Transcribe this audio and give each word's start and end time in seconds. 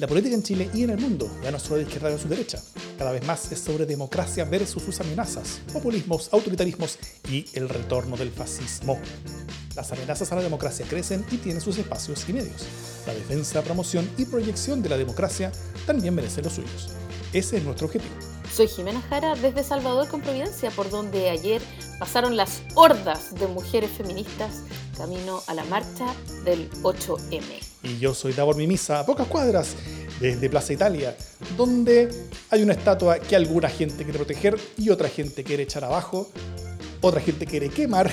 La 0.00 0.06
política 0.06 0.34
en 0.34 0.42
Chile 0.42 0.70
y 0.72 0.82
en 0.82 0.88
el 0.88 0.98
mundo 0.98 1.30
ya 1.44 1.50
no 1.50 1.58
es 1.58 1.62
solo 1.62 1.76
de 1.76 1.82
izquierda 1.82 2.08
o 2.08 2.18
su 2.18 2.26
derecha. 2.26 2.58
Cada 2.96 3.12
vez 3.12 3.22
más 3.26 3.52
es 3.52 3.60
sobre 3.60 3.84
democracia 3.84 4.46
versus 4.46 4.82
sus 4.82 4.98
amenazas, 4.98 5.60
populismos, 5.74 6.30
autoritarismos 6.32 6.98
y 7.28 7.44
el 7.52 7.68
retorno 7.68 8.16
del 8.16 8.30
fascismo. 8.30 8.98
Las 9.76 9.92
amenazas 9.92 10.32
a 10.32 10.36
la 10.36 10.42
democracia 10.42 10.86
crecen 10.88 11.22
y 11.30 11.36
tienen 11.36 11.60
sus 11.60 11.76
espacios 11.76 12.26
y 12.30 12.32
medios. 12.32 12.64
La 13.06 13.12
defensa, 13.12 13.60
promoción 13.60 14.10
y 14.16 14.24
proyección 14.24 14.82
de 14.82 14.88
la 14.88 14.96
democracia 14.96 15.52
también 15.86 16.14
merecen 16.14 16.44
los 16.44 16.54
suyos. 16.54 16.88
Ese 17.34 17.58
es 17.58 17.64
nuestro 17.64 17.86
objetivo. 17.86 18.14
Soy 18.50 18.68
Jimena 18.68 19.02
Jara 19.02 19.34
desde 19.34 19.62
Salvador 19.62 20.08
con 20.08 20.22
Providencia, 20.22 20.70
por 20.70 20.88
donde 20.88 21.28
ayer 21.28 21.60
pasaron 21.98 22.38
las 22.38 22.62
hordas 22.74 23.34
de 23.34 23.46
mujeres 23.48 23.90
feministas 23.90 24.62
camino 25.00 25.42
a 25.46 25.54
la 25.54 25.64
marcha 25.64 26.14
del 26.44 26.70
8M. 26.82 27.42
Y 27.84 27.98
yo 27.98 28.12
soy 28.12 28.34
Davor 28.34 28.56
Mimisa, 28.56 29.00
a 29.00 29.06
pocas 29.06 29.26
cuadras 29.28 29.74
desde 30.20 30.50
Plaza 30.50 30.74
Italia, 30.74 31.16
donde 31.56 32.10
hay 32.50 32.62
una 32.62 32.74
estatua 32.74 33.18
que 33.18 33.34
alguna 33.34 33.70
gente 33.70 34.04
quiere 34.04 34.18
proteger 34.18 34.60
y 34.76 34.90
otra 34.90 35.08
gente 35.08 35.42
quiere 35.42 35.62
echar 35.62 35.84
abajo, 35.84 36.28
otra 37.00 37.22
gente 37.22 37.46
quiere 37.46 37.70
quemar, 37.70 38.10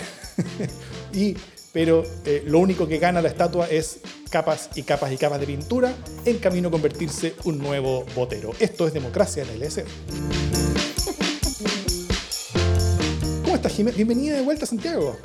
y, 1.13 1.35
pero 1.73 2.03
eh, 2.23 2.45
lo 2.47 2.59
único 2.59 2.87
que 2.87 2.99
gana 2.99 3.21
la 3.21 3.27
estatua 3.27 3.67
es 3.67 3.99
capas 4.29 4.69
y 4.75 4.83
capas 4.83 5.11
y 5.11 5.17
capas 5.17 5.41
de 5.41 5.45
pintura 5.45 5.93
en 6.23 6.37
camino 6.37 6.69
a 6.69 6.71
convertirse 6.71 7.35
un 7.43 7.57
nuevo 7.57 8.05
botero. 8.15 8.51
Esto 8.61 8.87
es 8.87 8.93
democracia 8.93 9.43
en 9.43 9.49
el 9.49 9.59
LS. 9.59 9.83
¿Cómo 13.43 13.57
estás, 13.57 13.73
Jiménez? 13.73 13.97
Bienvenida 13.97 14.37
de 14.37 14.41
vuelta 14.41 14.63
a 14.63 14.67
Santiago. 14.69 15.17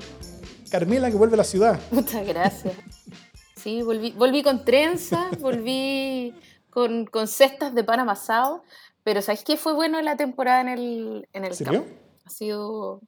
Carmela 0.72 1.10
que 1.10 1.16
vuelve 1.18 1.34
a 1.34 1.36
la 1.36 1.44
ciudad. 1.44 1.78
Muchas 1.90 2.26
gracias. 2.26 2.74
Sí, 3.56 3.82
volví, 3.82 4.12
volví 4.12 4.42
con 4.42 4.64
trenzas, 4.64 5.38
volví 5.38 6.34
con, 6.70 7.04
con, 7.04 7.28
cestas 7.28 7.74
de 7.74 7.84
pan 7.84 8.00
amasado, 8.00 8.64
pero 9.04 9.20
¿sabes 9.20 9.44
qué 9.44 9.58
fue 9.58 9.74
bueno 9.74 9.98
en 9.98 10.06
la 10.06 10.16
temporada 10.16 10.62
en 10.62 10.68
el, 10.68 11.28
en 11.34 11.44
el 11.44 11.56
campo? 11.58 11.84
Ha 12.24 12.30
sido... 12.30 13.00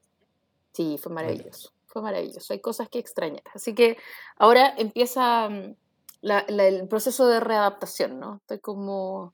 Sí, 0.72 0.98
fue 1.02 1.10
maravilloso, 1.10 1.72
fue 1.86 2.02
maravilloso. 2.02 2.52
Hay 2.52 2.60
cosas 2.60 2.90
que 2.90 2.98
extrañar. 2.98 3.42
Así 3.54 3.74
que 3.74 3.96
ahora 4.36 4.74
empieza 4.76 5.48
mm, 5.48 5.74
la, 6.20 6.44
la, 6.48 6.66
el 6.66 6.86
proceso 6.86 7.26
de 7.26 7.40
readaptación, 7.40 8.20
¿no? 8.20 8.36
Estoy 8.36 8.58
como... 8.58 9.32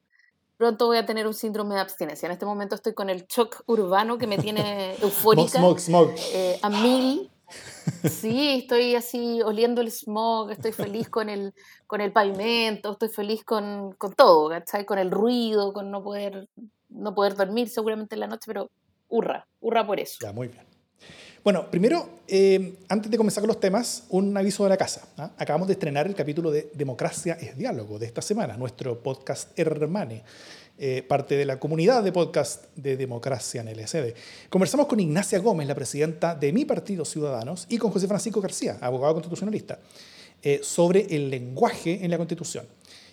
Pronto 0.57 0.87
voy 0.87 0.99
a 0.99 1.07
tener 1.07 1.27
un 1.27 1.35
síndrome 1.35 1.75
de 1.75 1.81
abstinencia. 1.81 2.27
En 2.27 2.33
este 2.33 2.47
momento 2.47 2.77
estoy 2.77 2.93
con 2.95 3.11
el 3.11 3.27
shock 3.27 3.63
urbano 3.67 4.19
que 4.19 4.27
me 4.29 4.39
tiene 4.39 4.95
eufórica. 5.03 5.59
Smog, 5.59 5.81
smog. 5.81 6.11
Eh, 6.33 6.59
a 6.63 6.69
mil 6.69 7.31
Sí, 8.09 8.61
estoy 8.61 8.95
así 8.95 9.43
oliendo 9.43 9.81
el 9.81 9.91
smog, 9.91 10.51
estoy 10.51 10.73
feliz 10.73 11.09
con 11.09 11.29
el, 11.29 11.53
con 11.87 12.01
el 12.01 12.13
pavimento, 12.13 12.93
estoy 12.93 13.09
feliz 13.09 13.45
con, 13.45 13.93
con 13.93 14.15
todo, 14.15 14.49
¿cachai? 14.49 14.87
Con 14.87 14.99
el 14.99 15.11
ruido, 15.11 15.73
con 15.73 15.91
no 15.91 16.03
poder, 16.03 16.49
no 16.89 17.15
poder 17.15 17.35
dormir 17.35 17.69
seguramente 17.69 18.15
en 18.15 18.21
la 18.21 18.27
noche, 18.27 18.45
pero 18.47 18.71
hurra, 19.09 19.47
hurra 19.61 19.87
por 19.87 20.01
eso. 20.01 20.19
Ya, 20.23 20.33
muy 20.33 20.49
bien. 20.49 20.65
Bueno, 21.43 21.71
primero, 21.71 22.21
eh, 22.29 22.75
antes 22.89 23.11
de 23.11 23.17
comenzar 23.17 23.41
con 23.41 23.49
los 23.49 23.61
temas, 23.61 24.05
un 24.11 24.37
aviso 24.37 24.63
de 24.65 24.69
la 24.69 24.77
casa. 24.77 25.09
¿ah? 25.17 25.31
Acabamos 25.39 25.69
de 25.69 25.73
estrenar 25.73 26.07
el 26.07 26.15
capítulo 26.15 26.51
de 26.51 26.71
Democracia 26.75 27.39
es 27.41 27.57
Diálogo 27.57 27.99
de 27.99 28.05
esta 28.05 28.21
semana, 28.21 28.59
nuestro 28.59 29.03
podcast 29.03 29.59
Hermane. 29.59 30.23
Eh, 30.83 31.03
parte 31.03 31.37
de 31.37 31.45
la 31.45 31.61
comunidad 31.61 32.03
de 32.03 32.11
podcast 32.11 32.65
de 32.75 32.97
Democracia 32.97 33.61
en 33.61 33.69
LSD. 33.69 34.15
Conversamos 34.49 34.87
con 34.87 34.99
Ignacia 34.99 35.39
Gómez, 35.39 35.69
la 35.69 35.75
presidenta 35.75 36.35
de 36.35 36.55
mi 36.55 36.65
partido 36.65 37.05
Ciudadanos, 37.05 37.67
y 37.69 37.77
con 37.77 37.91
José 37.91 38.09
Francisco 38.09 38.41
García, 38.41 38.79
abogado 38.81 39.13
constitucionalista, 39.13 39.79
eh, 40.43 40.61
sobre 40.63 41.07
el 41.15 41.29
lenguaje 41.29 42.03
en 42.03 42.11
la 42.11 42.17
Constitución 42.17 42.65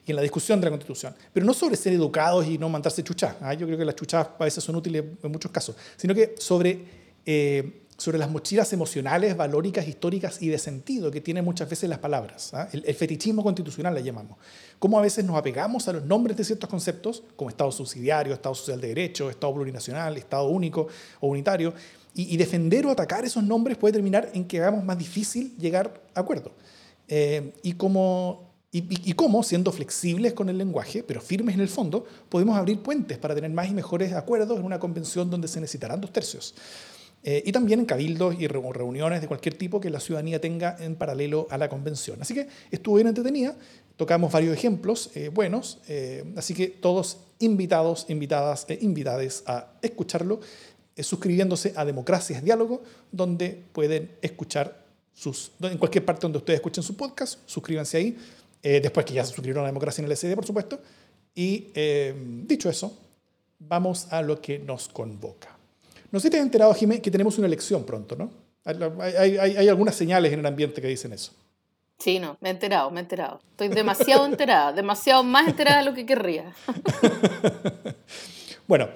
y 0.05 0.11
en 0.11 0.15
la 0.15 0.21
discusión 0.21 0.61
de 0.61 0.67
la 0.67 0.71
Constitución. 0.71 1.13
Pero 1.33 1.45
no 1.45 1.53
sobre 1.53 1.75
ser 1.75 1.91
educados 1.91 2.47
y 2.47 2.57
no 2.57 2.69
mandarse 2.69 3.03
chuchas. 3.03 3.35
¿ah? 3.41 3.53
Yo 3.53 3.65
creo 3.65 3.77
que 3.77 3.83
las 3.83 3.95
chuchas 3.95 4.29
a 4.39 4.45
veces 4.45 4.63
son 4.63 4.77
útiles 4.77 5.03
en 5.21 5.29
muchos 5.29 5.51
casos, 5.51 5.75
sino 5.97 6.15
que 6.15 6.35
sobre 6.37 6.85
eh, 7.25 7.81
sobre 7.97 8.19
las 8.19 8.29
mochilas 8.29 8.71
emocionales, 8.73 9.35
valóricas, 9.35 9.87
históricas 9.87 10.41
y 10.41 10.49
de 10.49 10.59
sentido 10.59 11.09
que 11.09 11.19
tienen 11.19 11.43
muchas 11.43 11.67
veces 11.67 11.89
las 11.89 11.99
palabras. 11.99 12.53
¿ah? 12.53 12.69
El, 12.71 12.93
fetichismo 12.93 13.43
constitucional 13.43 13.93
le 13.95 14.03
llamamos. 14.03 14.37
Cómo 14.77 14.99
a 14.99 15.01
veces 15.01 15.25
nos 15.25 15.35
apegamos 15.35 15.87
a 15.87 15.93
los 15.93 16.05
nombres 16.05 16.37
de 16.37 16.43
ciertos 16.43 16.69
conceptos, 16.69 17.23
como 17.35 17.49
Estado 17.49 17.71
subsidiario, 17.71 18.33
Estado 18.33 18.53
social 18.53 18.79
de 18.79 18.89
derecho, 18.89 19.29
Estado 19.29 19.53
plurinacional, 19.53 20.15
Estado 20.15 20.47
único 20.47 20.87
o 21.19 21.27
unitario, 21.27 21.73
y, 22.13 22.35
defender 22.35 22.83
o 22.87 22.89
atacar 22.89 23.25
esos 23.25 23.43
nombres 23.43 23.77
puede 23.77 23.93
terminar 23.93 24.31
en 24.33 24.45
que 24.45 24.59
hagamos 24.59 24.83
más 24.83 24.97
difícil 24.97 25.55
llegar 25.57 26.01
a 26.15 26.21
acuerdo. 26.21 26.51
Eh, 27.07 27.53
y 27.61 27.73
como 27.73 28.47
y, 28.71 29.13
cómo, 29.13 29.41
siendo 29.43 29.71
flexibles 29.71 30.33
con 30.33 30.49
el 30.49 30.57
lenguaje, 30.57 31.01
pero 31.01 31.21
firmes 31.21 31.55
en 31.55 31.61
el 31.61 31.69
fondo, 31.69 32.05
podemos 32.29 32.57
abrir 32.57 32.79
puentes 32.79 33.17
para 33.17 33.33
tener 33.33 33.49
más 33.49 33.69
y 33.69 33.73
mejores 33.73 34.13
acuerdos 34.13 34.59
en 34.59 34.65
una 34.65 34.77
convención 34.77 35.29
donde 35.29 35.47
se 35.47 35.59
necesitarán 35.59 36.01
dos 36.01 36.11
tercios. 36.11 36.53
Eh, 37.23 37.43
y 37.45 37.51
también 37.51 37.81
en 37.81 37.85
cabildos 37.85 38.35
y 38.39 38.47
reuniones 38.47 39.21
de 39.21 39.27
cualquier 39.27 39.57
tipo 39.57 39.81
que 39.81 39.89
la 39.89 39.99
ciudadanía 39.99 40.39
tenga 40.39 40.77
en 40.79 40.95
paralelo 40.95 41.47
a 41.49 41.57
la 41.57 41.67
convención. 41.67 42.21
Así 42.21 42.33
que 42.33 42.47
estuvo 42.71 42.95
bien 42.95 43.07
entretenida, 43.07 43.55
tocamos 43.97 44.31
varios 44.31 44.55
ejemplos 44.55 45.11
eh, 45.15 45.29
buenos, 45.29 45.79
eh, 45.87 46.23
así 46.37 46.53
que 46.53 46.67
todos 46.67 47.17
invitados, 47.39 48.05
invitadas 48.09 48.65
e 48.69 48.77
invitades 48.81 49.43
a 49.45 49.73
escucharlo, 49.81 50.39
suscribiéndose 50.99 51.73
a 51.75 51.85
Democracias 51.85 52.43
Diálogo, 52.43 52.81
donde 53.11 53.61
pueden 53.71 54.11
escuchar 54.21 54.85
sus, 55.13 55.51
en 55.61 55.77
cualquier 55.77 56.05
parte 56.05 56.21
donde 56.21 56.39
ustedes 56.39 56.57
escuchen 56.57 56.83
su 56.83 56.95
podcast, 56.95 57.39
suscríbanse 57.45 57.97
ahí, 57.97 58.17
después 58.63 59.05
que 59.05 59.13
ya 59.13 59.23
se 59.23 59.33
suscribieron 59.33 59.63
a 59.63 59.67
Democracia 59.67 60.01
en 60.01 60.09
el 60.09 60.17
SD, 60.17 60.33
por 60.33 60.45
supuesto. 60.45 60.79
Y 61.35 61.67
dicho 62.47 62.67
eso, 62.67 62.97
vamos 63.59 64.07
a 64.09 64.23
lo 64.23 64.41
que 64.41 64.57
nos 64.57 64.87
convoca. 64.87 65.56
No 66.11 66.19
sé 66.19 66.27
si 66.27 66.31
te 66.31 66.37
has 66.37 66.43
enterado, 66.43 66.73
Jiménez, 66.73 67.01
que 67.01 67.11
tenemos 67.11 67.37
una 67.37 67.47
elección 67.47 67.83
pronto, 67.83 68.15
¿no? 68.15 68.31
Hay, 68.63 69.37
hay, 69.37 69.57
hay, 69.57 69.67
algunas 69.69 69.95
señales 69.95 70.33
en 70.33 70.39
el 70.39 70.45
ambiente 70.45 70.81
que 70.81 70.87
dicen 70.89 71.13
eso. 71.13 71.31
Sí, 71.99 72.19
no, 72.19 72.37
me 72.41 72.49
he 72.49 72.51
enterado, 72.51 72.91
me 72.91 72.99
he 72.99 73.03
enterado. 73.03 73.39
Estoy 73.51 73.69
demasiado 73.69 74.25
enterada, 74.25 74.73
demasiado 74.73 75.23
más 75.23 75.47
enterada 75.47 75.79
de 75.79 75.85
lo 75.85 75.93
que 75.93 76.05
querría. 76.05 76.53
bueno, 78.67 78.89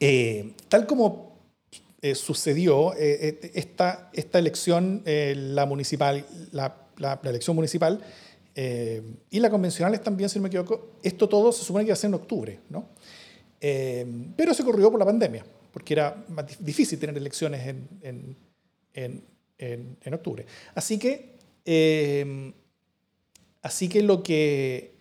eh, 0.00 0.52
tal 0.68 0.86
como 0.86 1.38
eh, 2.02 2.14
sucedió, 2.14 2.94
eh, 2.94 3.52
esta, 3.54 4.10
esta 4.12 4.38
elección, 4.40 5.02
la, 5.04 5.66
municipal, 5.66 6.26
la, 6.50 6.76
la, 6.96 7.20
la 7.22 7.30
elección 7.30 7.54
municipal 7.56 8.00
y 8.56 9.40
la 9.40 9.50
convencional 9.50 9.98
también, 10.00 10.28
si 10.28 10.38
no 10.38 10.42
me 10.42 10.48
equivoco, 10.48 10.90
esto 11.02 11.28
todo 11.28 11.52
se 11.52 11.64
supone 11.64 11.84
que 11.84 11.88
iba 11.88 11.94
a 11.94 11.96
ser 11.96 12.08
en 12.08 12.14
octubre, 12.14 12.60
¿no? 12.70 12.88
pero 14.36 14.52
se 14.52 14.62
corrió 14.62 14.90
por 14.90 15.00
la 15.00 15.06
pandemia 15.06 15.44
porque 15.74 15.92
era 15.92 16.24
más 16.28 16.46
difícil 16.60 17.00
tener 17.00 17.16
elecciones 17.18 17.66
en, 17.66 18.36
en, 18.94 19.24
en, 19.58 19.96
en 20.00 20.14
octubre. 20.14 20.46
Así 20.72 21.00
que, 21.00 21.34
eh, 21.64 22.52
así 23.60 23.88
que 23.88 24.02
lo 24.04 24.22
que 24.22 24.94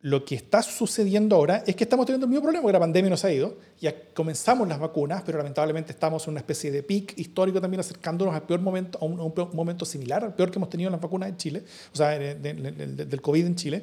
lo 0.00 0.24
que 0.24 0.36
está 0.36 0.62
sucediendo 0.62 1.34
ahora 1.34 1.64
es 1.66 1.74
que 1.74 1.84
estamos 1.84 2.06
teniendo 2.06 2.26
el 2.26 2.30
mismo 2.30 2.44
problema, 2.44 2.66
que 2.66 2.72
la 2.72 2.78
pandemia 2.78 3.10
nos 3.10 3.24
ha 3.24 3.32
ido, 3.32 3.56
ya 3.80 3.92
comenzamos 4.14 4.68
las 4.68 4.78
vacunas, 4.78 5.22
pero 5.24 5.38
lamentablemente 5.38 5.90
estamos 5.90 6.24
en 6.26 6.32
una 6.32 6.40
especie 6.40 6.70
de 6.70 6.82
pic 6.82 7.18
histórico 7.18 7.60
también 7.60 7.80
acercándonos 7.80 8.34
al 8.34 8.42
peor 8.42 8.60
momento, 8.60 8.98
a 9.00 9.04
un, 9.06 9.18
a 9.18 9.24
un, 9.24 9.32
momento 9.54 9.84
similar 9.84 10.22
al 10.22 10.34
peor 10.34 10.50
que 10.50 10.58
hemos 10.58 10.68
tenido 10.68 10.88
en 10.88 10.92
las 10.92 11.00
vacunas 11.00 11.30
en 11.30 11.36
Chile, 11.38 11.64
o 11.92 11.96
sea, 11.96 12.10
de, 12.10 12.34
de, 12.36 12.54
de, 12.54 13.06
del 13.06 13.20
COVID 13.22 13.46
en 13.46 13.56
Chile. 13.56 13.82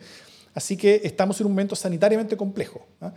Así 0.54 0.78
que 0.78 1.02
estamos 1.04 1.40
en 1.42 1.48
un 1.48 1.52
momento 1.52 1.76
sanitariamente 1.76 2.38
complejo. 2.38 2.88
¿eh? 3.02 3.10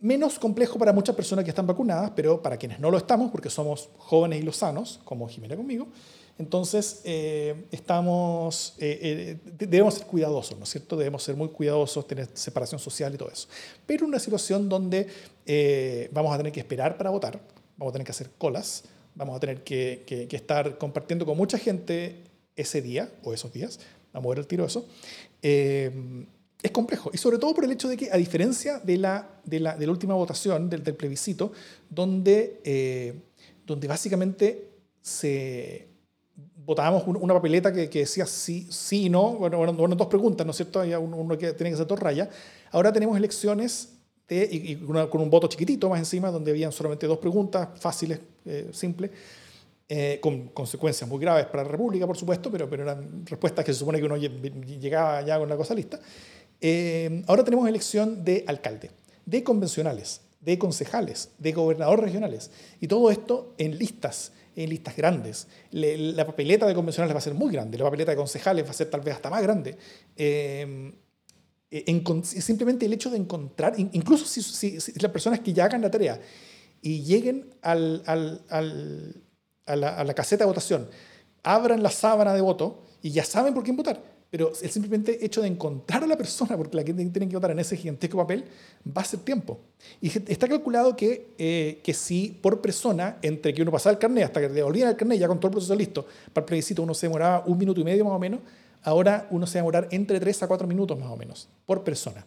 Menos 0.00 0.38
complejo 0.38 0.78
para 0.78 0.92
muchas 0.92 1.14
personas 1.14 1.44
que 1.44 1.50
están 1.50 1.66
vacunadas, 1.66 2.12
pero 2.16 2.42
para 2.42 2.56
quienes 2.56 2.80
no 2.80 2.90
lo 2.90 2.96
estamos, 2.96 3.30
porque 3.30 3.50
somos 3.50 3.90
jóvenes 3.98 4.40
y 4.40 4.42
los 4.42 4.56
sanos, 4.56 5.00
como 5.04 5.28
Jimena 5.28 5.56
conmigo, 5.56 5.88
entonces 6.38 7.02
eh, 7.04 7.66
estamos, 7.70 8.74
eh, 8.78 9.38
eh, 9.46 9.52
debemos 9.58 9.92
ser 9.92 10.06
cuidadosos, 10.06 10.56
¿no 10.56 10.64
es 10.64 10.70
cierto? 10.70 10.96
Debemos 10.96 11.22
ser 11.22 11.36
muy 11.36 11.48
cuidadosos, 11.48 12.06
tener 12.06 12.28
separación 12.32 12.78
social 12.78 13.14
y 13.14 13.18
todo 13.18 13.30
eso. 13.30 13.46
Pero 13.84 14.06
una 14.06 14.18
situación 14.18 14.66
donde 14.66 15.06
eh, 15.44 16.08
vamos 16.12 16.32
a 16.32 16.38
tener 16.38 16.50
que 16.50 16.60
esperar 16.60 16.96
para 16.96 17.10
votar, 17.10 17.38
vamos 17.76 17.90
a 17.90 17.92
tener 17.92 18.06
que 18.06 18.12
hacer 18.12 18.30
colas, 18.38 18.84
vamos 19.14 19.36
a 19.36 19.40
tener 19.40 19.62
que, 19.62 20.04
que, 20.06 20.26
que 20.28 20.36
estar 20.36 20.78
compartiendo 20.78 21.26
con 21.26 21.36
mucha 21.36 21.58
gente 21.58 22.24
ese 22.56 22.80
día 22.80 23.12
o 23.22 23.34
esos 23.34 23.52
días, 23.52 23.78
vamos 24.14 24.28
a 24.28 24.30
ver 24.30 24.38
el 24.38 24.46
tiro 24.46 24.64
eso. 24.64 24.86
Es 26.62 26.70
complejo. 26.70 27.10
Y 27.12 27.18
sobre 27.18 27.38
todo 27.38 27.54
por 27.54 27.64
el 27.64 27.72
hecho 27.72 27.88
de 27.88 27.96
que, 27.96 28.10
a 28.10 28.16
diferencia 28.16 28.78
de 28.78 28.98
la, 28.98 29.28
de 29.44 29.60
la, 29.60 29.76
de 29.76 29.86
la 29.86 29.92
última 29.92 30.14
votación, 30.14 30.68
del, 30.68 30.82
del 30.82 30.94
plebiscito, 30.94 31.52
donde, 31.88 32.60
eh, 32.64 33.14
donde 33.66 33.88
básicamente 33.88 34.70
se 35.00 35.88
votábamos 36.64 37.04
una 37.06 37.34
papeleta 37.34 37.72
que, 37.72 37.88
que, 37.88 38.00
decía 38.00 38.26
sí, 38.26 38.68
sí 38.70 39.06
y 39.06 39.10
no, 39.10 39.32
bueno, 39.32 39.58
bueno, 39.74 39.96
dos 39.96 40.06
preguntas, 40.06 40.46
¿no 40.46 40.50
es 40.50 40.56
cierto? 40.56 40.80
Había 40.80 40.98
uno 40.98 41.36
que 41.36 41.52
tenía 41.52 41.70
que 41.70 41.74
hacer 41.74 41.86
dos 41.86 41.98
rayas. 41.98 42.28
Ahora 42.70 42.92
tenemos 42.92 43.16
elecciones 43.16 43.94
de, 44.28 44.48
y, 44.50 44.72
y 44.72 44.84
una, 44.84 45.08
con 45.08 45.20
un 45.20 45.30
voto 45.30 45.48
chiquitito 45.48 45.88
más 45.88 45.98
encima, 45.98 46.30
donde 46.30 46.50
habían 46.52 46.70
solamente 46.70 47.06
dos 47.06 47.18
preguntas 47.18 47.68
fáciles, 47.76 48.20
eh, 48.44 48.68
simples, 48.72 49.10
eh, 49.88 50.20
con 50.22 50.48
consecuencias 50.50 51.08
muy 51.10 51.18
graves 51.18 51.46
para 51.46 51.64
la 51.64 51.68
República, 51.68 52.06
por 52.06 52.16
supuesto, 52.16 52.48
pero, 52.48 52.70
pero 52.70 52.84
eran 52.84 53.26
respuestas 53.26 53.64
que 53.64 53.72
se 53.72 53.80
supone 53.80 53.98
que 53.98 54.04
uno 54.04 54.16
llegaba 54.16 55.22
ya 55.22 55.36
con 55.36 55.48
la 55.48 55.56
cosa 55.56 55.74
lista. 55.74 55.98
Eh, 56.60 57.22
ahora 57.26 57.44
tenemos 57.44 57.68
elección 57.68 58.24
de 58.24 58.44
alcalde, 58.46 58.90
de 59.24 59.42
convencionales, 59.42 60.20
de 60.40 60.58
concejales, 60.58 61.30
de 61.38 61.52
gobernadores 61.52 62.04
regionales. 62.04 62.50
Y 62.80 62.88
todo 62.88 63.10
esto 63.10 63.54
en 63.58 63.78
listas, 63.78 64.32
en 64.56 64.70
listas 64.70 64.96
grandes. 64.96 65.46
la 65.70 66.26
papeleta 66.26 66.66
de 66.66 66.74
convencionales 66.74 67.14
va 67.14 67.18
a 67.18 67.22
ser 67.22 67.34
muy 67.34 67.52
grande, 67.52 67.78
la 67.78 67.84
papeleta 67.84 68.12
de 68.12 68.16
concejales 68.16 68.64
va 68.66 68.70
a 68.70 68.74
ser 68.74 68.90
tal 68.90 69.00
vez 69.00 69.14
hasta 69.14 69.30
más 69.30 69.42
grande. 69.42 69.76
Eh, 70.16 70.92
simplemente 72.22 72.86
el 72.86 72.92
hecho 72.92 73.10
de 73.10 73.16
encontrar, 73.16 73.74
incluso 73.78 74.24
si, 74.26 74.78
las 75.00 75.12
personas 75.12 75.40
que 75.40 75.52
ya 75.52 75.66
hagan 75.66 75.80
la 75.82 75.90
tarea 75.90 76.20
y 76.82 77.02
lleguen 77.04 77.54
al, 77.62 78.02
al, 78.06 78.42
a, 79.66 79.76
la, 79.76 79.96
a 79.96 80.04
la 80.04 80.14
caseta 80.14 80.44
de 80.44 80.48
votación, 80.48 80.88
abran 81.42 81.82
la 81.82 81.90
sábana 81.90 82.34
de 82.34 82.40
voto 82.40 82.82
y 83.02 83.10
ya 83.10 83.24
saben 83.24 83.54
por 83.54 83.62
quién 83.62 83.76
votar, 83.76 84.02
pero 84.30 84.52
el 84.62 84.70
simplemente 84.70 85.24
hecho 85.24 85.42
de 85.42 85.48
encontrar 85.48 86.04
a 86.04 86.06
la 86.06 86.16
persona, 86.16 86.56
porque 86.56 86.76
la 86.76 86.84
que 86.84 86.94
tienen 86.94 87.28
que 87.28 87.36
votar 87.36 87.50
en 87.50 87.58
ese 87.58 87.76
gigantesco 87.76 88.16
papel, 88.16 88.44
va 88.86 89.02
a 89.02 89.04
ser 89.04 89.20
tiempo. 89.20 89.58
Y 90.00 90.06
está 90.08 90.46
calculado 90.46 90.94
que, 90.94 91.34
eh, 91.36 91.80
que 91.82 91.92
si 91.92 92.38
por 92.40 92.60
persona, 92.60 93.18
entre 93.22 93.52
que 93.52 93.62
uno 93.62 93.72
pasaba 93.72 93.92
el 93.92 93.98
carnet 93.98 94.24
hasta 94.24 94.40
que 94.40 94.48
le 94.48 94.54
devolvían 94.54 94.88
el 94.88 94.96
carnet, 94.96 95.18
ya 95.18 95.26
con 95.26 95.40
todo 95.40 95.48
el 95.48 95.54
proceso 95.54 95.74
listo, 95.74 96.06
para 96.32 96.44
el 96.44 96.46
plebiscito 96.46 96.82
uno 96.82 96.94
se 96.94 97.06
demoraba 97.06 97.44
un 97.46 97.58
minuto 97.58 97.80
y 97.80 97.84
medio 97.84 98.04
más 98.04 98.14
o 98.14 98.18
menos, 98.20 98.40
ahora 98.84 99.26
uno 99.30 99.46
se 99.46 99.58
va 99.58 99.60
a 99.60 99.62
demorar 99.62 99.88
entre 99.90 100.20
3 100.20 100.44
a 100.44 100.46
4 100.46 100.66
minutos 100.68 100.98
más 100.98 101.10
o 101.10 101.16
menos 101.16 101.48
por 101.66 101.82
persona. 101.82 102.24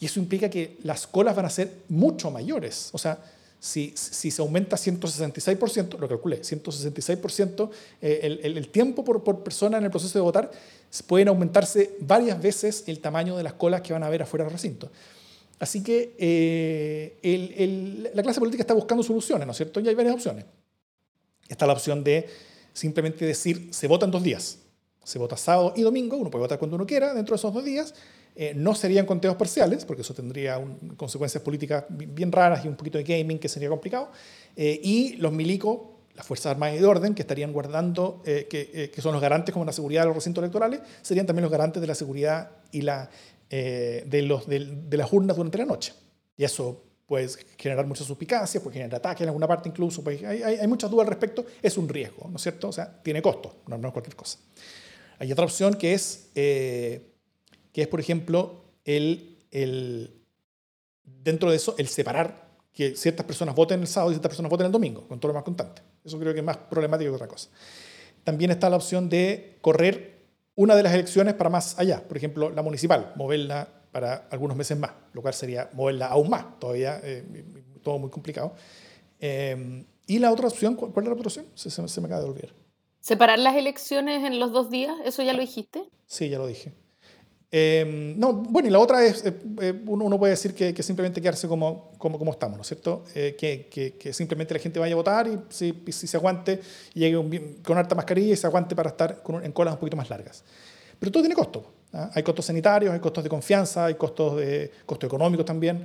Y 0.00 0.06
eso 0.06 0.18
implica 0.18 0.48
que 0.48 0.76
las 0.82 1.06
colas 1.06 1.36
van 1.36 1.46
a 1.46 1.50
ser 1.50 1.82
mucho 1.88 2.32
mayores. 2.32 2.90
O 2.92 2.98
sea, 2.98 3.18
si, 3.64 3.94
se 3.96 4.42
aumenta 4.42 4.76
166%, 4.76 5.98
lo 5.98 6.06
calculé, 6.06 6.42
166% 6.42 7.70
eh, 8.02 8.20
el, 8.22 8.58
el, 8.58 8.68
tiempo 8.68 9.02
por, 9.02 9.42
persona 9.42 9.78
en 9.78 9.84
el 9.84 9.90
proceso 9.90 10.18
de 10.18 10.22
votar, 10.22 10.50
pueden 11.06 11.28
aumentarse 11.28 11.96
varias 12.00 12.42
veces 12.42 12.84
el 12.88 13.00
tamaño 13.00 13.38
de 13.38 13.42
las 13.42 13.54
colas 13.54 13.80
que 13.80 13.94
van 13.94 14.02
a 14.02 14.06
haber 14.06 14.20
afuera 14.20 14.44
del 14.44 14.52
recinto. 14.52 14.90
Así 15.58 15.82
que 15.82 16.14
eh, 16.18 18.10
la 18.12 18.22
clase 18.22 18.38
política 18.38 18.62
está 18.62 18.74
buscando 18.74 19.02
soluciones, 19.02 19.46
¿no 19.46 19.52
es 19.52 19.56
cierto? 19.56 19.80
Y 19.80 19.88
hay 19.88 19.94
varias 19.94 20.14
opciones. 20.14 20.44
Está 21.48 21.66
la 21.66 21.72
opción 21.72 22.04
de 22.04 22.28
simplemente 22.74 23.24
decir, 23.24 23.68
se 23.70 23.88
vota 23.88 24.04
en 24.04 24.10
dos 24.10 24.22
días. 24.22 24.58
Se 25.04 25.18
vota 25.18 25.38
sábado 25.38 25.72
y 25.74 25.80
domingo, 25.80 26.18
uno 26.18 26.30
puede 26.30 26.42
votar 26.42 26.58
cuando 26.58 26.76
uno 26.76 26.86
quiera 26.86 27.14
dentro 27.14 27.32
de 27.32 27.36
esos 27.36 27.54
dos 27.54 27.64
días, 27.64 27.94
eh, 28.36 28.52
no 28.56 28.74
serían 28.74 29.06
conteos 29.06 29.36
parciales, 29.36 29.84
porque 29.84 30.02
eso 30.02 30.12
tendría 30.12 30.60
consecuencias 30.96 31.40
políticas 31.42 31.84
bien 31.88 32.32
raras 32.32 32.64
y 32.64 32.68
un 32.68 32.74
poquito 32.74 32.98
de 32.98 33.04
gaming 33.04 33.38
que 33.38 33.48
sería 33.48 33.68
complicado. 33.68 34.10
Eh, 34.56 34.80
y 34.82 35.16
los 35.16 35.32
milicos, 35.32 35.78
las 36.14 36.26
Fuerzas 36.26 36.52
Armadas 36.52 36.74
y 36.76 36.78
de 36.78 36.84
Orden, 36.84 37.14
que 37.14 37.22
estarían 37.22 37.52
guardando, 37.52 38.22
eh, 38.26 38.48
que, 38.48 39.00
son 39.00 39.12
los 39.12 39.22
garantes 39.22 39.52
como 39.52 39.64
la 39.64 39.72
seguridad 39.72 40.02
de 40.02 40.08
los 40.08 40.16
recintos 40.16 40.42
electorales, 40.42 40.80
serían 41.02 41.26
también 41.26 41.44
los 41.44 41.52
garantes 41.52 41.80
de 41.80 41.86
la 41.86 41.94
seguridad 41.94 42.50
y 42.72 42.82
la, 42.82 43.08
de, 43.48 44.22
los, 44.26 44.48
de, 44.48 44.96
las 44.96 45.12
urnas 45.12 45.36
durante 45.36 45.58
la 45.58 45.66
noche. 45.66 45.92
Y 46.36 46.42
eso 46.42 46.82
puede 47.06 47.28
generar 47.56 47.86
muchas 47.86 48.06
suspicacias, 48.06 48.60
puede 48.62 48.74
generar 48.74 48.96
ataques 48.96 49.22
en 49.22 49.28
alguna 49.28 49.46
parte 49.46 49.68
incluso, 49.68 50.02
pues 50.02 50.24
hay, 50.24 50.42
hay, 50.42 50.56
hay, 50.56 50.66
muchas 50.66 50.90
dudas 50.90 51.04
al 51.04 51.10
respecto, 51.10 51.44
es 51.62 51.76
un 51.78 51.88
riesgo, 51.88 52.28
¿no 52.28 52.36
es 52.36 52.42
cierto? 52.42 52.68
O 52.68 52.72
sea, 52.72 53.00
tiene 53.00 53.22
costo, 53.22 53.62
no, 53.68 53.78
no 53.78 53.88
es 53.88 53.92
cualquier 53.92 54.16
cosa. 54.16 54.38
Hay 55.20 55.30
otra 55.30 55.44
opción 55.44 55.74
que 55.74 55.94
es 55.94 56.30
que 57.74 57.82
es, 57.82 57.88
por 57.88 57.98
ejemplo, 57.98 58.62
el, 58.84 59.44
el, 59.50 60.22
dentro 61.02 61.50
de 61.50 61.56
eso, 61.56 61.74
el 61.76 61.88
separar 61.88 62.48
que 62.72 62.94
ciertas 62.96 63.26
personas 63.26 63.56
voten 63.56 63.80
el 63.80 63.88
sábado 63.88 64.12
y 64.12 64.14
ciertas 64.14 64.30
personas 64.30 64.48
voten 64.48 64.66
el 64.66 64.72
domingo, 64.72 65.06
con 65.08 65.18
todo 65.18 65.32
lo 65.32 65.34
más 65.34 65.42
constante. 65.42 65.82
Eso 66.04 66.18
creo 66.20 66.32
que 66.32 66.38
es 66.38 66.44
más 66.44 66.56
problemático 66.56 67.10
que 67.10 67.16
otra 67.16 67.26
cosa. 67.26 67.50
También 68.22 68.52
está 68.52 68.70
la 68.70 68.76
opción 68.76 69.08
de 69.08 69.58
correr 69.60 70.22
una 70.54 70.76
de 70.76 70.84
las 70.84 70.94
elecciones 70.94 71.34
para 71.34 71.50
más 71.50 71.76
allá, 71.76 72.06
por 72.06 72.16
ejemplo, 72.16 72.48
la 72.48 72.62
municipal, 72.62 73.12
moverla 73.16 73.68
para 73.90 74.28
algunos 74.30 74.56
meses 74.56 74.78
más, 74.78 74.92
lo 75.12 75.20
cual 75.20 75.34
sería 75.34 75.68
moverla 75.72 76.06
aún 76.06 76.30
más, 76.30 76.60
todavía 76.60 77.00
eh, 77.02 77.24
todo 77.82 77.98
muy 77.98 78.10
complicado. 78.10 78.54
Eh, 79.18 79.84
y 80.06 80.20
la 80.20 80.30
otra 80.30 80.46
opción, 80.46 80.76
¿cuál 80.76 80.92
es 80.96 81.04
la 81.08 81.14
otra 81.14 81.26
opción? 81.26 81.46
Se, 81.54 81.70
se, 81.70 82.00
me 82.00 82.06
acaba 82.06 82.22
de 82.22 82.28
olvidar. 82.28 82.50
¿Separar 83.00 83.40
las 83.40 83.56
elecciones 83.56 84.22
en 84.24 84.38
los 84.38 84.52
dos 84.52 84.70
días? 84.70 84.94
¿Eso 85.04 85.24
ya 85.24 85.32
lo 85.32 85.40
dijiste? 85.40 85.82
Sí, 86.06 86.28
ya 86.28 86.38
lo 86.38 86.46
dije. 86.46 86.72
Em, 87.56 88.18
no, 88.18 88.32
bueno, 88.32 88.66
y 88.66 88.72
la 88.72 88.80
otra 88.80 89.04
es, 89.04 89.24
eh, 89.24 89.32
eh, 89.60 89.80
uno, 89.86 90.18
puede 90.18 90.32
decir 90.32 90.54
que, 90.54 90.82
simplemente 90.82 91.22
quedarse 91.22 91.46
como, 91.46 91.92
como, 91.98 92.18
como, 92.18 92.32
estamos, 92.32 92.56
¿no 92.56 92.62
es 92.62 92.66
cierto? 92.66 93.04
Eh, 93.14 93.36
que, 93.36 94.12
simplemente 94.12 94.52
la 94.54 94.58
gente 94.58 94.80
vaya 94.80 94.94
a 94.94 94.96
votar 94.96 95.28
y 95.28 95.38
si, 95.50 95.72
si 95.92 96.08
se 96.08 96.16
aguante, 96.16 96.58
y 96.94 96.98
llegue 96.98 97.54
con 97.62 97.78
harta 97.78 97.94
mascarilla 97.94 98.32
y 98.32 98.36
se 98.36 98.48
aguante 98.48 98.74
para 98.74 98.88
estar 98.90 99.22
en 99.40 99.52
colas 99.52 99.74
un 99.74 99.78
poquito 99.78 99.96
más 99.96 100.10
largas. 100.10 100.42
Pero 100.98 101.12
todo 101.12 101.22
tiene 101.22 101.36
costo. 101.36 101.64
¿ah? 101.92 102.10
Hay 102.12 102.24
costos 102.24 102.44
sanitarios, 102.46 102.92
hay 102.92 102.98
costos 102.98 103.22
de 103.22 103.30
confianza, 103.30 103.84
hay 103.84 103.94
costos, 103.94 104.36
de, 104.38 104.72
costos 104.84 105.06
económicos 105.06 105.46
también. 105.46 105.84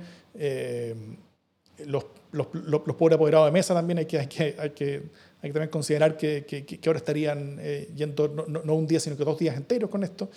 los, 1.86 2.04
los, 2.32 2.48
los, 2.52 2.96
pobres 2.96 3.14
apoderados 3.14 3.46
de 3.46 3.52
mesa 3.52 3.74
también 3.74 3.98
hay 3.98 4.06
que, 4.06 4.18
hay 4.18 4.26
que, 4.26 4.56
hay 4.58 4.70
que, 4.70 5.02
también 5.40 5.68
considerar 5.68 6.16
que, 6.16 6.44
que, 6.44 6.80
ahora 6.88 6.98
estarían 6.98 7.60
yendo 7.94 8.26
no, 8.26 8.60
no, 8.64 8.74
un 8.74 8.88
día, 8.88 8.98
sino 8.98 9.16
que 9.16 9.24
dos 9.24 9.38
días 9.38 9.56
enteros 9.56 9.88
con 9.88 10.02
esto. 10.02 10.28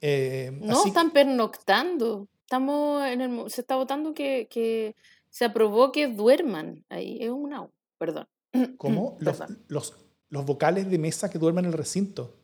Eh, 0.00 0.50
no, 0.60 0.84
están 0.84 1.10
pernoctando. 1.10 2.28
Estamos 2.42 3.06
en 3.06 3.20
el, 3.20 3.50
se 3.50 3.60
está 3.60 3.76
votando 3.76 4.14
que, 4.14 4.48
que 4.50 4.96
se 5.30 5.44
aprobó 5.44 5.92
que 5.92 6.08
duerman 6.08 6.84
ahí. 6.88 7.18
Es 7.20 7.30
una 7.30 7.68
perdón. 7.98 8.26
¿Cómo? 8.78 9.16
Los, 9.20 9.42
los, 9.68 9.96
los, 10.30 10.46
vocales 10.46 10.88
de 10.90 10.98
mesa 10.98 11.28
que 11.28 11.38
duerman 11.38 11.66
en 11.66 11.72
el 11.72 11.76
recinto. 11.76 12.34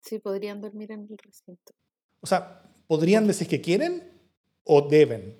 Sí, 0.00 0.18
podrían 0.18 0.60
dormir 0.60 0.90
en 0.92 1.06
el 1.10 1.18
recinto. 1.18 1.72
O 2.20 2.26
sea, 2.26 2.62
¿podrían 2.86 3.26
decir 3.26 3.46
que 3.46 3.60
quieren 3.60 4.12
o 4.64 4.82
deben? 4.82 5.36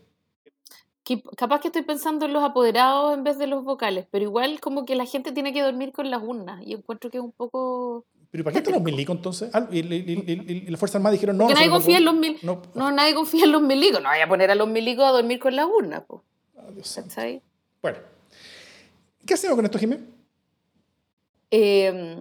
capaz 1.39 1.61
que 1.61 1.69
estoy 1.69 1.83
pensando 1.83 2.27
en 2.27 2.35
los 2.35 2.45
apoderados 2.45 3.15
en 3.15 3.25
vez 3.25 3.39
de 3.39 3.47
los 3.47 3.65
vocales, 3.65 4.07
pero 4.11 4.25
igual 4.25 4.61
como 4.61 4.85
que 4.85 4.95
la 4.95 5.07
gente 5.07 5.33
tiene 5.33 5.55
que 5.55 5.63
dormir 5.63 5.91
con 5.91 6.11
las 6.11 6.23
urnas 6.23 6.63
y 6.67 6.75
encuentro 6.75 7.11
que 7.11 7.17
es 7.17 7.25
un 7.25 7.33
poco 7.33 8.05
¿Pero 8.31 8.45
para 8.45 8.53
qué 8.53 8.59
están 8.59 8.75
los 8.75 8.83
milicos 8.83 9.17
entonces? 9.17 9.51
Ah, 9.55 9.67
y, 9.71 9.83
las 10.71 10.79
Fuerzas 10.79 10.97
Armadas 10.97 11.15
dijeron 11.15 11.39
no. 11.39 11.45
Porque 11.45 11.55
nadie 11.55 11.71
confía 11.71 11.99
en 11.99 12.05
los 12.05 12.15
milicos. 12.15 12.43
No, 12.75 12.93
nadie 12.93 13.15
confía 13.15 13.45
en 13.45 13.53
los 13.53 13.63
milicos. 13.63 14.03
No 14.03 14.09
vaya 14.09 14.25
a 14.25 14.29
poner 14.29 14.51
a 14.51 14.55
los 14.55 14.69
milicos 14.69 15.07
a 15.07 15.11
dormir 15.11 15.39
con 15.39 15.57
la 15.57 15.67
urna. 15.67 16.05
Pues. 16.05 16.23
bueno. 17.81 17.99
¿Qué 19.27 19.35
hacemos 19.35 19.57
con 19.57 19.65
esto, 19.65 19.79
Jiménez? 19.79 20.07
Eh, 21.51 22.17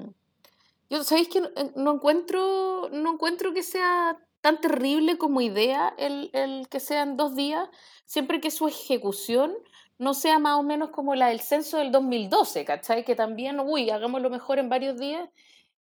yo, 0.89 1.03
¿sabéis 1.03 1.27
que 1.27 1.39
eh, 1.39 1.71
no, 1.75 1.95
encuentro, 1.95 2.89
no 2.91 3.13
encuentro 3.13 3.53
que 3.53 3.63
sea 3.63 4.17
tan 4.41 4.61
terrible 4.61 5.17
como 5.17 5.41
idea 5.41 5.93
el, 5.97 6.29
el 6.33 6.69
que 6.69 6.79
sean 6.79 7.17
dos 7.17 7.35
días, 7.35 7.67
siempre 8.05 8.39
que 8.39 8.51
su 8.51 8.67
ejecución 8.67 9.53
no 9.97 10.13
sea 10.13 10.39
más 10.39 10.57
o 10.57 10.63
menos 10.63 10.89
como 10.91 11.15
la 11.15 11.27
del 11.29 11.41
censo 11.41 11.77
del 11.77 11.91
2012, 11.91 12.63
¿cachai? 12.63 13.03
Que 13.03 13.15
también, 13.15 13.59
uy, 13.59 13.89
hagámoslo 13.89 14.29
mejor 14.29 14.59
en 14.59 14.69
varios 14.69 14.97
días 14.97 15.29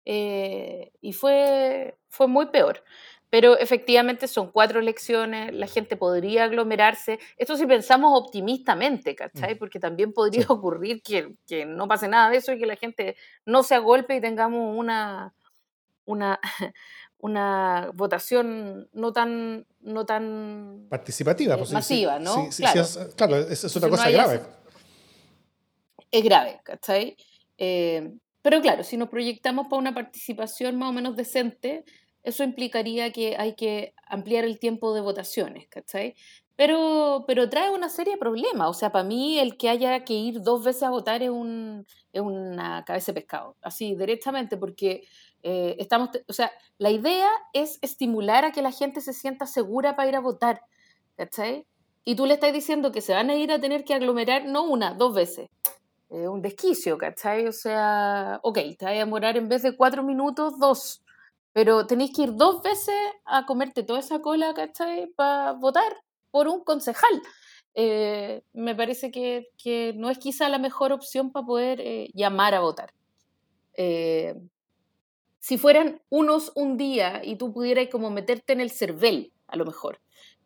eh, 0.06 0.92
y 1.02 1.14
fue, 1.14 1.96
fue 2.10 2.28
muy 2.28 2.48
peor. 2.48 2.84
Pero 3.30 3.58
efectivamente 3.58 4.28
son 4.28 4.52
cuatro 4.52 4.80
elecciones, 4.80 5.52
la 5.56 5.66
gente 5.66 5.98
podría 5.98 6.44
aglomerarse. 6.44 7.20
Esto 7.36 7.58
si 7.58 7.66
pensamos 7.66 8.12
optimistamente, 8.14 9.16
¿cachai? 9.16 9.56
Mm. 9.56 9.58
Porque 9.58 9.80
también 9.80 10.14
podría 10.14 10.46
ocurrir 10.50 11.02
que, 11.02 11.34
que, 11.48 11.66
no 11.66 11.88
pase 11.88 12.08
nada 12.08 12.30
de 12.30 12.38
eso 12.38 12.54
y 12.54 12.60
que 12.60 12.68
la 12.68 12.76
gente 12.76 13.16
no 13.46 13.64
se 13.64 13.74
agolpe 13.74 14.16
y 14.16 14.22
tengamos 14.22 14.78
una, 14.78 15.34
una, 16.06 16.40
una 17.18 17.90
votación 17.96 18.88
no 18.94 19.12
tan, 19.14 19.66
no 19.80 20.06
tan 20.06 20.86
participativa, 20.90 21.58
pues, 21.58 21.72
masiva, 21.72 22.20
¿no? 22.20 22.50
claro, 22.56 22.82
es, 22.82 23.00
claro, 23.16 23.38
es, 23.38 23.76
otra 23.76 23.90
cosa 23.90 24.12
grave. 24.12 24.42
Es 26.12 26.24
grave, 26.24 26.62
¿cachai? 26.64 27.18
Eh, 27.58 28.12
pero 28.44 28.62
claro, 28.62 28.84
si 28.84 28.98
nos 28.98 29.10
proyectamos 29.10 29.68
para 29.68 29.80
una 29.80 29.94
participación 29.94 30.76
más 30.78 30.90
o 30.90 30.94
menos 30.94 31.16
decente, 31.16 31.86
eso 32.24 32.44
implicaría 32.44 33.12
que 33.12 33.38
hay 33.38 33.56
que 33.56 33.94
ampliar 34.06 34.44
el 34.44 34.60
tiempo 34.60 34.94
de 34.94 35.00
votaciones, 35.00 35.68
¿cachai? 35.70 36.16
Pero, 36.58 37.24
pero 37.26 37.50
trae 37.50 37.72
una 37.72 37.90
serie 37.90 38.14
de 38.14 38.20
problemas. 38.20 38.70
O 38.70 38.74
sea, 38.74 38.92
para 38.92 39.06
mí 39.06 39.40
el 39.40 39.58
que 39.58 39.70
haya 39.70 40.04
que 40.04 40.14
ir 40.14 40.42
dos 40.42 40.64
veces 40.64 40.84
a 40.84 40.90
votar 40.90 41.24
es, 41.24 41.30
un, 41.30 41.86
es 42.12 42.22
una 42.22 42.84
cabeza 42.86 43.14
de 43.14 43.22
pescado, 43.22 43.56
así, 43.62 43.96
directamente, 43.96 44.58
porque 44.58 45.08
eh, 45.42 45.78
estamos, 45.80 46.10
o 46.28 46.34
sea, 46.34 46.52
la 46.78 46.92
idea 46.92 47.30
es 47.54 47.80
estimular 47.82 48.44
a 48.44 48.52
que 48.52 48.62
la 48.62 48.72
gente 48.72 49.00
se 49.00 49.14
sienta 49.14 49.46
segura 49.48 49.96
para 49.96 50.10
ir 50.10 50.16
a 50.18 50.20
votar, 50.20 50.62
¿cachai? 51.16 51.66
Y 52.04 52.16
tú 52.16 52.26
le 52.26 52.34
estás 52.34 52.52
diciendo 52.52 52.92
que 52.92 53.00
se 53.00 53.14
van 53.14 53.30
a 53.30 53.36
ir 53.36 53.54
a 53.54 53.62
tener 53.62 53.86
que 53.86 53.94
aglomerar 53.94 54.46
no 54.46 54.64
una, 54.64 54.94
dos 54.96 55.14
veces 55.16 55.50
un 56.14 56.42
desquicio, 56.42 56.98
¿cachai? 56.98 57.48
O 57.48 57.52
sea, 57.52 58.40
ok, 58.44 58.60
te 58.78 58.86
vas 58.86 58.94
a 58.94 58.98
demorar 58.98 59.38
en 59.38 59.50
vez 59.50 59.64
de 59.64 59.76
cuatro 59.76 60.04
minutos, 60.04 60.60
dos, 60.60 61.04
pero 61.54 61.88
tenéis 61.88 62.12
que 62.16 62.24
ir 62.24 62.36
dos 62.36 62.62
veces 62.62 62.96
a 63.26 63.46
comerte 63.46 63.84
toda 63.84 64.00
esa 64.00 64.20
cola, 64.20 64.54
¿cachai? 64.54 65.08
Para 65.16 65.54
votar 65.54 66.04
por 66.32 66.48
un 66.48 66.64
concejal. 66.64 67.22
Eh, 67.76 68.44
me 68.54 68.76
parece 68.76 69.12
que, 69.12 69.50
que, 69.58 69.94
no 69.96 70.10
es 70.10 70.18
quizá 70.20 70.50
la 70.50 70.60
mejor 70.60 70.92
opción 70.92 71.32
para 71.32 71.46
poder 71.46 71.82
eh, 71.82 72.10
llamar 72.14 72.54
a 72.54 72.62
votar. 72.62 72.94
Eh, 73.76 74.36
si 75.40 75.58
fueran 75.58 76.02
unos 76.10 76.52
un 76.56 76.78
día 76.78 77.22
y 77.24 77.36
tú 77.36 77.54
pudieras 77.54 77.88
como 77.90 78.10
meterte 78.10 78.54
en 78.54 78.62
el 78.62 78.72
cervel, 78.72 79.32
a 79.48 79.58
lo 79.58 79.66
mejor, 79.66 80.00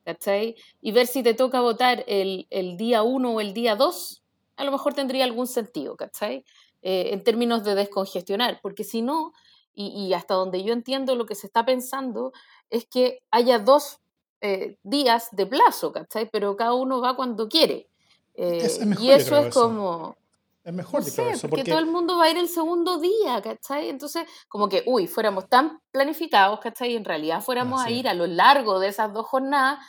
¿cachai? 0.03 0.55
Y 0.81 0.91
ver 0.91 1.07
si 1.07 1.21
te 1.23 1.33
toca 1.33 1.61
votar 1.61 2.03
el, 2.07 2.47
día 2.77 3.03
1 3.03 3.31
o 3.31 3.41
el 3.41 3.53
día 3.53 3.75
2, 3.75 4.23
a 4.57 4.63
lo 4.63 4.71
mejor 4.71 4.93
tendría 4.93 5.23
algún 5.23 5.47
sentido, 5.47 5.95
¿cachai? 5.95 6.43
Eh, 6.81 7.09
en 7.13 7.23
términos 7.23 7.63
de 7.63 7.75
descongestionar, 7.75 8.59
porque 8.61 8.83
si 8.83 9.01
no, 9.01 9.33
y, 9.73 10.11
hasta 10.13 10.33
donde 10.33 10.63
yo 10.63 10.73
entiendo 10.73 11.15
lo 11.15 11.27
que 11.27 11.35
se 11.35 11.45
está 11.45 11.63
pensando, 11.63 12.33
es 12.71 12.87
que 12.87 13.19
haya 13.29 13.59
dos 13.59 13.99
eh, 14.41 14.77
días 14.81 15.29
de 15.31 15.45
plazo, 15.45 15.91
¿cachai? 15.91 16.27
Pero 16.31 16.57
cada 16.57 16.73
uno 16.73 16.99
va 16.99 17.15
cuando 17.15 17.47
quiere. 17.47 17.87
Eh, 18.33 18.67
y 18.99 19.11
eso 19.11 19.37
es 19.37 19.53
como... 19.53 20.15
Es 20.63 20.73
mejor, 20.73 21.01
no 21.01 21.07
sé, 21.07 21.47
porque, 21.47 21.63
todo 21.63 21.79
el 21.79 21.85
mundo 21.85 22.17
va 22.17 22.25
a 22.25 22.29
ir 22.31 22.37
el 22.37 22.49
segundo 22.49 22.99
día, 22.99 23.39
¿cachai? 23.41 23.87
Entonces, 23.89 24.27
como 24.49 24.67
que, 24.67 24.83
uy, 24.87 25.07
fuéramos 25.07 25.47
tan 25.47 25.79
planificados, 25.91 26.59
¿cachai? 26.59 26.93
Y 26.93 26.95
en 26.95 27.05
realidad 27.05 27.41
fuéramos 27.41 27.81
a 27.81 27.91
ir 27.91 28.07
a 28.07 28.15
lo 28.15 28.25
largo 28.25 28.79
de 28.79 28.87
esas 28.89 29.13
dos 29.13 29.27
jornadas 29.27 29.79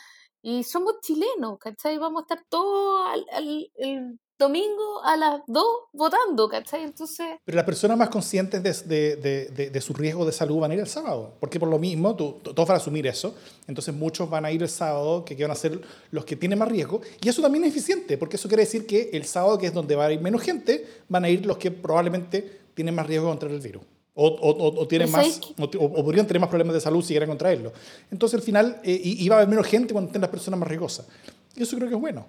y 0.42 0.64
somos 0.64 1.00
chilenos, 1.00 1.58
¿cachai? 1.58 1.96
Vamos 1.96 2.20
a 2.20 2.22
estar 2.24 2.46
todos 2.48 3.08
el 3.32 4.18
domingo 4.38 5.02
a 5.04 5.16
las 5.16 5.40
2 5.46 5.64
votando, 5.92 6.48
¿cachai? 6.48 6.84
Entonces... 6.84 7.26
Pero 7.44 7.56
las 7.56 7.64
personas 7.64 7.98
más 7.98 8.08
conscientes 8.08 8.62
de, 8.62 9.16
de, 9.16 9.70
de, 9.70 9.80
su 9.80 9.92
riesgo 9.92 10.24
de 10.24 10.32
salud 10.32 10.60
van 10.60 10.70
a 10.70 10.74
ir 10.74 10.80
el 10.80 10.86
sábado, 10.86 11.34
porque 11.40 11.58
por 11.58 11.68
lo 11.68 11.78
mismo, 11.78 12.14
tú, 12.14 12.34
todos 12.42 12.68
van 12.68 12.76
a 12.76 12.80
asumir 12.80 13.06
eso, 13.06 13.34
entonces 13.66 13.94
muchos 13.94 14.30
van 14.30 14.44
a 14.44 14.52
ir 14.52 14.62
el 14.62 14.68
sábado, 14.68 15.24
que 15.24 15.34
van 15.34 15.50
a 15.50 15.56
ser 15.56 15.80
los 16.12 16.24
que 16.24 16.36
tienen 16.36 16.58
más 16.58 16.68
riesgo, 16.68 17.00
y 17.20 17.28
eso 17.28 17.42
también 17.42 17.64
es 17.64 17.70
eficiente, 17.70 18.16
porque 18.16 18.36
eso 18.36 18.48
quiere 18.48 18.62
decir 18.62 18.86
que 18.86 19.10
el 19.12 19.24
sábado, 19.24 19.58
que 19.58 19.66
es 19.66 19.74
donde 19.74 19.96
va 19.96 20.06
a 20.06 20.12
ir 20.12 20.20
menos 20.20 20.42
gente, 20.42 20.86
van 21.08 21.24
a 21.24 21.28
ir 21.28 21.44
los 21.44 21.58
que 21.58 21.70
probablemente 21.70 22.60
tienen 22.74 22.94
más 22.94 23.06
riesgo 23.06 23.28
contra 23.28 23.50
el 23.50 23.60
virus. 23.60 23.82
O, 24.20 24.26
o, 24.26 24.80
o, 24.80 24.88
tienen 24.88 25.12
más, 25.12 25.40
o, 25.56 26.04
podrían 26.04 26.26
tener 26.26 26.40
más 26.40 26.48
problemas 26.48 26.74
de 26.74 26.80
salud 26.80 27.02
si 27.02 27.08
quieren 27.08 27.28
contraerlo. 27.28 27.72
Entonces, 28.10 28.36
al 28.40 28.44
final, 28.44 28.80
eh, 28.82 29.24
va 29.30 29.36
a 29.36 29.38
haber 29.38 29.48
menos 29.48 29.64
gente 29.64 29.92
cuando 29.92 30.08
estén 30.08 30.20
las 30.20 30.30
personas 30.30 30.58
más 30.58 30.68
riesgosas. 30.68 31.06
Y 31.54 31.62
eso 31.62 31.76
creo 31.76 31.88
que 31.88 31.94
es 31.94 32.00
bueno. 32.00 32.26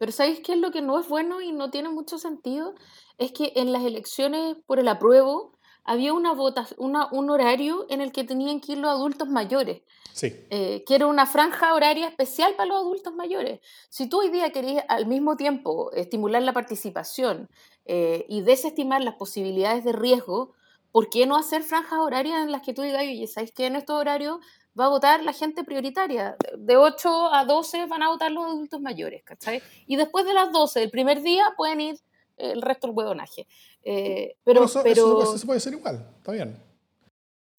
Pero 0.00 0.12
¿sabéis 0.12 0.40
qué 0.40 0.54
es 0.54 0.58
lo 0.58 0.70
que 0.70 0.80
no 0.80 0.98
es 0.98 1.06
bueno 1.08 1.42
y 1.42 1.52
no 1.52 1.70
tiene 1.70 1.90
mucho 1.90 2.18
sentido? 2.18 2.74
Es 3.18 3.32
que 3.32 3.52
en 3.56 3.70
las 3.70 3.84
elecciones 3.84 4.56
por 4.64 4.78
el 4.78 4.88
apruebo 4.88 5.58
había 5.84 6.14
una 6.14 6.32
una, 6.78 7.08
un 7.12 7.28
horario 7.28 7.84
en 7.90 8.00
el 8.00 8.10
que 8.10 8.24
tenían 8.24 8.60
que 8.60 8.72
ir 8.72 8.78
los 8.78 8.90
adultos 8.90 9.28
mayores. 9.28 9.82
Sí. 10.14 10.32
Eh, 10.48 10.84
que 10.86 10.94
era 10.94 11.06
una 11.06 11.26
franja 11.26 11.74
horaria 11.74 12.08
especial 12.08 12.54
para 12.54 12.70
los 12.70 12.78
adultos 12.78 13.14
mayores. 13.14 13.60
Si 13.90 14.08
tú 14.08 14.20
hoy 14.20 14.30
día 14.30 14.50
querés 14.52 14.82
al 14.88 15.04
mismo 15.04 15.36
tiempo 15.36 15.92
estimular 15.92 16.42
la 16.42 16.54
participación 16.54 17.50
eh, 17.84 18.24
y 18.26 18.40
desestimar 18.40 19.04
las 19.04 19.16
posibilidades 19.16 19.84
de 19.84 19.92
riesgo, 19.92 20.54
¿por 20.92 21.10
qué 21.10 21.26
no 21.26 21.36
hacer 21.36 21.62
franjas 21.62 21.98
horarias 21.98 22.42
en 22.42 22.52
las 22.52 22.62
que 22.62 22.72
tú 22.72 22.80
digas, 22.80 23.02
oye, 23.02 23.26
¿sabéis 23.26 23.52
que 23.52 23.66
en 23.66 23.76
estos 23.76 24.00
horarios 24.00 24.38
va 24.80 24.86
a 24.86 24.88
votar 24.88 25.22
la 25.22 25.32
gente 25.32 25.62
prioritaria. 25.64 26.36
De 26.56 26.76
8 26.76 27.34
a 27.34 27.44
12 27.44 27.86
van 27.86 28.02
a 28.02 28.08
votar 28.08 28.30
los 28.30 28.44
adultos 28.44 28.80
mayores, 28.80 29.22
¿cachai? 29.24 29.62
Y 29.86 29.96
después 29.96 30.24
de 30.24 30.32
las 30.32 30.50
12 30.52 30.80
del 30.80 30.90
primer 30.90 31.22
día 31.22 31.44
pueden 31.56 31.80
ir 31.80 32.00
el 32.36 32.62
resto 32.62 32.86
del 32.86 32.96
huevonaje. 32.96 33.46
Eh, 33.82 34.36
pero, 34.44 34.64
eso, 34.64 34.82
pero... 34.82 35.34
Eso, 35.34 35.46
puede 35.46 35.60
ser 35.60 35.74
igual, 35.74 36.06
está 36.16 36.32
bien. 36.32 36.56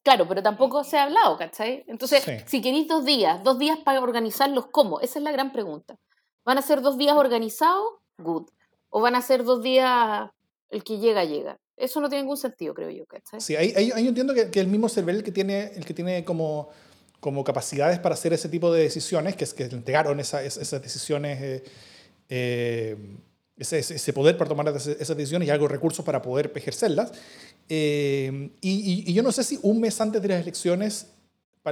Claro, 0.03 0.27
pero 0.27 0.41
tampoco 0.41 0.83
se 0.83 0.97
ha 0.97 1.03
hablado, 1.03 1.37
¿cachai? 1.37 1.83
Entonces, 1.87 2.23
si 2.47 2.61
queréis 2.61 2.87
dos 2.87 3.05
días, 3.05 3.43
dos 3.43 3.59
días 3.59 3.77
para 3.85 4.01
organizarlos, 4.01 4.65
¿cómo? 4.71 4.99
Esa 4.99 5.19
es 5.19 5.23
la 5.23 5.31
gran 5.31 5.51
pregunta. 5.51 5.99
¿Van 6.43 6.57
a 6.57 6.63
ser 6.63 6.81
dos 6.81 6.97
días 6.97 7.15
organizados? 7.15 7.99
Good. 8.17 8.49
¿O 8.89 8.99
van 8.99 9.15
a 9.15 9.21
ser 9.21 9.43
dos 9.43 9.61
días 9.61 10.31
el 10.71 10.83
que 10.83 10.97
llega, 10.97 11.23
llega? 11.23 11.59
Eso 11.77 12.01
no 12.01 12.09
tiene 12.09 12.23
ningún 12.23 12.37
sentido, 12.37 12.73
creo 12.73 12.89
yo, 12.89 13.05
¿cachai? 13.05 13.41
Sí, 13.41 13.55
ahí, 13.55 13.73
ahí, 13.75 13.89
yo 13.89 14.09
entiendo 14.09 14.33
que, 14.33 14.49
que, 14.49 14.59
el 14.59 14.67
mismo 14.67 14.89
CERVEL 14.89 15.17
el 15.17 15.23
que 15.23 15.31
tiene, 15.31 15.71
el 15.75 15.85
que 15.85 15.93
tiene 15.93 16.25
como 16.25 16.69
como 17.21 17.43
capacidades 17.43 17.99
para 17.99 18.15
hacer 18.15 18.33
ese 18.33 18.49
tipo 18.49 18.73
de 18.73 18.81
decisiones, 18.81 19.35
que 19.35 19.45
es 19.45 19.53
que 19.53 19.65
entregaron 19.65 20.19
esa, 20.19 20.43
esas 20.43 20.81
decisiones, 20.81 21.39
eh, 21.39 21.63
eh, 22.27 22.97
ese, 23.55 23.77
ese, 23.77 24.11
poder 24.11 24.37
para 24.37 24.49
tomar 24.49 24.67
esas 24.69 25.15
decisiones 25.15 25.47
y 25.47 25.51
algo 25.51 25.67
de 25.67 25.73
recursos 25.73 26.03
para 26.03 26.19
poder 26.19 26.51
ejercerlas. 26.55 27.11
Eh, 27.69 28.49
y, 28.59 29.03
y, 29.07 29.13
yo 29.13 29.21
no 29.21 29.31
sé 29.31 29.43
si 29.43 29.59
un 29.61 29.79
mes 29.79 30.01
antes 30.01 30.19
de 30.19 30.27
las 30.27 30.41
elecciones 30.41 31.11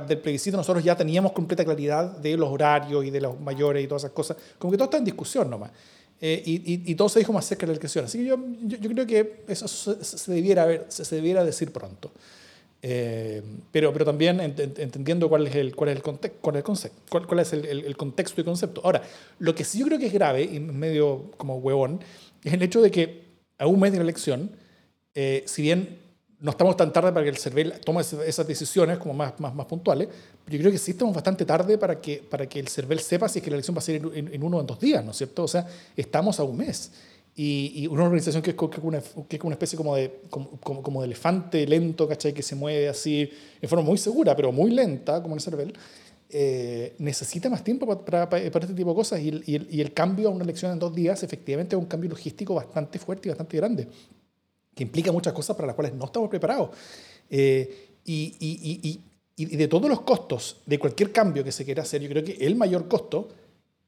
del 0.08 0.20
plebiscito 0.20 0.56
nosotros 0.56 0.84
ya 0.84 0.96
teníamos 0.96 1.32
completa 1.32 1.66
claridad 1.66 2.06
de 2.18 2.38
los 2.38 2.48
horarios 2.48 3.04
y 3.04 3.10
de 3.10 3.20
los 3.20 3.40
mayores 3.42 3.84
y 3.84 3.88
todas 3.88 4.04
esas 4.04 4.14
cosas, 4.14 4.38
como 4.60 4.70
que 4.70 4.78
todo 4.78 4.86
está 4.86 4.98
en 4.98 5.06
discusión 5.06 5.50
nomás. 5.50 5.72
y, 6.22 6.92
y, 6.92 6.94
todo 6.94 7.10
se 7.10 7.18
dijo 7.18 7.34
más 7.34 7.48
cerca 7.48 7.66
de 7.66 7.74
la 7.74 7.80
elección. 7.80 8.06
Así 8.06 8.20
que 8.20 8.26
yo, 8.26 8.38
yo, 8.62 8.78
yo 8.78 8.90
creo 8.92 9.08
que 9.08 9.46
eso 9.48 9.68
se, 9.68 10.04
se 10.04 10.32
debiera, 10.32 10.68
ver, 10.68 10.86
se 10.90 11.16
debiera 11.16 11.44
decir 11.44 11.72
pronto. 11.72 12.12
Eh, 12.82 13.44
pero, 13.72 13.92
pero 13.92 14.06
también 14.06 14.40
entendiendo 14.40 15.28
cuál 15.28 15.48
es 15.48 15.56
el, 15.56 15.76
cuál 15.76 15.90
es 15.90 15.98
el, 15.98 16.02
contexto, 16.02 16.40
cuál, 16.42 16.64
cuál, 17.10 17.28
cuál 17.28 17.40
es 17.42 17.52
el, 17.52 17.66
el, 17.66 17.98
contexto 17.98 18.40
y 18.40 18.44
concepto. 18.44 18.82
Ahora, 18.84 19.02
lo 19.40 19.54
que 19.54 19.66
sí 19.66 19.80
yo 19.80 19.86
creo 19.86 20.00
que 20.00 20.08
es 20.08 20.14
grave, 20.14 20.44
y 20.44 20.60
medio 20.60 21.32
como 21.38 21.58
huevón, 21.58 22.00
es 22.44 22.54
el 22.54 22.62
hecho 22.62 22.82
de 22.82 22.90
que 22.90 23.24
a 23.58 23.68
un 23.68 23.80
mes 23.80 23.92
de 23.92 23.98
la 23.98 24.04
elección, 24.04 24.52
eh, 25.14 25.44
si 25.46 25.62
bien 25.62 26.00
no 26.40 26.52
estamos 26.52 26.78
tan 26.78 26.94
tarde 26.94 27.12
para 27.12 27.24
que 27.24 27.30
el 27.30 27.38
CERVEL 27.38 27.82
tome 27.82 28.00
esas 28.02 28.48
decisiones 28.48 28.98
como 28.98 29.14
más, 29.14 29.38
más, 29.42 29.54
más, 29.54 29.66
puntuales, 29.66 30.08
pero 30.46 30.56
yo 30.56 30.62
creo 30.62 30.72
que 30.72 30.78
sí 30.78 30.92
estamos 30.92 31.14
bastante 31.14 31.44
tarde 31.44 31.78
para 31.78 32.00
que, 32.00 32.24
para 32.30 32.48
que 32.48 32.62
el 32.62 32.70
CERVEL 32.70 33.02
sepa 33.02 33.28
si 33.28 33.40
es 33.40 33.44
que 33.44 33.52
la 33.52 33.58
elección 33.58 33.76
va 33.76 33.80
a 33.80 33.82
ser 33.82 33.96
en, 33.98 34.12
en, 34.16 34.34
en 34.34 34.44
uno 34.44 34.56
o 34.58 34.62
en 34.62 34.68
dos 34.68 34.80
días, 34.80 35.04
¿no 35.04 35.12
es 35.12 35.18
cierto? 35.18 35.44
O 35.44 35.48
sea, 35.50 35.68
estamos 35.98 36.40
a 36.40 36.44
un 36.44 36.56
mes. 36.56 36.94
Y, 37.42 37.88
una 37.88 38.04
organización 38.04 38.44
que 38.44 38.50
es, 38.50 38.58
una, 38.82 39.02
que 39.30 39.38
es 39.38 39.42
una 39.42 39.54
especie 39.54 39.78
como 39.78 39.96
de, 39.96 40.24
como, 40.30 40.60
como, 40.60 41.00
de 41.00 41.06
elefante 41.06 41.66
lento, 41.66 42.06
¿cachai? 42.06 42.34
Que 42.34 42.44
se 42.44 42.54
mueve 42.54 42.90
así 42.90 43.32
en 43.62 43.70
forma 43.70 43.86
muy 43.86 43.98
segura, 43.98 44.36
pero 44.36 44.52
muy 44.52 44.72
lenta, 44.72 45.24
como 45.24 45.36
el 45.36 45.42
CERVEL, 45.42 45.74
eh, 46.30 46.96
necesita 46.98 47.50
más 47.50 47.64
tiempo 47.64 47.88
para, 48.04 48.30
para, 48.30 48.46
este 48.46 48.74
tipo 48.74 48.90
de 48.90 48.96
cosas. 48.96 49.22
Y 49.22 49.30
el, 49.30 49.44
y, 49.48 49.80
el, 49.80 49.94
cambio 49.94 50.28
a 50.28 50.32
una 50.32 50.44
elección 50.44 50.74
en 50.74 50.80
dos 50.80 50.94
días, 50.94 51.24
efectivamente, 51.24 51.78
es 51.78 51.82
un 51.82 51.88
cambio 51.88 52.10
logístico 52.10 52.56
bastante 52.56 53.00
fuerte 53.00 53.30
y 53.30 53.32
bastante 53.32 53.56
grande, 53.56 53.88
que 54.76 54.84
implica 54.84 55.14
muchas 55.14 55.32
cosas 55.32 55.56
para 55.56 55.68
las 55.68 55.78
cuales 55.78 55.94
no 55.94 56.08
estamos 56.08 56.30
preparados. 56.30 56.72
Eh, 57.30 57.96
y, 58.04 59.00
y 59.38 59.46
de 59.46 59.68
todos 59.70 59.88
los 59.88 60.02
costos 60.02 60.58
de 60.66 60.78
cualquier 60.78 61.14
cambio 61.14 61.42
que 61.42 61.54
se 61.54 61.64
quiera 61.64 61.84
hacer, 61.84 62.02
yo 62.02 62.10
creo 62.10 62.22
que 62.22 62.34
el 62.34 62.58
mayor 62.58 62.90
costo 62.90 63.30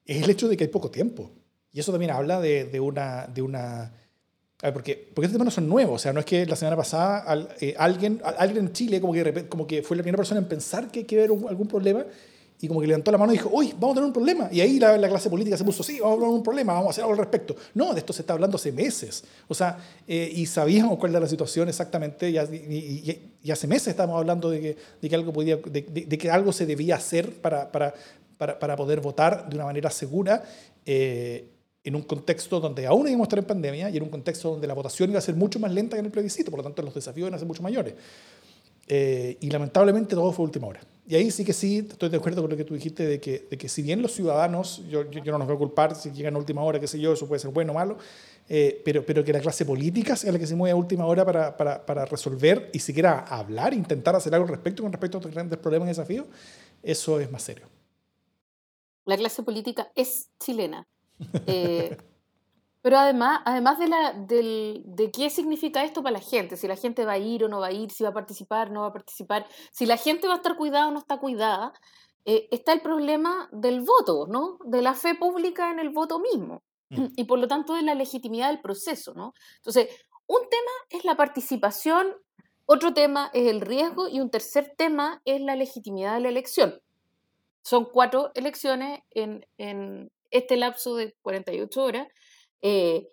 es 0.06 0.24
el 0.24 0.30
hecho 0.30 0.48
de 0.48 0.56
que 0.56 0.64
hay 0.64 0.70
poco 0.70 0.90
tiempo. 0.90 1.32
Y 1.74 1.80
eso 1.80 1.92
también 1.92 2.12
habla 2.12 2.40
de, 2.40 2.66
de 2.66 2.80
una... 2.80 3.28
De 3.28 3.42
una 3.42 3.94
porque, 4.74 5.10
porque 5.16 5.26
estos 5.26 5.32
temas 5.32 5.46
no 5.46 5.52
son 5.52 5.68
nuevos. 5.68 5.96
O 5.96 6.00
sea, 6.00 6.14
no 6.14 6.20
es 6.20 6.26
que 6.26 6.46
la 6.46 6.56
semana 6.56 6.78
pasada 6.78 7.48
eh, 7.60 7.74
alguien, 7.80 8.22
alguien 8.38 8.66
en 8.66 8.74
Chile 8.74 9.02
como 9.02 9.12
que, 9.12 9.48
como 9.48 9.66
que 9.66 9.82
fue 9.82 9.98
la 9.98 10.04
primera 10.04 10.18
persona 10.18 10.40
en 10.40 10.48
pensar 10.48 10.92
que, 10.92 11.04
que 11.04 11.20
a 11.20 11.24
algún 11.24 11.68
problema 11.68 12.06
y 12.62 12.68
como 12.68 12.80
que 12.80 12.88
levantó 12.88 13.12
la 13.12 13.18
mano 13.18 13.34
y 13.34 13.38
dijo, 13.38 13.50
uy, 13.52 13.74
vamos 13.74 13.92
a 13.92 13.96
tener 13.96 14.06
un 14.06 14.14
problema. 14.14 14.48
Y 14.52 14.62
ahí 14.62 14.80
la, 14.80 14.96
la, 14.96 15.10
clase 15.10 15.32
política 15.32 15.58
se 15.58 15.64
puso, 15.64 15.82
sí, 15.82 16.00
vamos 16.00 16.18
a 16.18 16.20
tener 16.20 16.36
un 16.36 16.44
problema, 16.44 16.74
vamos 16.74 16.90
a 16.90 16.92
hacer 16.92 17.04
algo 17.04 17.14
al 17.14 17.20
respecto. 17.20 17.56
No, 17.74 17.92
de 17.92 18.00
esto 18.00 18.14
se 18.14 18.22
está 18.22 18.34
hablando 18.34 18.58
hace 18.58 18.72
meses. 18.72 19.24
O 19.48 19.56
sea, 19.56 19.80
eh, 20.08 20.32
y 20.32 20.46
sabíamos 20.46 21.00
cuál 21.00 21.12
era 21.12 21.20
la 21.20 21.28
situación 21.28 21.70
exactamente, 21.70 22.30
y, 22.30 22.38
y, 22.38 23.32
y, 23.44 23.52
hace 23.52 23.66
meses 23.66 23.88
estábamos 23.88 24.20
hablando 24.20 24.52
de 24.52 24.62
que, 24.62 24.78
de 25.02 25.10
que, 25.10 25.16
algo, 25.16 25.34
podía, 25.34 25.58
de, 25.58 25.82
de, 25.82 26.18
que 26.20 26.30
algo 26.30 26.54
se 26.54 26.68
debía 26.68 26.98
hacer 26.98 27.34
para, 27.42 27.72
para, 27.72 27.96
para, 28.38 28.60
para 28.60 28.76
poder 28.76 29.02
votar 29.02 29.50
de 29.50 29.56
una 29.56 29.66
manera 29.66 29.90
segura. 29.90 30.44
Eh, 30.86 31.48
en 31.84 31.96
un 31.96 32.04
contexto 32.04 32.60
donde 32.60 32.86
aún 32.86 33.08
íbamos 33.08 33.26
a 33.26 33.28
estar 33.28 33.40
en 33.40 33.46
pandemia 33.46 33.90
y 33.90 33.98
en 33.98 34.04
un 34.04 34.10
contexto 34.10 34.52
donde 34.52 34.68
la 34.68 34.74
votación 34.74 35.10
iba 35.10 35.20
a 35.20 35.22
ser 35.22 35.36
mucho 35.36 35.60
más 35.60 35.72
lenta 35.72 35.96
que 35.96 36.00
en 36.00 36.06
el 36.06 36.12
plebiscito, 36.12 36.52
por 36.52 36.60
lo 36.60 36.64
tanto 36.64 36.82
los 36.82 36.94
desafíos 36.94 37.26
iban 37.28 37.34
a 37.34 37.40
ser 37.40 37.48
mucho 37.48 37.64
mayores. 37.64 37.96
Eh, 38.88 39.38
y 39.40 39.50
lamentablemente 39.50 40.16
todo 40.16 40.32
fue 40.32 40.46
última 40.46 40.68
hora. 40.68 40.82
Y 41.08 41.16
ahí 41.16 41.32
sí 41.32 41.44
que 41.44 41.54
sí, 41.54 41.88
estoy 41.90 42.10
de 42.10 42.18
acuerdo 42.18 42.42
con 42.42 42.52
lo 42.52 42.58
que 42.58 42.64
tú 42.64 42.74
dijiste, 42.74 43.06
de 43.06 43.20
que, 43.20 43.48
de 43.50 43.58
que 43.58 43.68
si 43.68 43.82
bien 43.82 44.02
los 44.02 44.12
ciudadanos, 44.14 44.84
yo, 44.90 45.10
yo, 45.10 45.24
no 45.32 45.38
nos 45.40 45.48
voy 45.48 45.56
a 45.56 45.60
culpar 45.60 45.96
si 45.96 46.12
llegan 46.12 46.36
a 46.36 46.38
última 46.38 46.62
hora, 46.64 46.80
qué 46.80 46.88
sé 46.88 47.00
yo, 47.00 47.14
eso 47.14 47.28
puede 47.28 47.40
ser 47.40 47.52
bueno 47.52 47.72
o 47.72 47.76
malo, 47.76 47.98
eh, 48.50 48.82
pero, 48.84 49.06
pero 49.06 49.24
que 49.24 49.34
la 49.34 49.40
clase 49.40 49.66
política 49.66 50.16
sea 50.16 50.32
la 50.32 50.40
que 50.40 50.48
se 50.48 50.56
mueve 50.56 50.72
a 50.72 50.76
última 50.76 51.06
hora 51.06 51.26
para, 51.26 51.56
para, 51.56 51.86
para 51.86 52.06
resolver 52.06 52.70
y 52.74 52.80
siquiera 52.80 53.20
hablar, 53.20 53.74
intentar 53.74 54.16
hacer 54.16 54.34
algo 54.36 54.46
al 54.46 54.52
respecto 54.52 54.84
con 54.84 54.92
respecto 54.92 55.18
a 55.18 55.20
estos 55.20 55.34
grandes 55.34 55.58
problemas 55.58 55.88
y 55.88 55.92
desafíos, 55.92 56.26
eso 56.84 57.20
es 57.20 57.32
más 57.32 57.42
serio. 57.42 57.66
La 59.06 59.18
clase 59.18 59.42
política 59.42 59.92
es 59.96 60.30
chilena 60.40 60.88
eh, 61.48 61.98
pero 62.82 62.98
además, 62.98 63.42
además 63.46 63.78
de, 63.80 63.88
la, 63.88 64.14
de 64.14 65.12
qué 65.14 65.30
significa 65.30 65.84
esto 65.84 66.02
para 66.02 66.14
la 66.14 66.20
gente, 66.20 66.58
si 66.58 66.68
la 66.68 66.76
gente 66.76 67.06
va 67.06 67.14
a 67.14 67.18
ir 67.20 67.44
o 67.44 67.48
no 67.48 67.60
va 67.60 67.68
a 67.68 67.72
ir, 67.72 67.92
si 67.92 68.04
va 68.04 68.10
a 68.10 68.14
participar 68.14 68.70
o 68.70 68.74
no 68.74 68.82
va 68.82 68.88
a 68.88 68.94
participar, 68.94 69.46
si 69.72 69.86
la 69.86 69.98
gente 69.98 70.28
va 70.28 70.34
a 70.34 70.38
estar 70.38 70.58
cuidada 70.58 70.88
o 70.88 70.92
no 70.92 71.00
está 71.00 71.18
cuidada, 71.20 71.74
eh, 72.26 72.48
está 72.52 72.74
el 72.74 72.82
problema 72.82 73.50
del 73.52 73.82
voto, 73.82 74.28
¿no? 74.28 74.60
De 74.66 74.82
la 74.82 74.94
fe 74.94 75.16
pública 75.16 75.72
en 75.72 75.80
el 75.80 75.90
voto 75.90 76.20
mismo 76.20 76.64
mm. 76.90 77.06
y 77.16 77.24
por 77.24 77.40
lo 77.40 77.48
tanto 77.48 77.74
de 77.74 77.82
la 77.82 77.96
legitimidad 77.96 78.50
del 78.50 78.62
proceso, 78.62 79.14
¿no? 79.16 79.34
Entonces, 79.58 79.90
un 80.28 80.42
tema 80.50 80.72
es 80.90 81.04
la 81.04 81.16
participación, 81.16 82.16
otro 82.66 82.94
tema 82.94 83.30
es 83.34 83.48
el 83.48 83.62
riesgo 83.62 84.08
y 84.08 84.22
un 84.22 84.30
tercer 84.30 84.74
tema 84.78 85.22
es 85.26 85.42
la 85.42 85.56
legitimidad 85.56 86.14
de 86.16 86.22
la 86.22 86.30
elección. 86.30 86.80
Son 87.64 87.86
cuatro 87.86 88.32
elecciones 88.34 89.02
en, 89.12 90.12
este 90.32 90.58
lapso 90.58 90.96
de 90.96 91.16
48 91.22 91.84
horas. 91.84 92.08
Eh, 92.62 93.08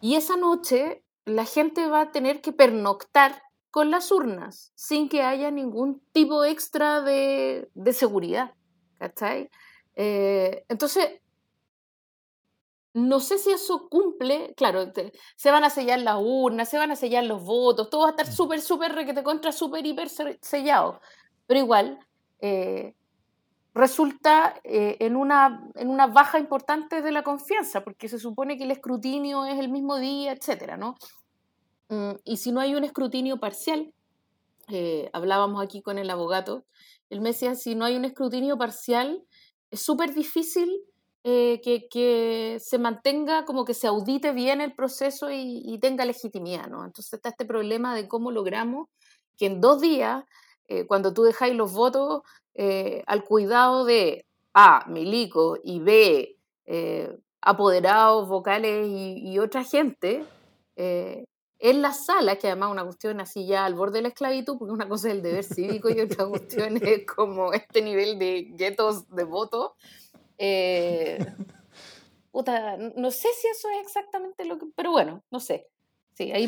y 0.00 0.14
esa 0.14 0.36
noche 0.36 1.04
la 1.24 1.44
gente 1.44 1.86
va 1.86 2.02
a 2.02 2.12
tener 2.12 2.40
que 2.40 2.52
pernoctar 2.52 3.42
con 3.70 3.90
las 3.90 4.10
urnas 4.10 4.72
sin 4.74 5.08
que 5.08 5.22
haya 5.22 5.50
ningún 5.50 6.02
tipo 6.12 6.44
extra 6.44 7.02
de, 7.02 7.68
de 7.74 7.92
seguridad. 7.92 8.54
¿cachai? 9.00 9.50
Eh, 9.96 10.64
entonces, 10.68 11.20
no 12.92 13.20
sé 13.20 13.38
si 13.38 13.50
eso 13.50 13.88
cumple, 13.88 14.54
claro, 14.56 14.92
se 15.36 15.50
van 15.50 15.64
a 15.64 15.70
sellar 15.70 16.00
las 16.00 16.18
urnas, 16.20 16.68
se 16.68 16.78
van 16.78 16.90
a 16.90 16.96
sellar 16.96 17.24
los 17.24 17.42
votos, 17.42 17.88
todo 17.88 18.02
va 18.02 18.08
a 18.08 18.10
estar 18.10 18.28
mm. 18.28 18.32
súper, 18.32 18.60
súper, 18.60 18.92
requete 18.92 19.22
contra, 19.22 19.52
súper, 19.52 19.86
hiper 19.86 20.08
sellado. 20.08 21.00
Pero 21.46 21.60
igual, 21.60 21.98
eh, 22.40 22.94
resulta 23.74 24.60
eh, 24.64 24.96
en, 25.00 25.16
una, 25.16 25.68
en 25.76 25.88
una 25.88 26.06
baja 26.06 26.38
importante 26.38 27.02
de 27.02 27.12
la 27.12 27.22
confianza, 27.22 27.84
porque 27.84 28.08
se 28.08 28.18
supone 28.18 28.56
que 28.56 28.64
el 28.64 28.70
escrutinio 28.70 29.44
es 29.44 29.58
el 29.58 29.68
mismo 29.68 29.98
día, 29.98 30.32
etcétera, 30.32 30.76
¿no? 30.76 30.96
Mm, 31.88 32.12
y 32.24 32.36
si 32.38 32.52
no 32.52 32.60
hay 32.60 32.74
un 32.74 32.84
escrutinio 32.84 33.38
parcial, 33.38 33.92
eh, 34.68 35.10
hablábamos 35.12 35.62
aquí 35.62 35.82
con 35.82 35.98
el 35.98 36.10
abogado, 36.10 36.64
él 37.10 37.20
me 37.20 37.30
decía, 37.30 37.54
si 37.54 37.74
no 37.74 37.84
hay 37.84 37.96
un 37.96 38.04
escrutinio 38.04 38.56
parcial, 38.56 39.24
es 39.70 39.82
súper 39.82 40.14
difícil 40.14 40.70
eh, 41.22 41.60
que, 41.62 42.58
se 42.60 42.78
mantenga, 42.78 43.44
como 43.44 43.64
que 43.64 43.74
se 43.74 43.86
audite 43.86 44.32
bien 44.32 44.60
el 44.60 44.74
proceso 44.74 45.30
y, 45.30 45.78
tenga 45.80 46.04
legitimidad, 46.04 46.68
¿no? 46.68 46.84
Entonces 46.84 47.12
está 47.12 47.28
este 47.30 47.44
problema 47.44 47.94
de 47.94 48.08
cómo 48.08 48.30
logramos 48.30 48.88
que 49.36 49.46
en 49.46 49.60
dos 49.60 49.80
días, 49.80 50.24
eh, 50.70 50.86
cuando 50.86 51.12
tú 51.12 51.24
dejáis 51.24 51.56
los 51.56 51.72
votos 51.72 52.22
eh, 52.54 53.02
al 53.08 53.24
cuidado 53.24 53.84
de 53.84 54.24
A, 54.54 54.86
milico, 54.86 55.58
y 55.62 55.80
B, 55.80 56.36
apoderados, 57.40 58.28
vocales 58.28 58.86
y, 58.88 59.36
otra 59.40 59.64
gente, 59.64 60.24
en 60.76 61.82
la 61.82 61.92
sala, 61.92 62.36
que 62.36 62.46
además 62.46 62.70
una 62.70 62.84
cuestión 62.84 63.20
así 63.20 63.46
ya 63.46 63.64
al 63.64 63.74
borde 63.74 63.98
de 63.98 64.02
la 64.02 64.08
esclavitud, 64.08 64.58
porque 64.58 64.72
una 64.72 64.88
cosa 64.88 65.08
es 65.08 65.14
el 65.14 65.22
deber 65.22 65.42
cívico 65.42 65.90
y 65.90 66.00
otra 66.00 66.26
cuestión 66.26 66.76
es 66.82 67.04
como 67.04 67.52
este 67.52 67.82
nivel 67.82 68.16
de 68.20 68.52
guetos 68.52 69.08
de 69.10 69.24
voto, 69.24 69.74
eh, 70.38 71.18
no 72.96 73.10
sé 73.10 73.28
si 73.34 73.48
eso 73.48 73.68
es 73.70 73.82
exactamente 73.82 74.44
lo 74.44 74.56
que, 74.56 74.66
pero 74.76 74.92
bueno, 74.92 75.24
no 75.32 75.40
sé. 75.40 75.66
Sí, 76.20 76.32
ahí 76.32 76.46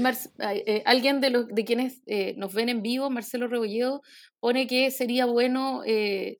eh, 0.66 0.82
alguien 0.84 1.22
de, 1.22 1.30
los, 1.30 1.48
de 1.48 1.64
quienes 1.64 2.02
eh, 2.04 2.34
nos 2.36 2.52
ven 2.52 2.68
en 2.68 2.82
vivo, 2.82 3.08
Marcelo 3.08 3.48
Rebolledo, 3.48 4.02
pone 4.38 4.66
que 4.66 4.90
sería 4.90 5.24
bueno 5.24 5.80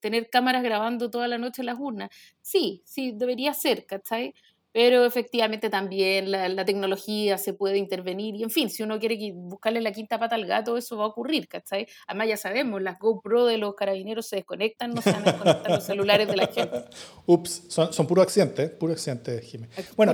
tener 0.03 0.29
cámaras 0.29 0.63
grabando 0.63 1.09
toda 1.11 1.29
la 1.29 1.39
noche 1.39 1.63
las 1.63 1.79
urnas. 1.79 2.11
Sí, 2.43 2.83
sí, 2.85 3.13
debería 3.17 3.55
ser, 3.55 3.87
¿cachai? 3.87 4.35
Pero 4.73 5.05
efectivamente 5.05 5.69
también 5.71 6.31
la, 6.31 6.65
tecnología 6.65 7.39
se 7.39 7.53
puede 7.53 7.77
intervenir 7.77 8.37
y 8.37 8.43
en 8.43 8.51
fin, 8.51 8.71
si 8.71 8.83
uno 8.83 8.99
quiere 8.99 9.33
buscarle 9.35 9.81
la 9.81 9.93
quinta 9.93 10.19
pata 10.19 10.35
al 10.35 10.47
gato, 10.47 10.77
eso 10.77 10.97
va 10.97 11.05
a 11.05 11.09
ocurrir, 11.09 11.49
¿cachai? 11.49 11.87
Además 12.07 12.29
ya 12.29 12.37
sabemos, 12.37 12.81
las 12.81 12.99
GoPro 12.99 13.47
de 13.47 13.59
los 13.59 13.75
carabineros 13.75 14.27
se 14.27 14.37
desconectan, 14.37 14.93
no 14.93 15.03
se 15.03 15.13
van 15.13 15.29
a 15.29 15.33
desconectar 15.33 15.71
los 15.71 15.85
celulares 15.85 16.29
de 16.29 16.37
la 16.37 16.47
gente. 16.47 16.85
Ups, 17.27 17.65
son, 17.69 17.93
son 17.93 18.07
puros 18.07 18.25
accidentes, 18.25 18.71
puros 18.71 18.97
accidentes, 18.97 19.45
Jiménez. 19.45 19.95
Bueno, 19.97 20.13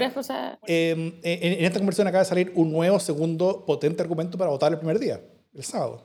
em, 0.67 1.15
en, 1.23 1.65
esta 1.65 1.79
conversación 1.79 2.09
acaba 2.09 2.25
de 2.25 2.29
salir 2.29 2.53
un 2.55 2.73
nuevo, 2.73 2.99
segundo, 2.99 3.65
potente 3.65 4.03
argumento 4.03 4.37
para 4.39 4.51
votar 4.51 4.73
el 4.73 4.79
primer 4.79 4.99
día, 4.99 5.21
el 5.55 5.65
sábado, 5.65 6.03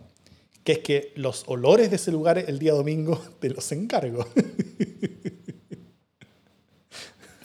que 0.63 0.73
es 0.73 0.79
que 0.79 1.13
los 1.15 1.43
olores 1.47 1.89
de 1.89 1.95
ese 1.95 2.11
lugar 2.11 2.37
el 2.37 2.59
día 2.59 2.73
domingo 2.73 3.19
te 3.39 3.49
los 3.49 3.71
encargo. 3.71 4.25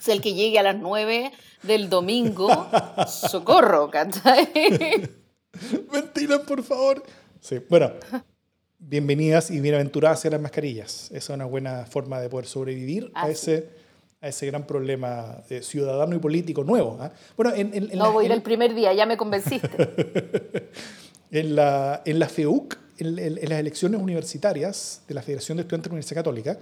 el 0.09 0.21
que 0.21 0.33
llegue 0.33 0.59
a 0.59 0.63
las 0.63 0.77
9 0.77 1.31
del 1.63 1.89
domingo, 1.89 2.67
socorro, 3.07 3.89
¿cachai? 3.89 4.49
Ventilan, 5.91 6.45
por 6.45 6.63
favor. 6.63 7.03
Sí, 7.41 7.59
bueno, 7.69 7.91
bienvenidas 8.77 9.51
y 9.51 9.59
bienaventuradas 9.59 10.25
a 10.25 10.29
las 10.29 10.41
mascarillas. 10.41 11.05
Esa 11.11 11.17
es 11.17 11.29
una 11.29 11.45
buena 11.45 11.85
forma 11.85 12.19
de 12.19 12.29
poder 12.29 12.45
sobrevivir 12.45 13.11
a 13.13 13.29
ese, 13.29 13.69
a 14.21 14.29
ese 14.29 14.45
gran 14.47 14.65
problema 14.65 15.43
ciudadano 15.61 16.15
y 16.15 16.19
político 16.19 16.63
nuevo. 16.63 16.97
¿ah? 16.99 17.11
Bueno, 17.35 17.53
en, 17.55 17.89
no, 17.97 18.11
voy 18.11 18.25
a 18.25 18.27
ir 18.27 18.31
el 18.31 18.41
primer 18.41 18.73
día, 18.73 18.93
ya 18.93 19.05
me 19.05 19.17
convenciste. 19.17 19.69
en, 21.31 21.55
la, 21.55 22.01
en 22.05 22.19
la 22.19 22.29
FEUC, 22.29 22.77
en, 22.99 23.15
las 23.15 23.59
elecciones 23.59 24.01
universitarias 24.01 25.03
de 25.07 25.13
la 25.13 25.21
Federación 25.21 25.57
de 25.57 25.61
Estudiantes 25.61 25.83
de 25.83 25.89
la 25.89 25.93
Universidad 25.93 26.19
Católica, 26.19 26.59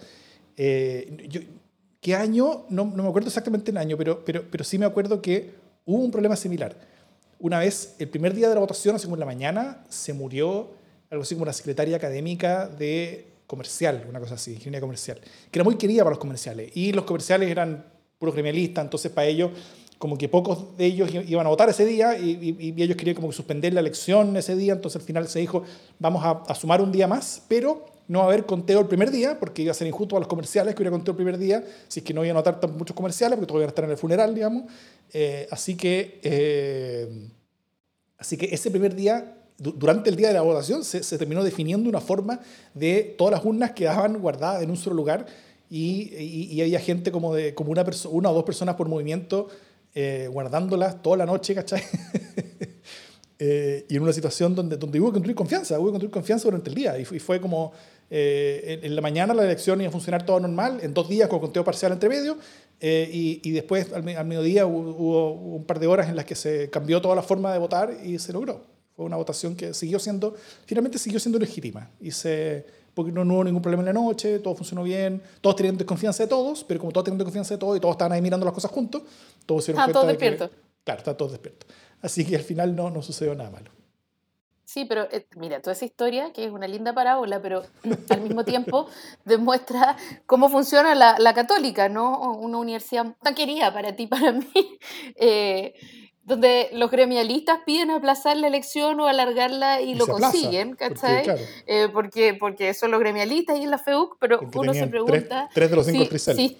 eh, 0.58 1.28
yo, 1.30 1.41
¿Qué 2.02 2.16
año? 2.16 2.66
No, 2.70 2.86
me 2.86 3.08
acuerdo 3.08 3.28
exactamente 3.28 3.72
el 3.72 3.78
año, 3.78 3.98
pero, 3.98 4.24
pero, 4.24 4.64
sí 4.64 4.78
me 4.78 4.86
acuerdo 4.86 5.22
que 5.22 5.56
hubo 5.86 6.04
un 6.04 6.12
problema 6.12 6.36
similar. 6.36 6.76
Una 7.40 7.60
vez, 7.60 7.96
el 8.00 8.08
primer 8.08 8.34
día 8.34 8.50
de 8.50 8.56
la 8.56 8.60
votación, 8.60 8.96
así 8.96 9.06
como 9.06 9.16
en 9.16 9.22
la 9.22 9.26
mañana, 9.26 9.84
se 9.90 10.14
murió 10.14 10.72
algo 11.10 11.24
así 11.24 11.36
como 11.36 11.46
la 11.46 11.54
secretaria 11.54 11.98
académica 11.98 12.68
de 12.68 13.28
comercial, 13.48 14.06
una 14.10 14.20
cosa 14.20 14.36
así, 14.36 14.52
ingeniería 14.52 14.82
comercial, 14.82 15.20
que 15.52 15.60
era 15.60 15.64
muy 15.64 15.76
querida 15.76 16.04
para 16.04 16.12
los 16.12 16.20
comerciales. 16.20 16.76
Y 16.76 16.92
los 16.92 17.06
comerciales 17.06 17.50
eran 17.50 17.86
puros 18.20 18.36
gremialistas, 18.36 18.84
entonces 18.84 19.12
para 19.12 19.28
ellos, 19.28 19.52
como 19.98 20.18
que 20.18 20.28
pocos 20.30 20.78
de 20.78 20.86
ellos 20.86 21.10
iban 21.12 21.46
a 21.46 21.50
votar 21.50 21.70
ese 21.70 21.86
día 21.86 22.18
y, 22.18 22.76
ellos 22.78 22.98
querían 22.98 23.16
como 23.16 23.32
suspender 23.32 23.74
la 23.74 23.80
elección 23.80 24.36
ese 24.38 24.56
día, 24.56 24.74
entonces 24.74 25.02
al 25.02 25.06
final 25.06 25.28
se 25.28 25.40
dijo, 25.40 25.64
vamos 26.00 26.24
a 26.24 26.54
sumar 26.56 26.82
un 26.82 26.92
día 26.92 27.08
más, 27.08 27.44
pero 27.48 27.97
no 28.08 28.20
va 28.20 28.26
a 28.26 28.28
haber 28.30 28.46
conteo 28.46 28.80
el 28.80 28.88
primer 28.88 29.12
día, 29.12 29.39
porque 29.39 29.63
iba 29.63 29.72
a 29.72 29.76
ser 29.76 29.88
injusto 29.88 30.15
a 30.15 30.20
los 30.20 30.28
comerciales 30.28 30.74
que 30.74 30.82
hubiera 30.82 30.91
conteo 30.91 31.12
el 31.12 31.17
primer 31.17 31.38
día, 31.38 31.63
si 31.88 32.00
es 32.00 32.06
que 32.06 32.13
no 32.13 32.24
iban 32.24 32.38
a 32.38 32.39
notar 32.39 32.60
tan 32.60 32.78
muchos 32.78 32.96
comerciales, 32.96 33.38
porque 33.38 33.48
todos 33.48 33.60
iban 33.60 33.67
a 33.67 33.72
estar 33.72 33.86
en 33.86 33.91
el 33.91 33.98
funeral, 33.98 34.34
digamos. 34.34 34.63
Eh, 35.13 35.48
así, 35.52 35.76
que, 35.76 36.20
eh, 36.24 37.30
así 38.17 38.38
que 38.38 38.46
ese 38.46 38.72
primer 38.72 38.96
día, 38.96 39.36
durante 39.58 40.10
el 40.10 40.15
día 40.15 40.30
de 40.30 40.36
la 40.36 40.41
votación, 40.41 40.84
se, 40.84 41.17
terminó 41.17 41.43
definiendo 41.43 41.89
una 41.89 42.00
forma 42.00 42.39
de 42.74 43.15
todas 43.17 43.34
las 43.34 43.46
urnas 43.46 43.72
quedaban 43.72 44.20
guardadas 44.20 44.63
en 44.63 44.70
un 44.70 44.78
solo 44.78 44.96
lugar 44.96 45.26
y, 45.70 46.13
y, 46.15 46.62
había 46.62 46.80
gente 46.80 47.12
como, 47.12 47.36
de, 47.36 47.54
como 47.54 47.72
una, 47.72 47.86
una 48.10 48.30
o 48.30 48.34
dos 48.34 48.43
personas 48.46 48.76
por 48.76 48.88
movimiento 48.88 49.48
eh, 49.93 50.30
guardándolas 50.32 51.02
toda 51.02 51.17
la 51.17 51.26
noche, 51.26 51.54
¿cachai? 51.56 51.84
y 53.39 53.96
en 53.96 54.02
una 54.02 54.13
situación 54.13 54.56
donde, 54.56 54.78
donde 54.78 55.00
hubo 55.00 55.08
que 55.10 55.13
construir 55.13 55.36
confianza, 55.36 55.78
hubo 55.78 55.88
que 55.88 55.91
construir 55.91 56.12
confianza 56.12 56.46
durante 56.46 56.70
el 56.70 56.76
día. 56.76 56.98
Y 57.00 57.04
fue 57.04 57.41
como, 57.41 57.74
eh, 58.10 58.80
en 58.84 58.96
la 58.96 59.02
mañana 59.02 59.34
la 59.34 59.43
elección 59.43 59.82
iba 59.82 59.89
a 59.89 59.91
funcionar 59.91 60.26
todo 60.26 60.39
normal, 60.39 60.80
en 60.82 60.93
dos 60.93 61.10
días 61.10 61.28
con 61.28 61.39
conteo 61.39 61.63
parcial 61.63 61.91
entre 61.91 62.10
medio, 62.10 62.38
eh, 62.80 63.10
y, 63.12 63.41
y, 63.43 63.52
después 63.52 63.91
al, 63.91 64.04
mediodía 64.04 64.67
hubo, 64.67 65.32
un 65.32 65.65
par 65.65 65.80
de 65.80 65.88
horas 65.88 66.10
en 66.10 66.15
las 66.15 66.26
que 66.26 66.36
se 66.36 66.70
cambió 66.70 67.02
toda 67.02 67.15
la 67.15 67.24
forma 67.24 67.52
de 67.52 67.60
votar 67.60 67.98
y 68.04 68.20
se 68.20 68.32
logró. 68.32 68.62
Fue 68.96 69.06
una 69.06 69.17
votación 69.17 69.56
que 69.56 69.74
siguió 69.74 70.00
siendo, 70.00 70.36
finalmente 70.65 71.00
siguió 71.00 71.20
siendo 71.20 71.39
legítima. 71.39 71.89
Y 72.00 72.12
se, 72.12 72.65
porque 72.93 73.12
no, 73.12 73.22
hubo 73.24 73.43
ningún 73.43 73.62
problema 73.62 73.82
en 73.82 73.88
la 73.88 73.93
noche, 73.93 74.39
todo 74.39 74.56
funcionó 74.56 74.84
bien, 74.84 75.22
todos 75.41 75.56
tenían 75.56 75.78
desconfianza 75.78 76.24
de 76.24 76.30
todos, 76.30 76.63
pero 76.63 76.80
como 76.80 76.91
todos 76.91 77.06
tenían 77.06 77.17
desconfianza 77.17 77.56
de 77.56 77.60
todos 77.60 77.78
y 77.78 77.80
todos 77.80 77.93
estaban 77.93 78.12
ahí 78.13 78.22
mirando 78.22 78.46
las 78.46 78.54
cosas 78.54 78.72
juntos, 78.72 79.04
todos 79.46 79.65
se 79.65 79.74
dieron 79.74 79.91
todos 79.91 80.08
despiertos. 80.08 80.52
Claro, 80.84 81.00
estaban 81.00 81.17
todos 81.17 81.32
despiertos. 81.32 81.67
Así 82.02 82.26
que 82.26 82.36
al 82.36 82.43
final 82.43 82.76
no, 82.76 82.89
no 82.91 83.02
sucedió 83.02 83.34
nada 83.34 83.50
malo. 83.50 83.72
Sí, 84.67 84.84
pero 84.84 85.08
eh, 85.12 85.25
mira, 85.38 85.62
toda 85.62 85.71
esa 85.71 85.86
historia, 85.86 86.34
que 86.34 86.43
es 86.43 86.51
una 86.51 86.67
linda 86.67 86.93
parábola, 86.93 87.41
pero 87.41 87.63
al 88.10 88.19
mismo 88.19 88.43
tiempo 88.43 88.89
demuestra 89.25 89.95
cómo 90.25 90.49
funciona 90.49 90.93
la, 90.93 91.15
la, 91.19 91.34
católica, 91.34 91.88
¿no? 91.88 92.34
Una 92.34 92.58
universidad 92.58 93.15
tan 93.23 93.34
querida 93.34 93.73
para 93.73 93.95
ti, 93.95 94.08
para 94.08 94.34
mí, 94.34 94.45
eh, 95.15 95.73
donde 96.21 96.67
los 96.73 96.91
gremialistas 96.91 97.60
piden 97.65 97.91
aplazar 97.91 98.36
la 98.36 98.47
elección 98.47 98.99
o 98.99 99.08
alargarla 99.08 99.80
y, 99.80 99.95
lo 99.95 100.06
consiguen, 100.06 100.75
¿cachai? 100.75 101.25
Eh, 101.65 101.88
porque, 101.93 102.34
porque, 102.34 102.73
son 102.73 102.91
los 102.91 102.99
gremialistas 102.99 103.58
y 103.58 103.63
en 103.63 103.71
la 103.71 103.77
FEUC, 103.77 104.17
pero 104.19 104.41
uno 104.53 104.73
se 104.73 104.88
pregunta... 104.88 105.49
Tres, 105.53 105.69
de 105.69 105.75
los 105.77 105.86
cinco 105.86 106.10
cristales. 106.10 106.58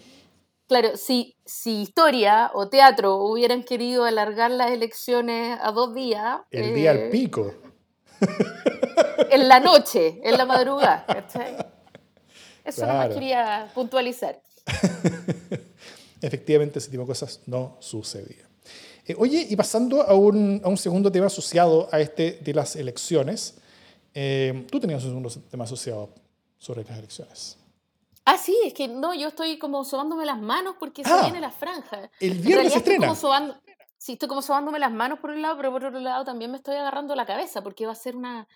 claro, 0.66 0.96
si, 0.96 1.36
si 1.44 1.82
historia 1.82 2.52
o 2.54 2.70
teatro 2.70 3.18
hubieran 3.18 3.64
querido 3.64 4.06
alargar 4.06 4.50
las 4.50 4.72
elecciones 4.72 5.60
a 5.62 5.74
dos 5.74 5.94
días... 5.94 6.40
El 6.52 6.74
día 6.74 6.92
al 6.92 7.10
pico 7.10 7.54
en 9.30 9.48
la 9.48 9.60
noche, 9.60 10.20
en 10.24 10.38
la 10.38 10.46
madrugada. 10.46 11.06
Eso 12.64 12.86
no 12.86 12.94
más 12.94 13.10
quería 13.10 13.72
puntualizar. 13.74 14.42
Efectivamente, 16.22 16.80
ese 16.80 16.90
tipo 16.90 17.04
de 17.04 17.08
cosas 17.08 17.42
no 17.46 17.78
sucedía. 17.80 18.48
Eh, 19.06 19.16
oye, 19.18 19.46
y 19.50 19.56
pasando 19.56 20.02
a 20.02 20.14
un, 20.14 20.62
a 20.64 20.68
un, 20.68 20.78
segundo 20.78 21.12
tema 21.12 21.28
asociado 21.28 21.88
a 21.92 22.00
este 22.00 22.40
de 22.42 22.54
las 22.54 22.76
elecciones, 22.76 23.56
eh, 24.14 24.66
tú 24.70 24.80
tenías 24.80 25.04
un 25.04 25.10
segundo 25.10 25.30
tema 25.50 25.64
asociado 25.64 26.10
sobre 26.58 26.84
las 26.84 26.98
elecciones. 26.98 27.58
Ah, 28.26 28.38
sí, 28.38 28.58
es 28.66 28.74
que 28.74 28.90
no, 28.90 29.14
yo 29.14 29.30
estoy 29.30 29.58
como 29.58 29.86
sobándome 29.86 30.26
las 30.26 30.42
manos 30.42 30.76
porque 30.78 31.04
se 31.04 31.10
ah, 31.10 31.22
viene 31.22 31.40
la 31.40 31.52
franja. 31.52 32.10
El 32.20 32.34
viernes 32.40 32.74
se 32.74 32.80
estrena. 32.80 33.16
Sí, 34.08 34.14
estoy 34.14 34.30
como 34.30 34.42
sobándome 34.42 34.80
las 34.80 34.94
manos 34.94 35.20
por 35.20 35.32
un 35.32 35.42
lado, 35.42 35.58
pero 35.58 35.70
por 35.70 35.84
otro 35.84 36.00
lado 36.00 36.24
también 36.24 36.50
me 36.50 36.56
estoy 36.56 36.78
agarrando 36.78 37.14
la 37.14 37.26
cabeza 37.26 37.62
porque 37.62 37.86
va 37.86 37.92
a 37.92 37.96
ser 37.96 38.16
una... 38.16 38.48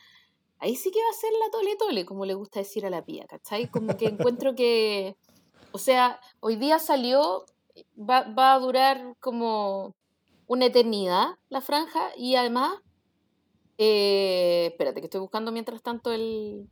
Ahí 0.60 0.78
sí 0.78 0.92
que 0.92 1.00
va 1.04 1.10
a 1.10 1.20
ser 1.20 1.30
la 1.34 1.52
tole 1.52 1.76
tole, 1.76 2.06
como 2.06 2.26
le 2.26 2.36
gusta 2.36 2.60
decir 2.60 2.86
a 2.86 2.90
la 2.90 3.04
pía, 3.04 3.26
¿cachai? 3.28 3.68
Como 3.70 3.98
que 3.98 4.06
encuentro 4.06 4.56
que... 4.56 5.18
O 5.74 5.78
sea, 5.78 6.22
hoy 6.40 6.56
día 6.56 6.80
salió, 6.80 7.44
va, 8.00 8.22
va 8.34 8.54
a 8.54 8.60
durar 8.60 9.18
como 9.20 9.94
una 10.48 10.68
eternidad 10.68 11.38
la 11.50 11.60
franja 11.60 12.12
y 12.16 12.36
además... 12.36 12.72
Eh, 13.78 14.68
espérate, 14.72 15.02
que 15.02 15.08
estoy 15.08 15.20
buscando 15.20 15.52
mientras 15.52 15.84
tanto 15.84 16.14
el, 16.14 16.70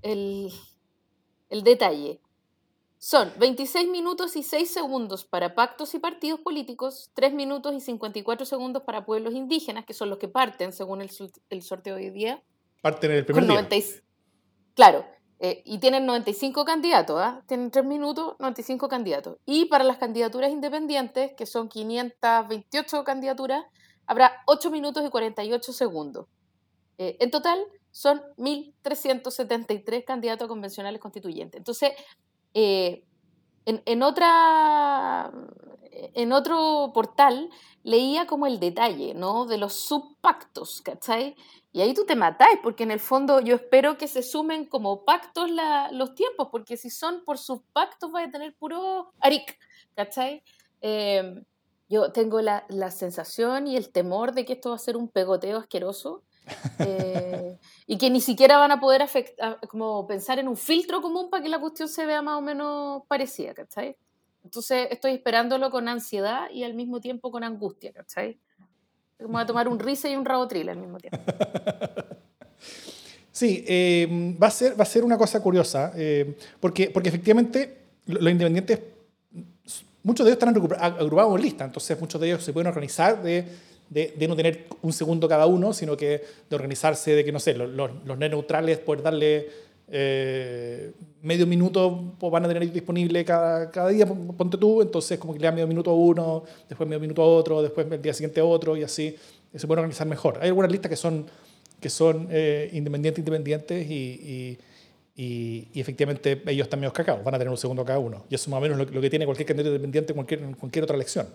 el, 0.00 0.50
el 1.50 1.62
detalle. 1.62 2.22
Son 3.06 3.30
26 3.36 3.90
minutos 3.90 4.34
y 4.34 4.42
6 4.42 4.72
segundos 4.72 5.26
para 5.26 5.54
pactos 5.54 5.94
y 5.94 5.98
partidos 5.98 6.40
políticos, 6.40 7.10
3 7.12 7.34
minutos 7.34 7.74
y 7.74 7.80
54 7.82 8.46
segundos 8.46 8.82
para 8.84 9.04
pueblos 9.04 9.34
indígenas, 9.34 9.84
que 9.84 9.92
son 9.92 10.08
los 10.08 10.16
que 10.16 10.26
parten 10.26 10.72
según 10.72 11.02
el, 11.02 11.10
sorteo 11.10 11.96
de 11.96 12.04
hoy 12.06 12.10
día. 12.10 12.42
Parten 12.80 13.10
en 13.10 13.18
el 13.18 13.26
primer 13.26 13.68
día. 13.68 13.82
Claro, 14.74 15.04
eh, 15.38 15.60
y 15.66 15.80
tienen 15.80 16.06
95 16.06 16.64
candidatos, 16.64 17.20
¿ah? 17.20 17.42
tienen 17.46 17.70
3 17.70 17.84
minutos, 17.84 18.36
95 18.38 18.88
candidatos. 18.88 19.36
Y 19.44 19.66
para 19.66 19.84
las 19.84 19.98
candidaturas 19.98 20.50
independientes, 20.50 21.34
que 21.36 21.44
son 21.44 21.68
528 21.68 23.04
candidaturas, 23.04 23.66
habrá 24.06 24.32
8 24.46 24.70
minutos 24.70 25.04
y 25.06 25.10
48 25.10 25.72
segundos. 25.74 26.26
Eh, 26.96 27.18
en 27.20 27.30
total 27.30 27.66
son 27.90 28.22
1.373 28.38 30.04
candidatos 30.06 30.48
convencionales 30.48 31.02
constituyentes. 31.02 31.58
Entonces, 31.58 31.92
eh, 32.54 33.04
en, 33.66 33.82
en, 33.84 34.02
otra, 34.02 35.30
en 35.92 36.32
otro 36.32 36.92
portal 36.94 37.50
leía 37.82 38.26
como 38.26 38.46
el 38.46 38.58
detalle, 38.60 39.14
¿no? 39.14 39.46
De 39.46 39.58
los 39.58 39.74
subpactos, 39.74 40.80
¿cachai? 40.80 41.36
Y 41.72 41.80
ahí 41.80 41.92
tú 41.92 42.06
te 42.06 42.14
matáis, 42.14 42.58
porque 42.62 42.84
en 42.84 42.90
el 42.92 43.00
fondo 43.00 43.40
yo 43.40 43.56
espero 43.56 43.98
que 43.98 44.08
se 44.08 44.22
sumen 44.22 44.64
como 44.64 45.04
pactos 45.04 45.50
los 45.92 46.14
tiempos, 46.14 46.48
porque 46.50 46.76
si 46.76 46.88
son 46.88 47.24
por 47.24 47.36
subpactos 47.36 48.12
vais 48.12 48.28
a 48.28 48.30
tener 48.30 48.54
puro 48.56 49.12
aric, 49.20 49.58
¿cachai? 49.96 50.42
Em, 50.80 51.44
yo 51.88 52.12
tengo 52.12 52.40
la, 52.40 52.64
la, 52.68 52.90
sensación 52.90 53.66
y 53.66 53.76
el 53.76 53.90
temor 53.90 54.32
de 54.32 54.44
que 54.44 54.54
esto 54.54 54.70
va 54.70 54.76
a 54.76 54.78
ser 54.78 54.96
un 54.96 55.08
pegoteo 55.08 55.58
asqueroso 55.58 56.22
eh, 56.78 57.58
y 57.86 57.98
que 57.98 58.10
ni 58.10 58.20
siquiera 58.20 58.58
van 58.58 58.72
a 58.72 58.80
poder 58.80 59.02
afectar, 59.02 59.58
como 59.68 60.06
pensar 60.06 60.38
en 60.38 60.48
un 60.48 60.56
filtro 60.56 61.00
común 61.00 61.30
para 61.30 61.42
que 61.42 61.48
la 61.48 61.60
cuestión 61.60 61.88
se 61.88 62.06
vea 62.06 62.22
más 62.22 62.38
o 62.38 62.40
menos 62.40 63.02
parecida, 63.08 63.54
¿cachai? 63.54 63.96
Entonces 64.42 64.88
estoy 64.90 65.12
esperándolo 65.12 65.70
con 65.70 65.88
ansiedad 65.88 66.50
y 66.50 66.64
al 66.64 66.74
mismo 66.74 67.00
tiempo 67.00 67.30
con 67.30 67.44
angustia, 67.44 67.92
¿cachai? 67.92 68.38
Como 69.20 69.38
a 69.38 69.46
tomar 69.46 69.68
un 69.68 69.78
risa 69.78 70.08
y 70.10 70.16
un 70.16 70.24
rabotril 70.24 70.68
al 70.68 70.76
mismo 70.76 70.98
tiempo. 70.98 71.18
Sí, 73.34 73.64
eh, 73.66 74.36
va, 74.40 74.46
a 74.46 74.50
ser, 74.52 74.78
va 74.78 74.84
a 74.84 74.86
ser 74.86 75.02
una 75.02 75.18
cosa 75.18 75.42
curiosa, 75.42 75.92
eh, 75.96 76.36
porque, 76.60 76.90
porque 76.90 77.08
efectivamente 77.08 77.78
los 78.06 78.30
independientes, 78.30 78.78
muchos 80.04 80.24
de 80.24 80.30
ellos 80.30 80.40
están 80.40 80.80
agrupados 80.80 81.34
en 81.34 81.42
lista, 81.42 81.64
entonces 81.64 81.98
muchos 82.00 82.20
de 82.20 82.28
ellos 82.28 82.44
se 82.44 82.52
pueden 82.52 82.68
organizar 82.68 83.20
de 83.24 83.44
de, 83.90 84.28
no 84.28 84.36
tener 84.36 84.66
un 84.82 84.92
segundo 84.92 85.28
cada 85.28 85.46
uno, 85.46 85.72
sino 85.72 85.96
que 85.96 86.22
de 86.48 86.56
organizarse, 86.56 87.14
de 87.14 87.24
que, 87.24 87.32
no 87.32 87.38
sé, 87.38 87.54
los, 87.54 87.70
los, 87.70 88.18
neutrales, 88.18 88.78
poder 88.78 89.02
darle 89.02 89.48
eh, 89.88 90.92
medio 91.22 91.46
minuto 91.46 92.14
pues 92.18 92.32
van 92.32 92.44
a 92.44 92.48
tener 92.48 92.70
disponible 92.72 93.24
cada, 93.24 93.88
día, 93.88 94.06
ponte 94.06 94.56
tú, 94.56 94.82
entonces 94.82 95.18
como 95.18 95.32
que 95.32 95.40
le 95.40 95.46
da 95.46 95.52
medio 95.52 95.66
minuto 95.66 95.90
a 95.90 95.94
uno, 95.94 96.44
después 96.68 96.88
medio 96.88 97.00
minuto 97.00 97.22
a 97.22 97.26
otro, 97.26 97.62
después 97.62 97.86
el 97.90 98.02
día 98.02 98.14
siguiente 98.14 98.40
a 98.40 98.44
otro 98.44 98.76
y 98.76 98.82
así 98.82 99.14
se 99.54 99.66
puede 99.66 99.80
organizar 99.80 100.06
mejor. 100.06 100.38
Hay 100.40 100.48
algunas 100.48 100.70
listas 100.70 100.90
que 100.90 100.96
son, 100.96 101.26
que 101.80 101.90
son 101.90 102.28
eh, 102.30 102.70
independientes, 102.72 103.18
independientes 103.20 103.90
y, 103.90 104.58
y, 105.16 105.68
y, 105.72 105.80
efectivamente 105.80 106.42
ellos 106.46 106.64
están 106.66 106.80
medio 106.80 106.92
cacaos, 106.92 107.22
van 107.22 107.34
a 107.34 107.38
tener 107.38 107.50
un 107.50 107.56
segundo 107.56 107.84
cada 107.84 107.98
uno. 107.98 108.24
Y 108.28 108.34
eso 108.34 108.44
es 108.44 108.48
más 108.48 108.58
o 108.58 108.60
menos 108.60 108.90
lo, 108.90 109.00
que 109.00 109.10
tiene 109.10 109.24
cualquier 109.26 109.46
candidato 109.46 109.70
independiente 109.70 110.12
en 110.12 110.16
cualquier, 110.16 110.56
cualquier 110.56 110.82
otra 110.84 110.96
elección. 110.96 111.28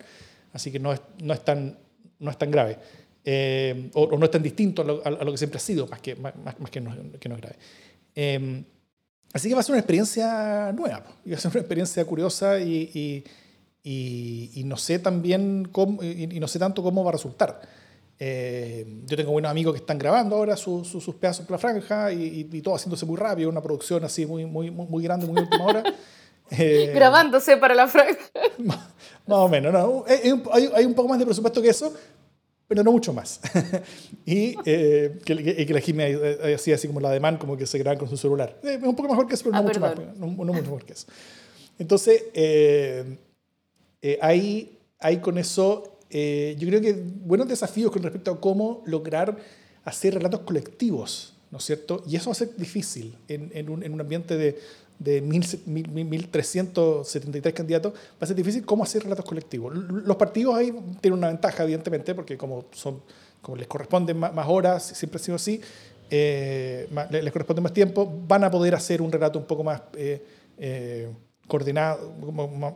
Así 0.52 0.70
que 0.70 0.78
no 0.78 0.92
es, 0.92 1.00
no 1.22 1.32
es 1.32 1.40
tan 1.44 1.78
no 2.20 2.30
es 2.30 2.38
tan 2.38 2.50
grave. 2.50 2.78
Eh, 3.24 3.90
o, 3.94 4.16
no 4.16 4.24
es 4.24 4.30
tan 4.30 4.42
distinto 4.42 4.82
a 4.82 5.10
lo, 5.10 5.32
que 5.32 5.38
siempre 5.38 5.58
ha 5.58 5.60
sido, 5.60 5.86
más 5.86 6.00
que, 6.00 6.16
más, 6.16 6.32
que, 6.70 6.80
no, 6.80 6.92
es 6.92 7.20
grave. 7.20 7.56
Eh, 8.14 8.64
así 9.32 9.48
que 9.48 9.54
va 9.54 9.60
a 9.60 9.62
ser 9.62 9.72
una 9.72 9.80
experiencia 9.80 10.72
nueva, 10.72 11.00
va 11.00 11.36
a 11.36 11.38
ser 11.38 11.50
una 11.50 11.60
experiencia 11.60 12.04
curiosa 12.04 12.58
y, 12.60 13.24
y, 13.82 14.62
no 14.64 14.76
sé 14.76 14.98
también 14.98 15.68
cómo, 15.70 16.02
y, 16.02 16.40
no 16.40 16.48
sé 16.48 16.58
tanto 16.58 16.82
cómo 16.82 17.04
va 17.04 17.10
a 17.10 17.12
resultar. 17.12 17.60
Eh, 18.22 18.86
yo 19.06 19.16
tengo 19.16 19.32
buenos 19.32 19.50
amigos 19.50 19.74
que 19.74 19.80
están 19.80 19.98
grabando 19.98 20.36
ahora 20.36 20.56
sus, 20.56 20.88
sus 20.88 21.14
pedazos 21.14 21.46
por 21.46 21.52
la 21.52 21.58
franja 21.58 22.12
y, 22.12 22.44
todo 22.62 22.74
haciéndose 22.74 23.04
muy 23.04 23.16
rápido, 23.16 23.50
una 23.50 23.62
producción 23.62 24.02
así 24.04 24.24
muy, 24.24 24.46
muy, 24.46 24.70
muy 24.70 25.02
grande, 25.02 25.26
muy 25.26 25.40
última 25.40 25.64
hora. 25.64 25.82
Grabándose 26.50 27.56
para 27.56 27.74
la 27.74 27.86
franja. 27.88 28.18
Más 29.26 29.38
o 29.38 29.48
menos, 29.48 29.72
¿no? 29.72 30.04
Hay, 30.08 30.84
un 30.84 30.94
poco 30.94 31.08
más 31.08 31.18
de 31.18 31.24
presupuesto 31.24 31.62
que 31.62 31.68
eso, 31.68 31.94
pero 32.66 32.82
no 32.82 32.90
mucho 32.90 33.12
más. 33.12 33.40
y 34.26 34.56
eh, 34.64 35.20
que, 35.24 35.66
que, 35.66 35.72
la 35.72 35.80
Jimmy 35.80 36.02
hacía 36.52 36.74
así 36.74 36.88
como 36.88 36.98
la 37.00 37.10
de 37.10 37.20
man, 37.20 37.36
como 37.36 37.56
que 37.56 37.64
se 37.64 37.78
graban 37.78 37.98
con 37.98 38.08
su 38.08 38.16
celular. 38.16 38.58
Eh, 38.64 38.80
un 38.82 38.96
poco 38.96 39.08
mejor 39.08 39.28
que 39.28 39.34
eso, 39.34 39.44
pero 39.44 39.52
no, 39.52 39.58
ah, 39.58 39.62
mucho, 39.62 39.80
más, 39.80 39.94
no, 40.16 40.26
mucho 40.26 40.52
mejor 40.52 40.84
que 40.84 40.94
eso. 40.94 41.06
Entonces, 41.78 42.24
eh, 42.34 43.18
ahí, 44.20 44.78
ahí 44.98 45.18
con 45.18 45.38
eso, 45.38 45.98
yo 46.10 46.68
creo 46.68 46.80
que 46.80 46.92
buenos 46.92 47.46
desafíos 47.46 47.92
con 47.92 48.02
respecto 48.02 48.32
a 48.32 48.40
cómo 48.40 48.82
lograr 48.84 49.36
hacer 49.84 50.14
relatos 50.14 50.40
colectivos, 50.40 51.34
¿no 51.52 51.58
es 51.58 51.64
cierto? 51.64 52.02
Y 52.06 52.16
eso 52.16 52.30
va 52.30 52.32
a 52.32 52.36
ser 52.36 52.56
difícil 52.56 53.16
en, 53.28 53.50
en, 53.54 53.70
un, 53.70 53.82
en 53.84 53.92
un 53.92 54.00
ambiente 54.00 54.36
de, 54.36 54.58
de 55.00 55.24
1.373 55.24 57.52
candidatos, 57.54 57.94
va 57.94 57.98
a 58.20 58.26
ser 58.26 58.36
difícil 58.36 58.64
cómo 58.66 58.84
hacer 58.84 59.02
relatos 59.02 59.24
colectivos. 59.24 59.74
Los 59.74 60.16
partidos 60.16 60.54
ahí 60.54 60.72
tienen 61.00 61.18
una 61.18 61.28
ventaja, 61.28 61.64
evidentemente, 61.64 62.14
porque 62.14 62.36
como, 62.36 62.66
son, 62.72 63.00
como 63.40 63.56
les 63.56 63.66
corresponden 63.66 64.18
más, 64.18 64.46
horas, 64.46 64.84
siempre 64.84 65.18
ha 65.18 65.24
sido 65.24 65.36
así, 65.36 65.58
eh, 66.10 66.86
les 67.10 67.32
corresponde 67.32 67.62
más 67.62 67.72
tiempo, 67.72 68.12
van 68.28 68.44
a 68.44 68.50
poder 68.50 68.74
hacer 68.74 69.00
un 69.00 69.10
relato 69.10 69.38
un 69.38 69.46
poco 69.46 69.64
más 69.64 69.80
eh, 69.96 70.22
eh, 70.58 71.08
coordinado, 71.48 72.12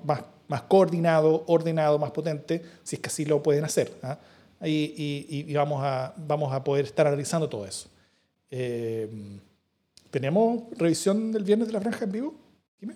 más, 0.02 0.22
más, 0.48 0.62
coordinado, 0.62 1.44
ordenado, 1.46 1.98
más 1.98 2.10
potente, 2.10 2.62
si 2.82 2.96
es 2.96 3.02
que 3.02 3.08
así 3.08 3.26
lo 3.26 3.42
pueden 3.42 3.64
hacer. 3.64 3.92
¿ah? 4.02 4.18
Y, 4.64 5.26
y, 5.28 5.52
vamos, 5.52 5.82
a, 5.84 6.14
vamos 6.16 6.54
a 6.54 6.64
poder 6.64 6.86
estar 6.86 7.06
analizando 7.06 7.50
todo 7.50 7.66
eso. 7.66 7.90
¿Tenemos 10.14 10.62
revisión 10.78 11.32
del 11.32 11.42
viernes 11.42 11.66
de 11.66 11.72
la 11.72 11.80
franja 11.80 12.04
en 12.04 12.12
vivo? 12.12 12.34
Dime. 12.80 12.94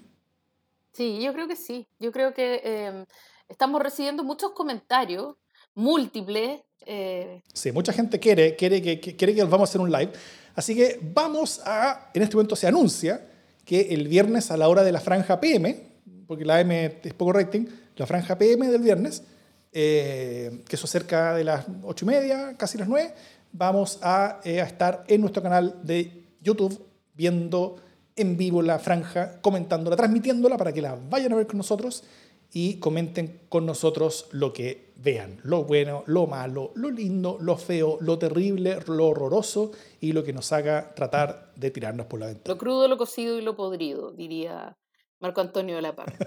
Sí, 0.92 1.18
yo 1.20 1.32
creo 1.32 1.48
que 1.48 1.56
sí. 1.56 1.84
Yo 1.98 2.12
creo 2.12 2.32
que 2.32 2.60
em, 2.62 3.04
estamos 3.48 3.82
recibiendo 3.82 4.22
muchos 4.22 4.52
comentarios, 4.52 5.34
múltiples. 5.74 6.60
Eh. 6.86 7.42
Sí, 7.52 7.72
mucha 7.72 7.92
gente 7.92 8.20
quiere, 8.20 8.54
quiere, 8.54 8.80
que, 8.80 9.00
quiere 9.00 9.34
que 9.34 9.42
vamos 9.42 9.68
a 9.68 9.70
hacer 9.70 9.80
un 9.80 9.90
live. 9.90 10.12
Así 10.54 10.76
que 10.76 11.00
vamos 11.12 11.60
a, 11.64 12.08
en 12.14 12.22
este 12.22 12.36
momento 12.36 12.54
se 12.54 12.68
anuncia 12.68 13.26
que 13.64 13.80
el 13.90 14.06
viernes 14.06 14.52
a 14.52 14.56
la 14.56 14.68
hora 14.68 14.84
de 14.84 14.92
la 14.92 15.00
franja 15.00 15.40
PM, 15.40 15.88
porque 16.28 16.44
la 16.44 16.60
M 16.60 17.00
es 17.02 17.14
poco 17.14 17.32
rating, 17.32 17.66
la 17.96 18.06
franja 18.06 18.38
PM 18.38 18.68
del 18.68 18.80
viernes, 18.80 19.24
eh, 19.72 20.62
que 20.68 20.76
eso 20.76 20.86
cerca 20.86 21.34
de 21.34 21.42
las 21.42 21.66
ocho 21.82 22.04
y 22.04 22.08
media, 22.10 22.54
casi 22.56 22.78
las 22.78 22.86
nueve, 22.86 23.12
vamos 23.50 23.98
a, 24.02 24.38
eh, 24.44 24.60
a 24.60 24.66
estar 24.66 25.02
en 25.08 25.20
nuestro 25.20 25.42
canal 25.42 25.80
de 25.82 26.28
YouTube 26.40 26.86
viendo 27.18 27.76
en 28.16 28.36
vivo 28.36 28.62
la 28.62 28.78
franja, 28.78 29.40
comentándola, 29.42 29.96
transmitiéndola 29.96 30.56
para 30.56 30.72
que 30.72 30.80
la 30.80 30.96
vayan 31.10 31.32
a 31.32 31.36
ver 31.36 31.48
con 31.48 31.58
nosotros 31.58 32.04
y 32.52 32.78
comenten 32.78 33.40
con 33.48 33.66
nosotros 33.66 34.28
lo 34.30 34.52
que 34.52 34.92
vean, 34.96 35.40
lo 35.42 35.64
bueno, 35.64 36.04
lo 36.06 36.28
malo, 36.28 36.70
lo 36.76 36.90
lindo, 36.90 37.36
lo 37.40 37.56
feo, 37.56 37.98
lo 38.00 38.18
terrible, 38.18 38.78
lo 38.86 39.08
horroroso 39.08 39.72
y 40.00 40.12
lo 40.12 40.22
que 40.24 40.32
nos 40.32 40.52
haga 40.52 40.94
tratar 40.94 41.52
de 41.56 41.70
tirarnos 41.70 42.06
por 42.06 42.20
la 42.20 42.26
ventana. 42.26 42.54
Lo 42.54 42.58
crudo, 42.58 42.86
lo 42.88 42.96
cocido 42.96 43.36
y 43.36 43.42
lo 43.42 43.56
podrido, 43.56 44.12
diría 44.12 44.76
Marco 45.20 45.40
Antonio 45.40 45.74
de 45.76 45.82
la 45.82 45.94
Paz. 45.94 46.06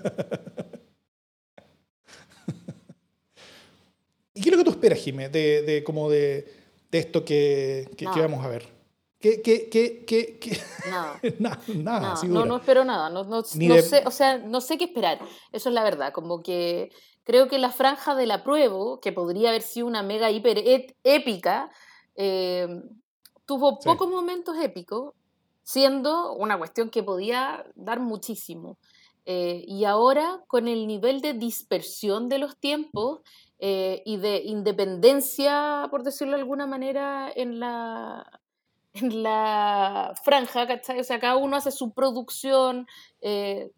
¿Y 4.34 4.42
qué 4.42 4.50
es 4.50 4.56
lo 4.56 4.58
que 4.58 4.66
tú 4.66 4.72
esperas, 4.72 5.00
Jimé, 5.00 5.30
de, 5.30 5.84
como 5.86 6.10
de, 6.10 6.52
esto 6.92 7.24
que, 7.26 7.90
que 7.98 8.06
vamos 8.06 8.46
a 8.46 8.50
ver? 8.50 8.81
¿Qué, 9.22 9.42
qué, 9.44 9.70
qué, 9.70 10.04
qué, 10.06 10.60
Nada. 10.90 11.20
nada, 11.76 12.16
no, 12.28 12.46
no 12.46 12.58
espero 12.58 12.84
nada. 12.84 13.10
No, 13.10 13.24
no, 13.24 13.44
sé, 13.44 14.04
o 14.06 14.12
sea, 14.12 14.40
no 14.40 14.62
sé 14.62 14.80
qué 14.80 14.86
esperar. 14.86 15.20
Eso 15.52 15.70
es 15.70 15.76
la 15.76 15.84
verdad. 15.84 16.12
Como 16.12 16.42
que 16.42 16.92
creo 17.24 17.48
que 17.48 17.60
la 17.60 17.72
franja 17.72 18.16
del 18.16 18.32
apruebo, 18.32 19.00
que 19.00 19.12
podría 19.12 19.50
haber 19.50 19.62
sido 19.62 19.86
una 19.86 20.02
mega 20.02 20.32
hiper 20.32 20.64
épica, 21.04 21.70
eh, 22.16 22.68
tuvo 23.46 23.80
pocos 23.80 24.10
momentos 24.10 24.58
épicos, 24.58 25.14
siendo 25.62 26.34
una 26.34 26.58
cuestión 26.58 26.90
que 26.90 27.04
podía 27.04 27.64
dar 27.76 28.00
muchísimo. 28.00 28.80
Eh, 29.26 29.64
y 29.68 29.86
ahora, 29.86 30.44
con 30.48 30.68
el 30.68 30.88
nivel 30.88 31.22
de 31.22 31.34
dispersión 31.34 32.28
de 32.28 32.40
los 32.40 32.58
tiempos 32.58 33.22
eh, 33.60 34.02
y 34.04 34.18
de 34.18 34.42
independencia, 34.46 35.88
por 35.92 36.02
decirlo 36.02 36.34
de 36.34 36.42
alguna 36.42 36.66
manera, 36.66 37.32
en 37.36 37.60
la, 37.60 38.41
en 38.94 39.24
la 39.24 40.14
franja, 40.24 40.68
¿cachai? 40.68 41.00
O 41.00 41.04
sea, 41.04 41.20
cada 41.20 41.38
uno 41.38 41.56
hace 41.56 41.72
su 41.72 41.94
producción. 41.94 42.88
Eh, 43.22 43.72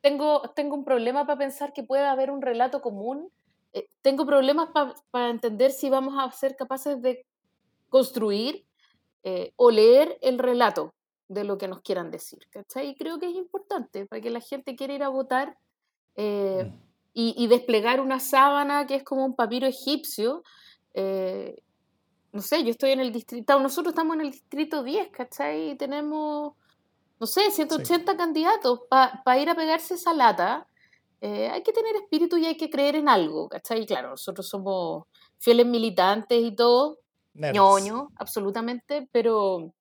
tengo, 0.00 0.42
tengo 0.54 0.74
un 0.74 0.84
problema 0.84 1.26
para 1.26 1.38
pensar 1.38 1.72
que 1.72 1.82
pueda 1.82 2.10
haber 2.10 2.30
un 2.30 2.42
relato 2.42 2.80
común. 2.80 3.30
Eh, 3.72 3.88
tengo 4.02 4.26
problemas 4.26 4.70
para 5.10 5.30
entender 5.30 5.70
si 5.72 5.90
vamos 5.90 6.14
a 6.18 6.30
ser 6.32 6.56
capaces 6.56 7.00
de 7.02 7.24
construir 7.88 8.64
eh, 9.22 9.52
o 9.56 9.70
leer 9.70 10.18
el 10.22 10.38
relato. 10.38 10.94
de 11.28 11.44
lo 11.44 11.58
que 11.58 11.68
nos 11.68 11.80
quieran 11.82 12.10
decir, 12.10 12.40
¿cachai? 12.50 12.88
Y 12.88 12.96
creo 12.96 13.20
que 13.20 13.28
es 13.28 13.36
importante 13.36 14.04
para 14.04 14.20
que 14.20 14.30
la 14.30 14.40
gente 14.40 14.74
quiera 14.74 14.94
ir 14.94 15.04
a 15.04 15.08
votar 15.08 15.56
eh, 16.16 16.64
mm. 16.64 16.78
y, 17.14 17.46
desplegar 17.46 18.00
una 18.00 18.18
sábana 18.18 18.88
que 18.88 18.96
es 18.96 19.04
como 19.04 19.24
un 19.24 19.36
papiro 19.36 19.68
egipcio. 19.68 20.42
No 22.32 22.42
sé, 22.42 22.62
yo 22.62 22.70
estoy 22.70 22.92
en 22.92 23.00
el 23.00 23.12
distrito, 23.12 23.58
nosotros 23.58 23.92
estamos 23.92 24.14
en 24.14 24.22
el 24.22 24.30
distrito 24.30 24.82
10, 24.84 25.08
¿cachai? 25.08 25.70
Y 25.70 25.76
tenemos, 25.76 26.54
no 27.18 27.26
sé, 27.26 27.50
180 27.50 28.16
candidatos 28.16 28.80
para 28.88 29.38
ir 29.38 29.50
a 29.50 29.54
pegarse 29.54 29.94
esa 29.94 30.14
lata. 30.14 30.66
Eh, 31.20 31.48
hay 31.48 31.62
que 31.62 31.72
tener 31.72 31.96
espíritu 31.96 32.36
y 32.36 32.46
hay 32.46 32.56
que 32.56 32.70
creer 32.70 32.96
en 32.96 33.08
algo, 33.08 33.48
¿cachai? 33.48 33.82
Y 33.82 33.86
claro, 33.86 34.10
nosotros 34.10 34.48
somos 34.48 35.04
fieles 35.38 35.66
militantes 35.66 36.40
y 36.40 36.54
todo, 36.54 36.98
ñoño, 37.34 38.08
absolutamente, 38.16 39.08
pero 39.10 39.74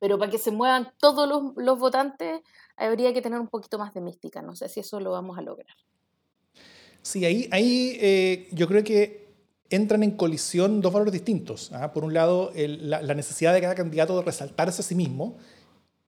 pero 0.00 0.18
para 0.18 0.30
que 0.30 0.38
se 0.38 0.50
muevan 0.50 0.92
todos 0.98 1.28
los, 1.28 1.78
votantes 1.78 2.40
habría 2.76 3.12
que 3.12 3.20
tener 3.20 3.38
un 3.38 3.48
poquito 3.48 3.78
más 3.78 3.92
de 3.92 4.00
mística. 4.00 4.40
No 4.40 4.56
sé 4.56 4.68
si 4.68 4.80
eso 4.80 4.98
lo 4.98 5.10
vamos 5.10 5.38
a 5.38 5.42
lograr. 5.42 5.76
Sí, 7.02 7.24
ahí, 7.24 7.48
ahí 7.52 7.98
eh, 8.00 8.48
yo 8.50 8.66
creo 8.66 8.82
que 8.82 9.29
entran 9.70 10.02
en 10.02 10.10
colisión 10.10 10.80
dos 10.80 10.92
valores 10.92 11.12
distintos. 11.12 11.70
¿ah? 11.72 11.92
Por 11.92 12.04
un 12.04 12.12
lado, 12.12 12.52
la, 12.54 13.14
necesidad 13.14 13.54
de 13.54 13.60
cada 13.60 13.74
candidato 13.74 14.16
de 14.16 14.22
resaltarse 14.22 14.82
a 14.82 14.84
sí 14.84 14.94
mismo 14.94 15.36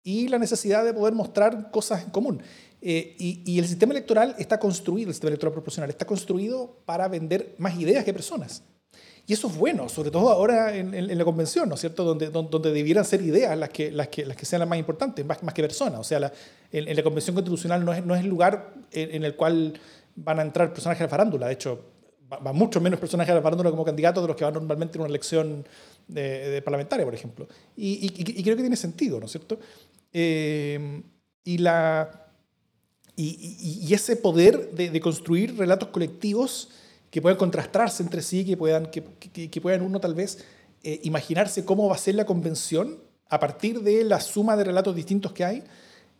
y 0.03 0.29
la 0.29 0.38
necesidad 0.38 0.85
de 0.85 0.92
poder 0.92 1.14
mostrar 1.14 1.70
cosas 1.70 2.03
en 2.03 2.11
común. 2.11 2.42
Eh, 2.81 3.14
y, 3.18 3.59
el 3.59 3.66
sistema 3.66 3.92
electoral 3.92 4.35
está 4.38 4.59
construido, 4.59 5.09
el 5.09 5.14
sistema 5.14 5.29
electoral 5.29 5.53
proporcional, 5.53 5.88
está 5.88 6.05
construido 6.05 6.79
para 6.85 7.07
vender 7.07 7.55
más 7.59 7.79
ideas 7.79 8.05
que 8.05 8.12
personas. 8.12 8.64
Y 9.25 9.35
eso 9.35 9.46
es 9.46 9.57
bueno, 9.57 9.88
sobre 9.88 10.11
todo 10.11 10.31
ahora 10.31 10.75
en, 10.75 11.16
la 11.16 11.25
convención, 11.25 11.68
¿no 11.68 11.77
es 11.77 11.81
cierto? 11.81 12.03
Donde, 12.03 12.29
donde, 12.29 12.72
debieran 12.72 13.05
ser 13.05 13.22
ideas 13.22 13.57
las 13.57 13.68
que, 13.68 13.92
las 13.92 14.09
que, 14.09 14.27
las 14.27 14.37
que 14.37 14.44
sean 14.44 14.59
las 14.59 14.68
más 14.68 14.81
importantes, 14.81 15.25
más, 15.25 15.38
que 15.55 15.62
personas. 15.62 16.01
O 16.01 16.05
sea, 16.05 16.33
en, 16.72 16.96
la 16.96 17.03
convención 17.05 17.37
constitucional 17.37 17.85
no 17.85 17.92
es, 17.92 18.05
no 18.05 18.16
es 18.16 18.22
el 18.22 18.27
lugar 18.27 18.75
en, 18.90 19.25
el 19.25 19.37
cual 19.37 19.75
van 20.16 20.40
a 20.40 20.42
entrar 20.42 20.72
personajes 20.72 20.98
de 20.98 21.05
la 21.05 21.11
farándula. 21.11 21.46
De 21.46 21.53
hecho, 21.53 21.91
van 22.40 22.56
mucho 22.56 22.80
menos 22.80 23.00
la 23.00 23.42
farándula 23.42 23.70
como 23.70 23.84
candidatos 23.84 24.22
de 24.22 24.28
los 24.28 24.36
que 24.36 24.44
van 24.44 24.54
normalmente 24.54 24.96
en 24.96 25.02
una 25.02 25.08
elección 25.08 25.66
de, 26.08 26.62
parlamentaria, 26.62 27.04
por 27.04 27.14
ejemplo. 27.14 27.48
Y, 27.76 28.08
creo 28.42 28.56
que 28.56 28.62
tiene 28.62 28.76
sentido, 28.76 29.18
¿no 29.18 29.26
es 29.26 29.32
cierto? 29.32 29.58
Eh, 30.12 31.02
y, 31.44 31.58
la, 31.58 32.28
y, 33.16 33.92
ese 33.92 34.16
poder 34.16 34.70
de, 34.72 35.00
construir 35.00 35.56
relatos 35.56 35.88
colectivos 35.88 36.70
que 37.10 37.20
puedan 37.20 37.38
contrastarse 37.38 38.02
entre 38.02 38.22
sí, 38.22 38.44
que 38.44 38.56
puedan, 38.56 38.86
que, 38.86 39.60
puedan 39.60 39.82
uno 39.82 40.00
tal 40.00 40.14
vez 40.14 40.44
eh, 40.82 41.00
imaginarse 41.04 41.64
cómo 41.64 41.88
va 41.88 41.96
a 41.96 41.98
ser 41.98 42.14
la 42.14 42.24
convención 42.24 42.98
a 43.28 43.38
partir 43.38 43.80
de 43.80 44.04
la 44.04 44.20
suma 44.20 44.56
de 44.56 44.64
relatos 44.64 44.94
distintos 44.94 45.32
que 45.32 45.44
hay, 45.44 45.62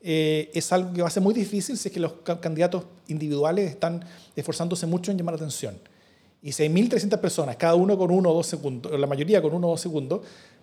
eh, 0.05 0.51
es 0.53 0.73
algo 0.73 0.93
que 0.93 1.01
va 1.01 1.09
a 1.09 1.11
ser 1.11 1.23
muy 1.23 1.33
difícil 1.33 1.79
si 1.79 1.89
es 1.89 1.95
que 1.95 2.01
los 2.01 2.13
candidatos 2.41 2.85
individuales 3.07 3.71
están 3.71 4.05
esforzándose 4.35 4.87
mucho 4.87 5.13
en 5.13 5.19
llamar 5.19 5.35
la 5.35 5.37
atención. 5.37 5.79
Y 6.43 6.51
si 6.53 6.65
hay 6.65 6.69
1.300 6.69 7.19
personas, 7.19 7.57
cada 7.57 7.77
uno 7.77 7.97
con 7.97 8.11
uno 8.11 8.31
o 8.31 8.35
dos 8.35 8.47
segundos, 8.47 8.99
la 8.99 9.07
mayoría 9.07 9.41
con 9.41 9.55
uno 9.55 9.69
o 9.69 9.71
dos 9.71 9.81
segundos, 9.81 10.23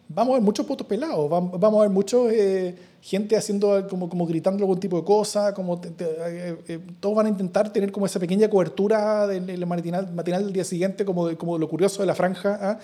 vamos 0.10 0.32
a 0.32 0.34
ver 0.36 0.42
muchos 0.42 0.68
votos 0.68 0.86
pelados, 0.86 1.30
vamos 1.30 1.80
a 1.80 1.82
ver 1.84 1.90
mucha 1.90 2.18
eh, 2.32 2.76
gente 3.02 3.38
haciendo 3.38 3.88
como, 3.88 4.10
como 4.10 4.26
gritando 4.26 4.62
algún 4.64 4.80
tipo 4.80 4.98
de 4.98 5.06
cosa, 5.06 5.54
como 5.54 5.80
eh, 6.00 6.58
eh, 6.68 6.80
todos 7.00 7.16
van 7.16 7.28
a 7.28 7.30
intentar 7.30 7.72
tener 7.72 7.92
como 7.94 8.08
esa 8.08 8.20
pequeña 8.20 8.50
cobertura 8.50 9.26
del, 9.28 9.66
matinal, 9.66 10.12
matinal, 10.12 10.44
del 10.44 10.54
día 10.54 10.66
siguiente, 10.66 11.06
como, 11.06 11.38
como 11.38 11.58
lo 11.58 11.70
curioso 11.70 12.02
de 12.02 12.08
la 12.08 12.16
franja, 12.16 12.60
¿ah? 12.62 12.80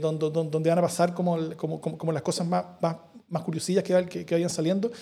donde, 0.00 0.30
donde, 0.30 0.68
van 0.68 0.78
a 0.78 0.82
pasar 0.82 1.14
como, 1.14 1.36
como, 1.56 1.80
como, 1.80 2.12
las 2.12 2.22
cosas 2.22 2.46
más, 2.46 2.64
más, 2.80 2.96
más 3.28 3.42
curiosillas 3.42 3.82
que, 3.82 4.06
que, 4.06 4.24
que 4.24 4.34
vayan 4.36 4.50
saliendo. 4.50 4.92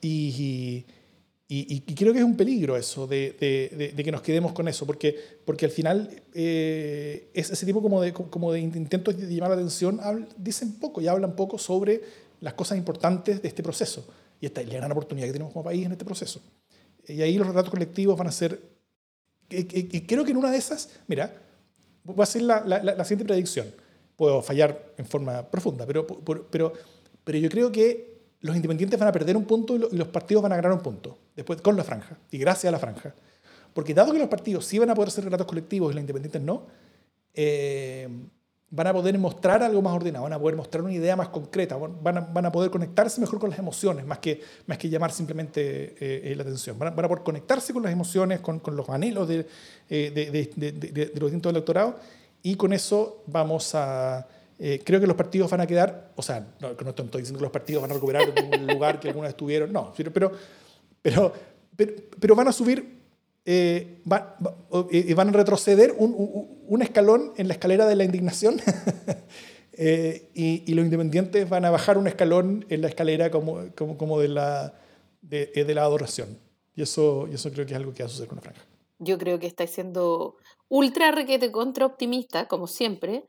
y 0.00 0.84
y, 0.84 0.84
creo 1.46 2.12
que 2.12 2.20
es 2.20 2.24
un 2.24 2.36
peligro 2.36 2.76
eso, 2.76 3.06
de, 3.06 3.92
de, 3.94 4.04
que 4.04 4.12
nos 4.12 4.22
quedemos 4.22 4.52
con 4.52 4.66
eso, 4.66 4.86
porque, 4.86 5.14
porque 5.44 5.66
al 5.66 5.70
final 5.70 6.08
eh, 6.32 7.28
es 7.34 7.50
ese 7.50 7.66
tipo 7.66 7.82
como 7.82 8.00
de, 8.00 8.12
como 8.12 8.50
de 8.50 8.60
intentos 8.60 9.16
de 9.16 9.34
llamar 9.34 9.50
la 9.50 9.56
atención 9.56 10.00
dicen 10.38 10.78
poco 10.78 11.00
y 11.00 11.08
hablan 11.08 11.36
poco 11.36 11.58
sobre 11.58 12.00
las 12.40 12.54
cosas 12.54 12.78
importantes 12.78 13.42
de 13.42 13.48
este 13.48 13.62
proceso. 13.62 14.06
Y 14.40 14.46
esta 14.46 14.62
es 14.62 14.68
la 14.68 14.74
gran 14.74 14.92
oportunidad 14.92 15.26
que 15.26 15.32
tenemos 15.32 15.52
como 15.52 15.64
país 15.64 15.84
en 15.84 15.92
este 15.92 16.04
proceso. 16.04 16.40
Y 17.06 17.20
ahí 17.20 17.36
los 17.36 17.46
retratos 17.46 17.70
colectivos 17.70 18.16
van 18.16 18.28
a 18.28 18.32
ser... 18.32 18.60
Y 19.50 20.00
creo 20.02 20.24
que 20.24 20.30
en 20.30 20.38
una 20.38 20.50
de 20.50 20.56
esas, 20.56 20.90
mira, 21.06 21.34
voy 22.04 22.20
a 22.20 22.22
hacer 22.22 22.42
la, 22.42 22.64
la, 22.64 22.82
la 22.82 23.04
siguiente 23.04 23.26
predicción. 23.26 23.66
Puedo 24.16 24.42
fallar 24.42 24.94
en 24.96 25.06
forma 25.06 25.42
profunda, 25.50 25.86
pero, 25.86 26.06
pero, 26.06 26.72
pero 27.22 27.38
yo 27.38 27.48
creo 27.50 27.70
que 27.70 28.13
los 28.44 28.54
independientes 28.54 29.00
van 29.00 29.08
a 29.08 29.12
perder 29.12 29.38
un 29.38 29.46
punto 29.46 29.74
y 29.74 29.96
los 29.96 30.08
partidos 30.08 30.42
van 30.42 30.52
a 30.52 30.56
ganar 30.56 30.72
un 30.72 30.80
punto, 30.80 31.16
después 31.34 31.62
con 31.62 31.78
la 31.78 31.82
franja, 31.82 32.18
y 32.30 32.36
gracias 32.36 32.68
a 32.68 32.72
la 32.72 32.78
franja. 32.78 33.14
Porque 33.72 33.94
dado 33.94 34.12
que 34.12 34.18
los 34.18 34.28
partidos 34.28 34.66
sí 34.66 34.78
van 34.78 34.90
a 34.90 34.94
poder 34.94 35.08
hacer 35.08 35.24
relatos 35.24 35.46
colectivos 35.46 35.90
y 35.90 35.94
los 35.94 36.02
independientes 36.02 36.42
no, 36.42 36.66
eh, 37.32 38.06
van 38.68 38.86
a 38.86 38.92
poder 38.92 39.18
mostrar 39.18 39.62
algo 39.62 39.80
más 39.80 39.94
ordenado, 39.94 40.24
van 40.24 40.34
a 40.34 40.38
poder 40.38 40.56
mostrar 40.56 40.84
una 40.84 40.92
idea 40.92 41.16
más 41.16 41.28
concreta, 41.30 41.78
van 41.78 42.18
a, 42.18 42.20
van 42.20 42.44
a 42.44 42.52
poder 42.52 42.70
conectarse 42.70 43.18
mejor 43.18 43.38
con 43.38 43.48
las 43.48 43.58
emociones, 43.58 44.04
más 44.04 44.18
que, 44.18 44.42
más 44.66 44.76
que 44.76 44.90
llamar 44.90 45.10
simplemente 45.10 45.94
eh, 45.98 46.34
la 46.36 46.42
atención. 46.42 46.78
Van 46.78 46.88
a, 46.88 46.90
van 46.90 47.08
poder 47.08 47.24
conectarse 47.24 47.72
con 47.72 47.82
las 47.82 47.92
emociones, 47.92 48.40
con, 48.40 48.58
con 48.60 48.76
los 48.76 48.86
anhelos 48.90 49.26
eh, 49.30 49.46
de, 49.88 50.50
de, 50.54 50.72
de 50.72 51.06
los 51.14 51.30
distintos 51.30 51.50
electorados, 51.50 51.94
y 52.42 52.56
con 52.56 52.74
eso 52.74 53.22
vamos 53.26 53.74
a 53.74 54.28
eh, 54.58 54.80
creo 54.84 55.00
que 55.00 55.06
los 55.06 55.16
partidos 55.16 55.50
van 55.50 55.60
a 55.60 55.66
quedar, 55.66 56.12
o 56.14 56.22
sea, 56.22 56.46
no, 56.60 56.68
no 56.72 56.90
estoy 56.90 57.20
diciendo 57.20 57.38
que 57.38 57.44
los 57.44 57.52
partidos 57.52 57.82
van 57.82 57.90
a 57.90 57.94
recuperar 57.94 58.22
un 58.28 58.66
lugar 58.72 59.00
que 59.00 59.08
alguna 59.08 59.26
vez 59.26 59.36
tuvieron, 59.36 59.72
no, 59.72 59.92
pero, 59.96 60.12
pero, 61.02 61.32
pero, 61.76 61.92
pero 62.20 62.34
van 62.36 62.48
a 62.48 62.52
subir, 62.52 63.00
eh, 63.44 64.00
eh, 64.92 65.14
van 65.14 65.28
a 65.28 65.32
retroceder 65.32 65.94
un, 65.98 66.58
un, 66.66 66.82
escalón 66.82 67.32
en 67.36 67.48
la 67.48 67.54
escalera 67.54 67.86
de 67.86 67.96
la 67.96 68.04
indignación 68.04 68.56
y, 69.76 70.22
y, 70.34 70.74
los 70.74 70.84
independientes 70.84 71.48
van 71.48 71.64
a 71.64 71.70
bajar 71.70 71.98
un 71.98 72.06
escalón 72.06 72.64
en 72.68 72.80
la 72.80 72.88
escalera 72.88 73.30
como, 73.30 73.66
como, 73.74 73.98
como 73.98 74.20
de, 74.20 74.28
la, 74.28 74.74
de, 75.20 75.46
de, 75.46 75.74
la 75.74 75.82
adoración. 75.82 76.38
Y 76.76 76.82
eso, 76.82 77.26
y 77.30 77.34
eso 77.34 77.50
creo 77.50 77.66
que 77.66 77.72
es 77.72 77.78
algo 77.78 77.92
que 77.92 78.02
va 78.02 78.06
a 78.06 78.10
suceder 78.10 78.28
con 78.28 78.36
la 78.36 78.42
franja. 78.42 78.62
Yo 78.98 79.18
creo 79.18 79.38
que 79.38 79.46
estáis 79.46 79.70
siendo 79.70 80.36
ultra 80.68 81.10
requete 81.10 81.52
contra 81.52 81.86
optimista, 81.86 82.46
como 82.46 82.66
siempre. 82.66 83.28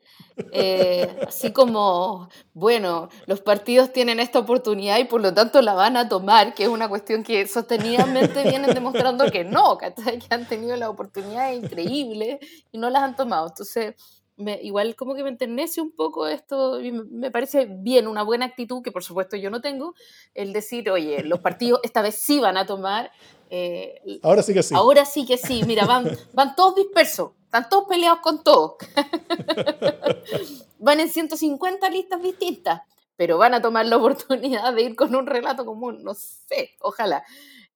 Eh, 0.51 1.15
así 1.27 1.51
como, 1.51 2.29
bueno, 2.53 3.09
los 3.25 3.41
partidos 3.41 3.93
tienen 3.93 4.19
esta 4.19 4.39
oportunidad 4.39 4.97
y 4.99 5.05
por 5.05 5.21
lo 5.21 5.33
tanto 5.33 5.61
la 5.61 5.73
van 5.73 5.97
a 5.97 6.09
tomar, 6.09 6.53
que 6.53 6.63
es 6.63 6.69
una 6.69 6.89
cuestión 6.89 7.23
que 7.23 7.47
sostenidamente 7.47 8.43
vienen 8.43 8.73
demostrando 8.73 9.29
que 9.31 9.43
no, 9.43 9.77
que 9.77 9.93
han 10.29 10.47
tenido 10.47 10.75
la 10.75 10.89
oportunidad 10.89 11.53
increíble 11.53 12.39
y 12.71 12.77
no 12.77 12.89
las 12.89 13.03
han 13.03 13.15
tomado. 13.15 13.47
Entonces, 13.47 13.95
me, 14.37 14.59
igual 14.61 14.95
como 14.95 15.15
que 15.15 15.23
me 15.23 15.29
enternece 15.29 15.81
un 15.81 15.91
poco 15.91 16.27
esto, 16.27 16.81
y 16.81 16.91
me, 16.91 17.31
parece 17.31 17.67
bien, 17.69 18.07
una 18.07 18.23
buena 18.23 18.45
actitud 18.45 18.81
que 18.81 18.91
por 18.91 19.03
supuesto 19.03 19.37
yo 19.37 19.49
no 19.49 19.61
tengo, 19.61 19.95
el 20.33 20.53
decir, 20.53 20.89
oye, 20.89 21.23
los 21.23 21.39
partidos 21.39 21.79
esta 21.83 22.01
vez 22.01 22.15
sí 22.15 22.39
van 22.39 22.57
a 22.57 22.65
tomar 22.65 23.11
eh, 23.49 24.19
ahora 24.23 24.41
sí 24.41 24.53
que 24.53 24.63
sí. 24.63 24.75
Ahora 24.75 25.05
sí 25.05 25.25
que 25.25 25.37
sí. 25.37 25.63
Mira, 25.65 25.85
van, 25.85 26.17
van 26.33 26.55
todos 26.55 26.75
dispersos. 26.75 27.31
Están 27.45 27.69
todos 27.69 27.85
peleados 27.87 28.19
con 28.19 28.43
todos. 28.43 28.75
van 30.79 30.99
en 30.99 31.09
150 31.09 31.89
listas 31.89 32.21
distintas. 32.21 32.81
Pero 33.15 33.37
van 33.37 33.53
a 33.53 33.61
tomar 33.61 33.85
la 33.85 33.97
oportunidad 33.97 34.73
de 34.73 34.81
ir 34.81 34.95
con 34.95 35.15
un 35.15 35.25
relato 35.25 35.65
común. 35.65 36.03
No 36.03 36.13
sé, 36.13 36.71
ojalá. 36.81 37.23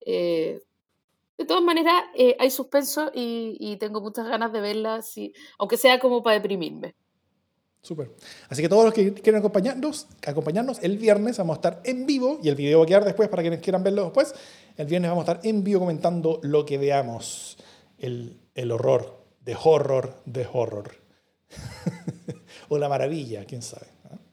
Eh, 0.06 0.62
de 1.39 1.45
todas 1.45 1.63
maneras, 1.63 2.04
eh, 2.15 2.36
hay 2.38 2.52
suspenso 2.52 3.12
y, 3.15 3.78
tengo 3.80 4.02
muchas 4.02 4.28
ganas 4.28 4.52
de 4.52 4.60
verla, 4.60 4.99
aunque 5.58 5.78
sea 5.78 5.97
como 5.97 6.21
para 6.21 6.36
deprimirme. 6.36 6.95
Súper. 7.82 8.12
Así 8.49 8.62
que 8.62 8.67
todos 8.67 8.84
los 8.84 8.93
que 8.93 9.13
quieran 9.13 9.39
acompañarnos, 9.39 10.08
acompañarnos, 10.28 10.84
el 10.84 10.97
viernes 10.97 11.38
vamos 11.38 11.56
a 11.56 11.60
estar 11.60 11.82
en 11.86 12.06
vivo 12.06 12.41
y 12.43 12.49
el 12.49 12.56
video 12.56 12.80
va 12.80 12.84
a 12.84 12.88
quedar 12.88 13.06
después 13.06 13.30
para 13.30 13.41
quienes 13.41 13.62
quieran 13.62 13.84
verlo 13.84 14.04
después. 14.04 14.36
El 14.75 14.88
viernes 14.88 15.10
vamos 15.10 15.30
a 15.30 15.32
estar 15.32 15.47
en 15.47 15.63
vivo 15.63 15.80
comentando 15.80 16.41
lo 16.43 16.65
que 16.65 16.78
veamos, 16.78 17.58
el, 17.97 18.38
el 18.54 18.73
horror, 18.73 19.23
de 19.39 19.56
horror, 19.63 20.21
de 20.25 20.45
horror. 20.52 20.91
o 22.67 22.78
la 22.78 22.89
maravilla, 22.89 23.45
quién 23.45 23.62
sabe. 23.62 23.88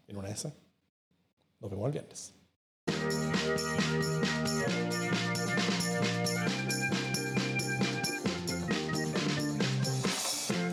En 0.09 0.16
una 0.16 0.27
de 0.27 0.35
esas. 0.35 0.53
Nos 1.61 1.71
vemos 1.71 1.87
el 1.87 1.92
viernes. 1.92 2.35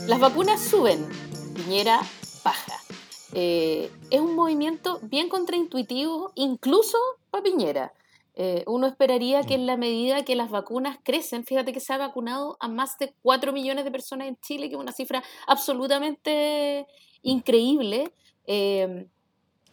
Las 0.08 0.20
vacunas 0.20 0.62
suben. 0.62 1.08
Piñera 1.56 2.02
baja. 2.44 2.78
Eh, 3.34 3.90
es 4.10 4.20
un 4.20 4.36
movimiento 4.36 5.00
bien 5.04 5.30
contraintuitivo, 5.30 6.34
incluso 6.36 6.98
para 7.32 7.44
Piñera. 7.44 7.94
Eh, 8.36 8.64
uno 8.68 8.88
esperaría 8.88 9.44
que 9.44 9.54
en 9.54 9.66
la 9.66 9.78
medida 9.78 10.26
que 10.26 10.36
las 10.36 10.50
vacunas 10.50 10.98
crecen, 11.04 11.46
fíjate 11.46 11.72
que 11.72 11.80
se 11.80 11.94
ha 11.94 11.98
vacunado 11.98 12.58
a 12.60 12.68
más 12.68 12.98
de 12.98 13.14
4 13.22 13.54
millones 13.54 13.86
de 13.86 13.92
personas 13.92 14.28
en 14.28 14.38
Chile, 14.42 14.68
que 14.68 14.76
es 14.76 14.82
una 14.82 14.92
cifra 14.92 15.24
absolutamente 15.48 16.86
increíble. 17.22 18.14
Eh, 18.46 19.08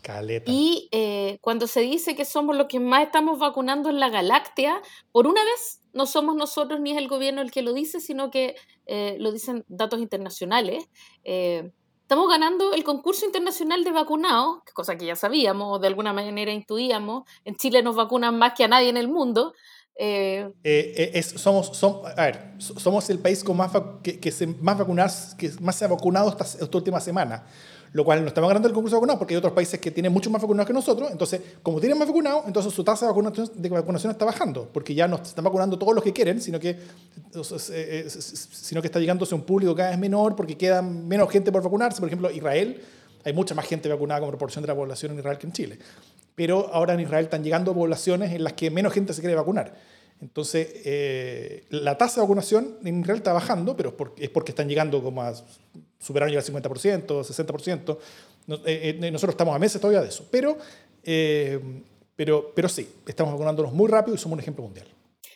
Caleta. 0.00 0.50
Y 0.50 0.88
eh, 0.92 1.38
cuando 1.40 1.66
se 1.66 1.80
dice 1.80 2.14
que 2.14 2.24
somos 2.24 2.56
los 2.56 2.68
que 2.68 2.78
más 2.80 3.02
estamos 3.02 3.38
vacunando 3.38 3.90
en 3.90 3.98
la 3.98 4.08
galaxia, 4.08 4.80
por 5.12 5.26
una 5.26 5.42
vez 5.44 5.79
no 5.92 6.06
somos 6.06 6.36
nosotros 6.36 6.80
ni 6.80 6.92
es 6.92 6.98
el 6.98 7.08
gobierno 7.08 7.40
el 7.40 7.50
que 7.50 7.62
lo 7.62 7.72
dice, 7.72 8.00
sino 8.00 8.30
que 8.30 8.56
eh, 8.86 9.16
lo 9.18 9.32
dicen 9.32 9.64
datos 9.68 10.00
internacionales. 10.00 10.88
Eh, 11.24 11.70
estamos 12.02 12.28
ganando 12.28 12.72
el 12.72 12.84
concurso 12.84 13.26
internacional 13.26 13.84
de 13.84 13.92
vacunados, 13.92 14.58
cosa 14.74 14.96
que 14.96 15.06
ya 15.06 15.16
sabíamos, 15.16 15.80
de 15.80 15.88
alguna 15.88 16.12
manera 16.12 16.52
intuíamos. 16.52 17.24
En 17.44 17.56
Chile 17.56 17.82
nos 17.82 17.96
vacunan 17.96 18.38
más 18.38 18.54
que 18.54 18.64
a 18.64 18.68
nadie 18.68 18.88
en 18.88 18.96
el 18.96 19.08
mundo. 19.08 19.54
es, 19.94 21.26
somos, 21.26 21.84
a 21.84 22.24
ver, 22.24 22.54
somos 22.58 23.10
el 23.10 23.18
país 23.18 23.44
con 23.44 23.56
más, 23.56 23.72
que, 24.02 24.32
se, 24.32 24.46
más 24.46 24.78
vacunados, 24.78 25.34
que 25.36 25.50
más 25.60 25.76
se 25.76 25.84
ha 25.84 25.88
vacunado 25.88 26.30
esta, 26.30 26.44
esta 26.44 26.76
última 26.76 27.00
semana 27.00 27.46
lo 27.92 28.04
cual 28.04 28.22
no 28.22 28.28
estamos 28.28 28.48
ganando 28.48 28.68
el 28.68 28.74
concurso 28.74 28.96
de 28.96 28.98
vacunados 28.98 29.18
porque 29.18 29.34
hay 29.34 29.38
otros 29.38 29.52
países 29.52 29.80
que 29.80 29.90
tienen 29.90 30.12
mucho 30.12 30.30
más 30.30 30.40
vacunados 30.40 30.66
que 30.66 30.72
nosotros. 30.72 31.10
Entonces, 31.10 31.40
como 31.62 31.80
tienen 31.80 31.98
más 31.98 32.06
vacunados, 32.06 32.44
entonces 32.46 32.72
su 32.72 32.84
tasa 32.84 33.06
de 33.06 33.12
vacunación, 33.12 33.50
de 33.54 33.68
vacunación 33.68 34.12
está 34.12 34.24
bajando, 34.24 34.68
porque 34.72 34.94
ya 34.94 35.08
no 35.08 35.16
están 35.16 35.44
vacunando 35.44 35.78
todos 35.78 35.94
los 35.94 36.04
que 36.04 36.12
quieren, 36.12 36.40
sino 36.40 36.60
que, 36.60 36.70
eh, 36.70 38.06
sino 38.08 38.80
que 38.80 38.86
está 38.86 39.00
llegándose 39.00 39.34
a 39.34 39.38
un 39.38 39.44
público 39.44 39.74
cada 39.74 39.90
vez 39.90 39.98
menor 39.98 40.36
porque 40.36 40.56
queda 40.56 40.82
menos 40.82 41.30
gente 41.30 41.50
por 41.50 41.62
vacunarse. 41.62 42.00
Por 42.00 42.08
ejemplo, 42.08 42.30
Israel, 42.30 42.80
hay 43.24 43.32
mucha 43.32 43.54
más 43.54 43.66
gente 43.66 43.88
vacunada 43.88 44.20
como 44.20 44.30
proporción 44.30 44.62
de 44.62 44.68
la 44.68 44.74
población 44.74 45.12
en 45.12 45.18
Israel 45.18 45.38
que 45.38 45.46
en 45.48 45.52
Chile. 45.52 45.78
Pero 46.36 46.72
ahora 46.72 46.94
en 46.94 47.00
Israel 47.00 47.24
están 47.24 47.42
llegando 47.42 47.74
poblaciones 47.74 48.32
en 48.32 48.44
las 48.44 48.52
que 48.52 48.70
menos 48.70 48.92
gente 48.92 49.12
se 49.12 49.20
quiere 49.20 49.34
vacunar. 49.34 49.74
Entonces, 50.20 50.68
eh, 50.84 51.64
la 51.70 51.98
tasa 51.98 52.16
de 52.16 52.20
vacunación 52.22 52.76
en 52.84 53.00
Israel 53.00 53.18
está 53.18 53.32
bajando, 53.32 53.76
pero 53.76 53.96
es 54.16 54.28
porque 54.30 54.52
están 54.52 54.68
llegando 54.68 55.02
como 55.02 55.22
a 55.22 55.34
superaron 56.00 56.32
ya 56.32 56.40
el 56.40 56.44
50%, 56.44 57.06
60%. 57.06 57.98
nosotros 59.12 59.34
estamos 59.34 59.54
a 59.54 59.58
meses 59.58 59.80
todavía 59.80 60.00
de 60.00 60.08
eso. 60.08 60.26
Pero, 60.30 60.56
eh, 61.04 61.60
pero, 62.16 62.52
pero 62.54 62.68
sí, 62.68 62.88
estamos 63.06 63.32
vacunándonos 63.32 63.72
muy 63.72 63.88
rápido 63.88 64.14
y 64.14 64.18
somos 64.18 64.34
un 64.34 64.40
ejemplo 64.40 64.64
mundial. 64.64 64.88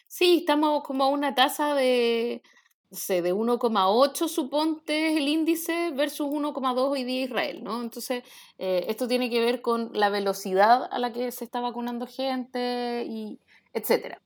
Sí, 0.08 0.38
estamos 0.40 0.82
como 0.84 1.04
a 1.04 1.08
una 1.08 1.34
tasa 1.34 1.74
de, 1.74 2.42
de 2.90 3.34
1,8 3.34 4.28
suponte 4.28 5.16
el 5.16 5.28
índice 5.28 5.90
versus 5.90 6.26
1,2 6.26 6.90
hoy 6.90 7.04
día 7.04 7.24
Israel, 7.24 7.62
¿no? 7.62 7.82
Entonces, 7.82 8.22
eh, 8.58 8.86
esto 8.88 9.06
tiene 9.06 9.28
que 9.28 9.40
ver 9.40 9.60
con 9.60 9.90
la 9.92 10.08
velocidad 10.08 10.88
a 10.90 10.98
la 10.98 11.12
que 11.12 11.30
se 11.30 11.44
está 11.44 11.60
vacunando 11.60 12.06
gente 12.06 13.04
y 13.06 13.38
etcétera. 13.72 14.20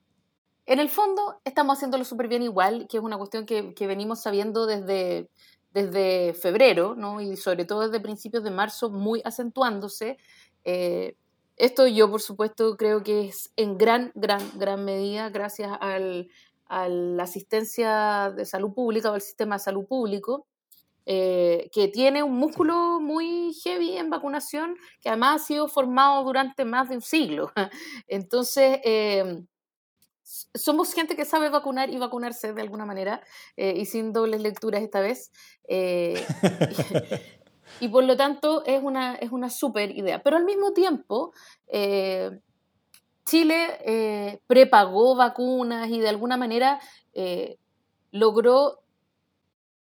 En 0.67 0.79
el 0.79 0.89
fondo, 0.89 1.41
estamos 1.45 1.77
haciéndolo 1.77 2.05
súper 2.05 2.27
bien 2.27 2.43
igual, 2.43 2.87
que 2.87 2.97
es 2.97 3.03
una 3.03 3.17
cuestión 3.17 3.47
que 3.47 3.87
venimos 3.87 4.21
sabiendo 4.21 4.67
desde, 4.67 5.27
desde 5.73 6.33
febrero, 6.33 6.95
¿no? 6.95 7.21
y 7.21 7.37
sobre 7.37 7.65
todo 7.65 7.81
desde 7.81 7.99
principios 7.99 8.43
de 8.43 8.51
marzo, 8.51 8.89
muy 8.89 9.21
acentuándose. 9.23 10.17
Eh, 10.63 11.15
esto 11.57 11.87
yo, 11.87 12.09
por 12.09 12.21
supuesto, 12.21 12.77
creo 12.77 13.03
que 13.03 13.27
es 13.27 13.51
en 13.55 13.77
gran, 13.77 14.11
gran, 14.15 14.41
gran 14.57 14.85
medida 14.85 15.29
gracias 15.29 15.71
al, 15.81 16.29
a 16.65 16.87
la 16.87 17.23
asistencia 17.23 18.31
de 18.35 18.45
salud 18.45 18.73
pública 18.73 19.11
o 19.11 19.13
al 19.13 19.21
sistema 19.21 19.55
de 19.55 19.63
salud 19.63 19.85
público, 19.85 20.47
eh, 21.05 21.69
que 21.73 21.87
tiene 21.87 22.23
un 22.23 22.35
músculo 22.35 22.99
muy 23.01 23.53
heavy 23.63 23.97
en 23.97 24.09
vacunación, 24.09 24.75
que 25.01 25.09
además 25.09 25.41
ha 25.41 25.45
sido 25.45 25.67
formado 25.67 26.23
durante 26.23 26.65
más 26.65 26.89
de 26.89 26.95
un 26.95 27.01
siglo. 27.01 27.51
Entonces, 28.07 28.79
eh, 28.83 29.43
somos 30.53 30.93
gente 30.93 31.15
que 31.15 31.25
sabe 31.25 31.49
vacunar 31.49 31.89
y 31.89 31.97
vacunarse 31.97 32.53
de 32.53 32.61
alguna 32.61 32.85
manera, 32.85 33.21
eh, 33.57 33.73
y 33.77 33.85
sin 33.85 34.13
dobles 34.13 34.41
lecturas 34.41 34.81
esta 34.81 34.99
vez. 34.99 35.31
Eh, 35.67 36.23
y, 37.79 37.87
por 37.87 38.03
lo 38.03 38.15
tanto 38.15 38.63
es 38.65 38.81
una, 38.83 39.15
es 39.15 39.31
una 39.31 39.49
súper 39.49 39.91
idea. 39.91 40.21
Pero 40.21 40.37
al 40.37 40.45
mismo 40.45 40.73
tiempo, 40.73 41.33
eh, 41.67 42.39
Chile 43.25 44.39
prepagó 44.47 45.15
vacunas 45.15 45.87
y 45.89 45.99
de 45.99 46.09
alguna 46.09 46.35
manera 46.35 46.79
logró 48.11 48.79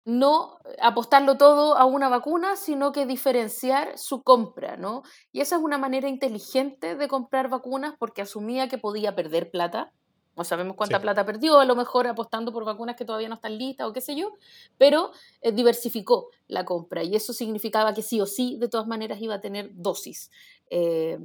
no 0.04 0.58
apostarlo 0.80 1.36
todo 1.36 1.76
a 1.76 1.84
una 1.84 2.08
vacuna, 2.08 2.54
sino 2.54 2.92
que 2.92 3.06
diferenciar 3.06 3.98
su 3.98 4.22
compra, 4.22 4.76
¿no? 4.76 5.02
Y 5.32 5.40
esa 5.40 5.56
es 5.56 5.62
una 5.62 5.78
manera 5.78 6.08
inteligente 6.08 6.94
de 6.94 7.08
comprar 7.08 7.48
vacunas 7.48 7.94
porque 7.98 8.22
asumía 8.22 8.68
que 8.68 8.78
podía 8.78 9.16
perder 9.16 9.50
plata, 9.50 9.92
no 10.36 10.44
sabemos 10.44 10.76
cuánta 10.76 11.00
plata 11.00 11.24
perdió, 11.24 11.60
a 11.60 11.64
lo 11.64 11.76
mejor 11.76 12.06
apostando 12.06 12.52
por 12.52 12.64
vacunas 12.64 12.96
que 12.96 13.04
todavía 13.04 13.28
no 13.28 13.36
están 13.36 13.56
listas 13.56 13.86
o 13.86 13.92
qué 13.92 14.00
sé 14.00 14.16
yo, 14.16 14.34
pero 14.78 15.12
eh, 15.40 15.52
diversificó 15.52 16.28
la 16.48 16.64
compra 16.64 17.02
y 17.02 17.14
eso 17.14 17.32
significaba 17.32 17.94
que 17.94 18.02
sí 18.02 18.20
o 18.20 18.26
sí, 18.26 18.56
de 18.58 18.68
todas 18.68 18.86
maneras, 18.86 19.20
iba 19.20 19.34
a 19.34 19.40
tener 19.40 19.70
dosis. 19.74 20.30
Eh, 20.70 21.18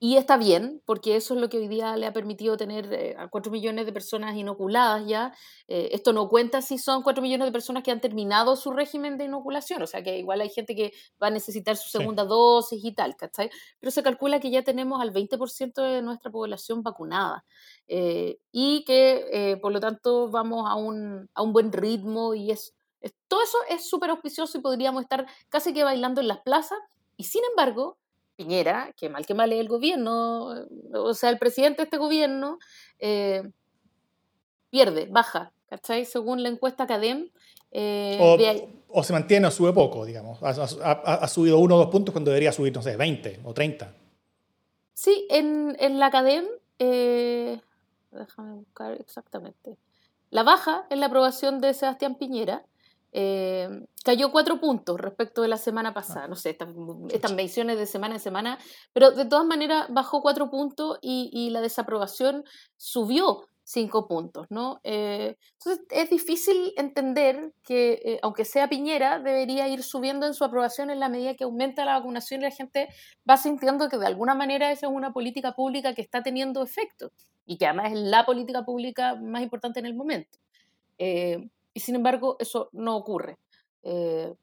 y 0.00 0.16
está 0.16 0.36
bien, 0.36 0.80
porque 0.86 1.16
eso 1.16 1.34
es 1.34 1.40
lo 1.40 1.48
que 1.48 1.58
hoy 1.58 1.66
día 1.66 1.96
le 1.96 2.06
ha 2.06 2.12
permitido 2.12 2.56
tener 2.56 2.92
eh, 2.92 3.16
a 3.18 3.26
4 3.28 3.50
millones 3.50 3.84
de 3.84 3.92
personas 3.92 4.36
inoculadas 4.36 5.04
ya. 5.08 5.34
Eh, 5.66 5.88
esto 5.90 6.12
no 6.12 6.28
cuenta 6.28 6.62
si 6.62 6.78
son 6.78 7.02
4 7.02 7.20
millones 7.20 7.48
de 7.48 7.52
personas 7.52 7.82
que 7.82 7.90
han 7.90 8.00
terminado 8.00 8.54
su 8.54 8.70
régimen 8.70 9.18
de 9.18 9.24
inoculación, 9.24 9.82
o 9.82 9.88
sea 9.88 10.04
que 10.04 10.16
igual 10.16 10.40
hay 10.40 10.50
gente 10.50 10.76
que 10.76 10.92
va 11.20 11.26
a 11.26 11.30
necesitar 11.30 11.76
su 11.76 11.88
segunda 11.90 12.24
dosis 12.24 12.84
y 12.84 12.92
tal, 12.92 13.16
¿cachai? 13.16 13.50
Pero 13.80 13.90
se 13.90 14.04
calcula 14.04 14.38
que 14.38 14.50
ya 14.50 14.62
tenemos 14.62 15.00
al 15.02 15.12
20% 15.12 15.82
de 15.82 16.00
nuestra 16.02 16.30
población 16.30 16.84
vacunada 16.84 17.44
eh, 17.88 18.38
y 18.52 18.84
que 18.84 19.58
por 19.60 19.72
lo 19.72 19.80
tanto 19.80 20.30
vamos 20.30 20.70
a 20.70 20.76
un, 20.76 21.28
a 21.34 21.42
un 21.42 21.52
buen 21.52 21.72
ritmo 21.72 22.34
y 22.34 22.52
es, 22.52 22.74
todo 23.26 23.42
eso 23.42 23.58
es 23.68 23.88
súper 23.88 24.10
auspicioso 24.10 24.58
y 24.58 24.60
podríamos 24.60 25.02
estar 25.02 25.26
casi 25.48 25.72
que 25.74 25.82
bailando 25.82 26.20
en 26.20 26.28
las 26.28 26.38
plazas 26.40 26.78
y 27.16 27.24
sin 27.24 27.42
embargo 27.50 27.98
Piñera, 28.38 28.94
que 28.96 29.08
mal 29.08 29.26
que 29.26 29.34
mal 29.34 29.52
es 29.52 29.58
el 29.58 29.66
gobierno, 29.66 30.54
o 30.94 31.12
sea, 31.12 31.28
el 31.30 31.38
presidente 31.38 31.78
de 31.78 31.84
este 31.86 31.96
gobierno, 31.96 32.60
eh, 33.00 33.42
pierde, 34.70 35.08
baja, 35.10 35.52
¿cachai? 35.68 36.04
Según 36.04 36.44
la 36.44 36.48
encuesta 36.48 36.86
CADEM. 36.86 37.30
Eh, 37.72 38.16
o, 38.86 39.02
se 39.02 39.12
mantiene 39.12 39.48
o 39.48 39.50
sube 39.50 39.72
poco, 39.72 40.04
digamos. 40.04 40.38
Ha, 40.40 41.26
subido 41.26 41.58
uno 41.58 41.74
o 41.74 41.78
dos 41.78 41.88
puntos 41.88 42.12
cuando 42.12 42.30
debería 42.30 42.52
subir, 42.52 42.72
no 42.72 42.80
sé, 42.80 42.96
20 42.96 43.40
o 43.42 43.52
30. 43.52 43.92
Sí, 44.94 45.26
en, 45.30 45.76
en 45.80 45.98
la 45.98 46.12
CADEM, 46.12 46.44
eh, 46.78 47.60
déjame 48.12 48.54
buscar 48.54 48.92
exactamente. 49.00 49.78
La 50.30 50.44
baja 50.44 50.86
en 50.90 51.00
la 51.00 51.06
aprobación 51.06 51.60
de 51.60 51.74
Sebastián 51.74 52.14
Piñera 52.14 52.64
eh, 53.12 53.86
cayó 54.04 54.30
cuatro 54.30 54.60
puntos 54.60 55.00
respecto 55.00 55.42
de 55.42 55.48
la 55.48 55.56
semana 55.56 55.94
pasada. 55.94 56.24
Ah. 56.24 56.28
No 56.28 56.36
sé, 56.36 56.50
estas, 56.50 56.68
estas 57.10 57.32
mediciones 57.32 57.78
de 57.78 57.86
semana 57.86 58.14
en 58.14 58.20
semana, 58.20 58.58
pero 58.92 59.10
de 59.12 59.24
todas 59.24 59.46
maneras 59.46 59.86
bajó 59.88 60.20
cuatro 60.22 60.50
puntos 60.50 60.98
y, 61.00 61.50
la 61.50 61.60
desaprobación 61.60 62.44
subió 62.76 63.46
cinco 63.64 64.06
puntos, 64.06 64.46
¿no? 64.50 64.80
Eh, 64.82 65.36
entonces 65.52 65.84
es 65.90 66.10
difícil 66.10 66.72
entender 66.76 67.52
que, 67.62 68.00
eh, 68.04 68.18
aunque 68.22 68.44
sea 68.44 68.68
Piñera, 68.68 69.18
debería 69.18 69.68
ir 69.68 69.82
subiendo 69.82 70.26
en 70.26 70.34
su 70.34 70.44
aprobación 70.44 70.90
en 70.90 71.00
la 71.00 71.08
medida 71.08 71.34
que 71.34 71.44
aumenta 71.44 71.84
la 71.84 71.98
vacunación 71.98 72.40
y 72.40 72.44
la 72.44 72.50
gente 72.50 72.88
va 73.28 73.36
sintiendo 73.36 73.88
que 73.88 73.98
de 73.98 74.06
alguna 74.06 74.34
manera 74.34 74.72
esa 74.72 74.86
es 74.86 74.92
una 74.92 75.12
política 75.12 75.52
pública 75.52 75.94
que 75.94 76.02
está 76.02 76.22
teniendo 76.22 76.62
efecto 76.62 77.12
y 77.46 77.56
que 77.58 77.66
además 77.66 77.92
es 77.92 77.98
la 77.98 78.24
política 78.24 78.64
pública 78.64 79.16
más 79.16 79.42
importante 79.42 79.80
en 79.80 79.86
el 79.86 79.94
momento. 79.94 80.38
Y 81.78 81.80
sin 81.80 81.94
embargo, 81.94 82.36
eso 82.40 82.70
no 82.72 82.96
ocurre. 82.96 83.38
Eh, 83.84 84.34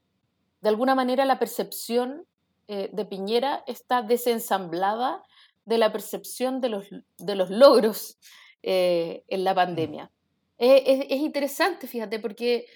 de 0.62 0.69
alguna 0.69 0.95
manera, 0.95 1.26
la 1.26 1.38
percepción 1.38 2.26
eh, 2.69 2.89
de 2.93 3.04
Piñera 3.04 3.62
está 3.67 4.02
desensamblada 4.02 5.21
de 5.65 5.78
la 5.78 5.91
percepción 5.91 6.62
de 6.62 6.69
los, 6.69 6.86
de 7.17 7.36
los 7.36 7.50
logros 7.50 8.17
eh, 8.63 9.26
en 9.28 9.43
la 9.43 9.52
mm. 9.52 9.56
pandemia. 9.56 10.12
Es, 10.58 11.08
es, 11.10 11.19
interesante, 11.19 11.88
fíjate, 11.88 12.19
porque 12.19 12.67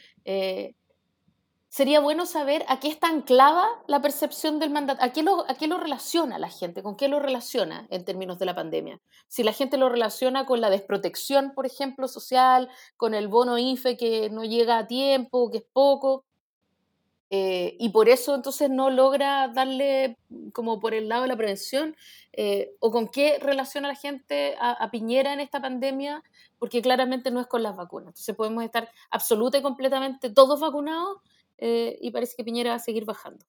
sería 1.69 1.99
bueno 1.99 2.25
saber 2.25 2.65
a 2.67 2.79
qué 2.79 2.87
está 2.87 3.07
anclada 3.07 3.67
la 3.87 4.01
percepción 4.01 4.59
del 4.59 4.71
mandato, 4.71 5.03
a 5.03 5.09
qué, 5.13 5.21
lo, 5.21 5.49
a 5.49 5.53
qué 5.53 5.67
lo 5.67 5.77
relaciona 5.77 6.39
la 6.39 6.49
gente, 6.49 6.81
con 6.81 6.95
qué 6.95 7.07
lo 7.07 7.19
relaciona 7.19 7.87
en 7.91 8.03
términos 8.03 8.39
de 8.39 8.45
la 8.47 8.55
pandemia. 8.55 8.99
Si 9.27 9.43
la 9.43 9.53
gente 9.53 9.77
lo 9.77 9.87
relaciona 9.87 10.45
con 10.45 10.61
la 10.61 10.71
desprotección, 10.71 11.53
por 11.53 11.67
ejemplo, 11.67 12.07
social, 12.07 12.69
con 12.97 13.13
el 13.13 13.27
bono 13.27 13.59
IFE 13.59 13.97
que 13.97 14.29
no 14.31 14.43
llega 14.43 14.79
a 14.79 14.87
tiempo, 14.87 15.51
que 15.51 15.59
es 15.59 15.65
poco, 15.71 16.25
eh, 17.31 17.77
y 17.79 17.89
por 17.89 18.09
eso 18.09 18.33
entonces 18.33 18.71
no 18.71 18.89
logra 18.89 19.49
darle 19.49 20.17
como 20.51 20.79
por 20.79 20.95
el 20.95 21.07
lado 21.07 21.21
de 21.21 21.27
la 21.27 21.37
prevención, 21.37 21.95
eh, 22.33 22.71
o 22.79 22.89
con 22.89 23.07
qué 23.09 23.37
relaciona 23.39 23.87
la 23.87 23.95
gente 23.95 24.55
a, 24.59 24.71
a, 24.71 24.89
Piñera 24.89 25.33
en 25.33 25.39
esta 25.39 25.61
pandemia, 25.61 26.23
porque 26.57 26.81
claramente 26.81 27.29
no 27.29 27.39
es 27.39 27.45
con 27.45 27.61
las 27.61 27.75
vacunas. 27.75 28.07
Entonces 28.07 28.35
podemos 28.35 28.63
estar 28.63 28.89
absoluta 29.11 29.59
y 29.59 29.61
completamente 29.61 30.31
todos 30.31 30.59
vacunados 30.59 31.17
eh, 31.59 31.97
y 32.01 32.11
parece 32.11 32.35
que 32.35 32.43
Piñera 32.43 32.71
va 32.71 32.75
a 32.77 32.79
seguir 32.79 33.05
bajando. 33.05 33.45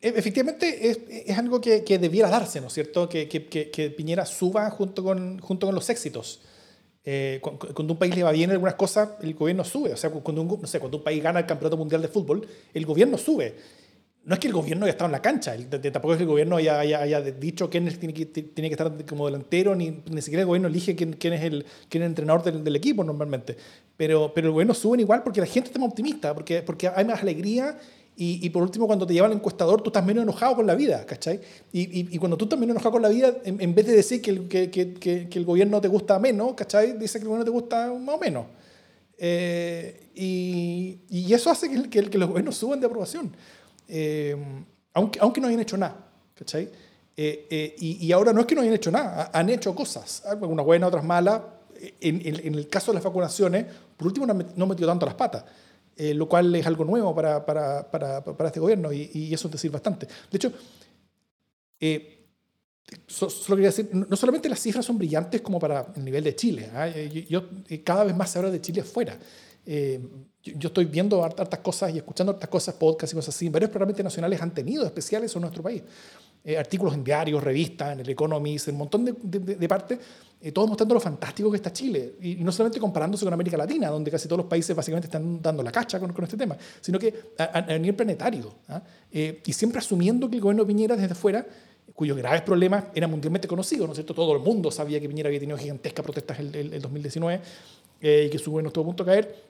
E, 0.00 0.08
efectivamente, 0.08 0.90
es, 0.90 1.00
es 1.08 1.38
algo 1.38 1.60
que, 1.60 1.84
que, 1.84 1.98
debiera 1.98 2.28
darse, 2.28 2.60
¿no 2.60 2.68
es 2.68 2.72
cierto? 2.72 3.08
Que, 3.08 3.28
que, 3.28 3.46
que, 3.70 3.90
Piñera 3.90 4.24
suba 4.24 4.70
junto 4.70 5.04
con, 5.04 5.38
junto 5.38 5.66
con 5.66 5.74
los 5.74 5.88
éxitos. 5.90 6.40
Eh, 7.04 7.40
cuando 7.42 7.94
un 7.94 7.98
país 7.98 8.14
le 8.14 8.22
va 8.22 8.32
bien 8.32 8.50
en 8.50 8.54
algunas 8.54 8.74
cosas, 8.74 9.10
el 9.22 9.34
gobierno 9.34 9.64
sube. 9.64 9.92
O 9.92 9.96
sea, 9.96 10.10
cuando 10.10 10.42
un, 10.42 10.60
no 10.60 10.66
sé, 10.66 10.80
cuando 10.80 10.98
un 10.98 11.04
país 11.04 11.22
gana 11.22 11.40
el 11.40 11.46
campeonato 11.46 11.76
mundial 11.76 12.02
de 12.02 12.08
fútbol, 12.08 12.46
el 12.72 12.86
gobierno 12.86 13.18
sube. 13.18 13.56
No 14.24 14.34
es 14.34 14.40
que 14.40 14.48
el 14.48 14.52
gobierno 14.52 14.84
haya 14.84 14.92
estado 14.92 15.06
en 15.06 15.12
la 15.12 15.22
cancha, 15.22 15.56
tampoco 15.92 16.12
es 16.12 16.18
que 16.18 16.24
el 16.24 16.28
gobierno 16.28 16.56
haya, 16.56 17.20
dicho 17.20 17.70
quién 17.70 17.88
tiene 17.98 18.12
que, 18.12 18.26
tiene 18.26 18.68
que 18.68 18.74
estar 18.74 18.92
como 19.06 19.26
delantero, 19.26 19.74
ni, 19.74 20.02
ni 20.10 20.20
siquiera 20.20 20.42
el 20.42 20.46
gobierno 20.46 20.68
elige 20.68 20.94
quién, 20.94 21.14
quién 21.14 21.32
es, 21.32 21.42
el, 21.42 21.64
quién 21.88 22.02
es 22.02 22.06
el 22.06 22.10
entrenador 22.10 22.42
del, 22.42 22.76
equipo 22.76 23.02
normalmente. 23.02 23.56
Pero, 23.96 24.32
pero 24.34 24.48
el 24.48 24.52
gobierno 24.52 24.74
sube 24.74 25.00
igual 25.00 25.22
porque 25.22 25.40
la 25.40 25.46
gente 25.46 25.68
está 25.68 25.78
más 25.78 25.88
optimista, 25.88 26.34
porque, 26.34 26.62
porque 26.62 26.88
hay 26.88 27.04
más 27.04 27.22
alegría 27.22 27.78
y, 28.16 28.44
y, 28.44 28.50
por 28.50 28.62
último, 28.62 28.86
cuando 28.86 29.06
te 29.06 29.14
lleva 29.14 29.28
el 29.28 29.32
encuestador, 29.32 29.80
tú 29.80 29.88
estás 29.88 30.04
menos 30.04 30.22
enojado 30.22 30.56
con 30.56 30.66
la 30.66 30.74
vida, 30.74 31.06
¿cachai? 31.06 31.40
Y, 31.72 32.00
y, 32.00 32.08
y 32.10 32.18
cuando 32.18 32.36
tú 32.36 32.44
estás 32.44 32.58
menos 32.58 32.74
enojado 32.74 32.92
con 32.92 33.00
la 33.00 33.08
vida, 33.08 33.34
en, 33.44 33.74
vez 33.74 33.86
de 33.86 33.94
decir 33.94 34.20
que 34.20 34.30
el, 34.30 34.46
que, 34.46 34.70
que, 34.70 34.92
que, 34.94 35.38
el 35.38 35.44
gobierno 35.46 35.80
te 35.80 35.88
gusta 35.88 36.18
menos, 36.18 36.52
¿cachai? 36.52 36.98
Dice 36.98 37.18
que 37.18 37.22
el 37.22 37.28
gobierno 37.28 37.46
te 37.46 37.50
gusta 37.50 37.90
más 37.94 38.16
o 38.16 38.18
menos. 38.18 38.44
Eh, 39.16 40.08
y, 40.14 41.32
eso 41.32 41.50
hace 41.50 41.70
que, 41.88 42.10
que, 42.10 42.18
los 42.18 42.28
gobiernos 42.28 42.56
suban 42.56 42.78
de 42.78 42.86
aprobación. 42.86 43.32
Eh, 43.90 44.36
aunque, 44.94 45.18
aunque 45.20 45.40
no 45.40 45.48
hayan 45.48 45.60
hecho 45.60 45.76
nada, 45.76 45.96
¿cachai? 46.34 46.70
Eh, 47.16 47.46
eh, 47.50 47.76
y, 47.78 48.10
ahora 48.12 48.32
no 48.32 48.40
es 48.40 48.46
que 48.46 48.54
no 48.54 48.62
hayan 48.62 48.74
hecho 48.74 48.90
nada, 48.90 49.30
han 49.32 49.50
hecho 49.50 49.74
cosas, 49.74 50.24
algunas 50.24 50.64
buenas, 50.64 50.88
otras 50.88 51.04
malas. 51.04 51.42
En, 52.00 52.20
en, 52.24 52.54
el 52.54 52.68
caso 52.68 52.92
de 52.92 52.96
las 52.96 53.04
vacunaciones, 53.04 53.64
por 53.96 54.08
último, 54.08 54.26
no, 54.26 54.66
metió 54.66 54.86
tanto 54.86 55.06
las 55.06 55.14
patas, 55.14 55.44
lo 55.96 56.28
cual 56.28 56.54
es 56.54 56.66
algo 56.66 56.84
nuevo 56.84 57.14
para, 57.14 57.44
para, 57.44 57.90
para, 57.90 58.22
para 58.22 58.46
este 58.48 58.60
gobierno 58.60 58.92
y, 58.92 59.10
y, 59.14 59.34
eso 59.34 59.48
es 59.48 59.52
decir 59.52 59.70
bastante. 59.70 60.06
De 60.06 60.36
hecho, 60.36 60.52
solo 63.06 63.56
quería 63.56 63.70
decir, 63.70 63.88
no 63.92 64.14
solamente 64.14 64.48
las 64.48 64.60
cifras 64.60 64.84
son 64.84 64.98
brillantes 64.98 65.40
como 65.40 65.58
para 65.58 65.86
el 65.96 66.04
nivel 66.04 66.22
de 66.22 66.36
Chile, 66.36 66.70
¿ah? 66.74 66.88
yo, 66.88 67.48
cada 67.82 68.04
vez 68.04 68.14
más 68.14 68.30
se 68.30 68.38
habla 68.38 68.50
de 68.50 68.60
Chile 68.60 68.82
afuera. 68.82 69.18
Eh, 69.72 70.00
yo, 70.42 70.66
estoy 70.66 70.86
viendo 70.86 71.22
hartas 71.22 71.60
cosas 71.60 71.94
y 71.94 71.98
escuchando 71.98 72.32
hartas 72.32 72.48
cosas, 72.48 72.74
podcasts 72.74 73.12
y 73.12 73.16
cosas 73.16 73.32
así. 73.36 73.48
Varios 73.48 73.70
programas 73.70 73.92
internacionales 73.92 74.42
han 74.42 74.52
tenido 74.52 74.84
especiales 74.84 75.32
en 75.36 75.42
nuestro 75.42 75.62
país. 75.62 75.80
Eh, 76.42 76.58
artículos 76.58 76.92
en 76.94 77.04
diarios, 77.04 77.44
revistas, 77.44 77.92
en 77.92 78.00
el 78.00 78.08
Economist, 78.08 78.66
en 78.66 78.74
un 78.74 78.78
montón 78.80 79.04
de, 79.04 79.12
de, 79.12 79.68
partes, 79.68 80.00
eh, 80.40 80.50
todos 80.50 80.66
mostrando 80.66 80.94
lo 80.94 81.00
fantástico 81.00 81.52
que 81.52 81.56
está 81.58 81.72
Chile. 81.72 82.14
Y, 82.20 82.34
no 82.36 82.50
solamente 82.50 82.80
comparándose 82.80 83.24
con 83.24 83.32
América 83.32 83.56
Latina, 83.56 83.90
donde 83.90 84.10
casi 84.10 84.26
todos 84.26 84.38
los 84.38 84.46
países 84.46 84.74
básicamente 84.74 85.06
están 85.06 85.40
dando 85.40 85.62
la 85.62 85.70
cacha 85.70 86.00
con, 86.00 86.12
con 86.12 86.24
este 86.24 86.36
tema, 86.36 86.56
sino 86.80 86.98
que 86.98 87.34
a, 87.38 87.78
nivel 87.78 87.94
planetario. 87.94 88.52
¿ah? 88.70 88.82
y 89.12 89.52
siempre 89.52 89.78
asumiendo 89.78 90.28
que 90.28 90.34
el 90.34 90.42
gobierno 90.42 90.66
Piñera 90.66 90.96
desde 90.96 91.14
fuera 91.14 91.46
cuyos 91.94 92.16
graves 92.16 92.42
problemas 92.42 92.86
eran 92.94 93.10
mundialmente 93.10 93.46
conocidos, 93.46 93.86
¿no 93.86 93.92
es 93.92 93.98
cierto? 93.98 94.14
Todo 94.14 94.32
el 94.32 94.40
mundo 94.40 94.72
sabía 94.72 94.98
que 95.00 95.08
Piñera 95.08 95.28
había 95.28 95.38
tenido 95.38 95.58
gigantescas 95.58 96.02
protestas 96.02 96.40
en 96.40 96.54
el, 96.54 96.74
el, 96.74 96.82
2019 96.82 97.40
y 98.00 98.30
que 98.30 98.38
su 98.38 98.50
gobierno 98.50 98.68
estuvo 98.68 98.84
a 98.84 98.86
punto 98.86 99.04
de 99.04 99.10
caer 99.10 99.49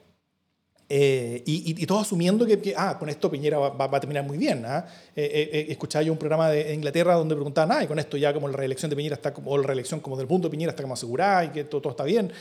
eh, 0.93 1.41
y, 1.45 1.81
y, 1.81 1.85
todos 1.85 2.01
asumiendo 2.01 2.45
que, 2.45 2.73
ah, 2.75 2.99
con 2.99 3.07
esto 3.07 3.31
Piñera 3.31 3.57
va, 3.57 3.69
va, 3.69 3.97
a 3.97 3.99
terminar 4.01 4.25
muy 4.25 4.37
bien. 4.37 4.65
¿ah? 4.65 4.85
Eh, 5.15 5.49
eh, 5.53 5.65
escuchaba 5.69 6.03
yo 6.03 6.11
un 6.11 6.17
programa 6.17 6.49
de 6.49 6.73
Inglaterra 6.73 7.13
donde 7.13 7.33
preguntaban, 7.33 7.71
ah, 7.71 7.81
y 7.81 7.87
con 7.87 7.97
esto 7.97 8.17
ya 8.17 8.33
como 8.33 8.49
la 8.49 8.57
reelección 8.57 8.89
de 8.89 8.97
Piñera 8.97 9.15
está, 9.15 9.33
como, 9.33 9.51
o 9.51 9.57
la 9.57 9.67
reelección 9.67 10.01
como 10.01 10.17
del 10.17 10.27
mundo 10.27 10.49
de 10.49 10.51
Piñera 10.51 10.71
está 10.71 10.83
como 10.83 10.95
asegurada 10.95 11.45
y 11.45 11.49
que 11.51 11.63
todo, 11.63 11.79
todo 11.79 11.91
está 11.91 12.03
bien. 12.03 12.33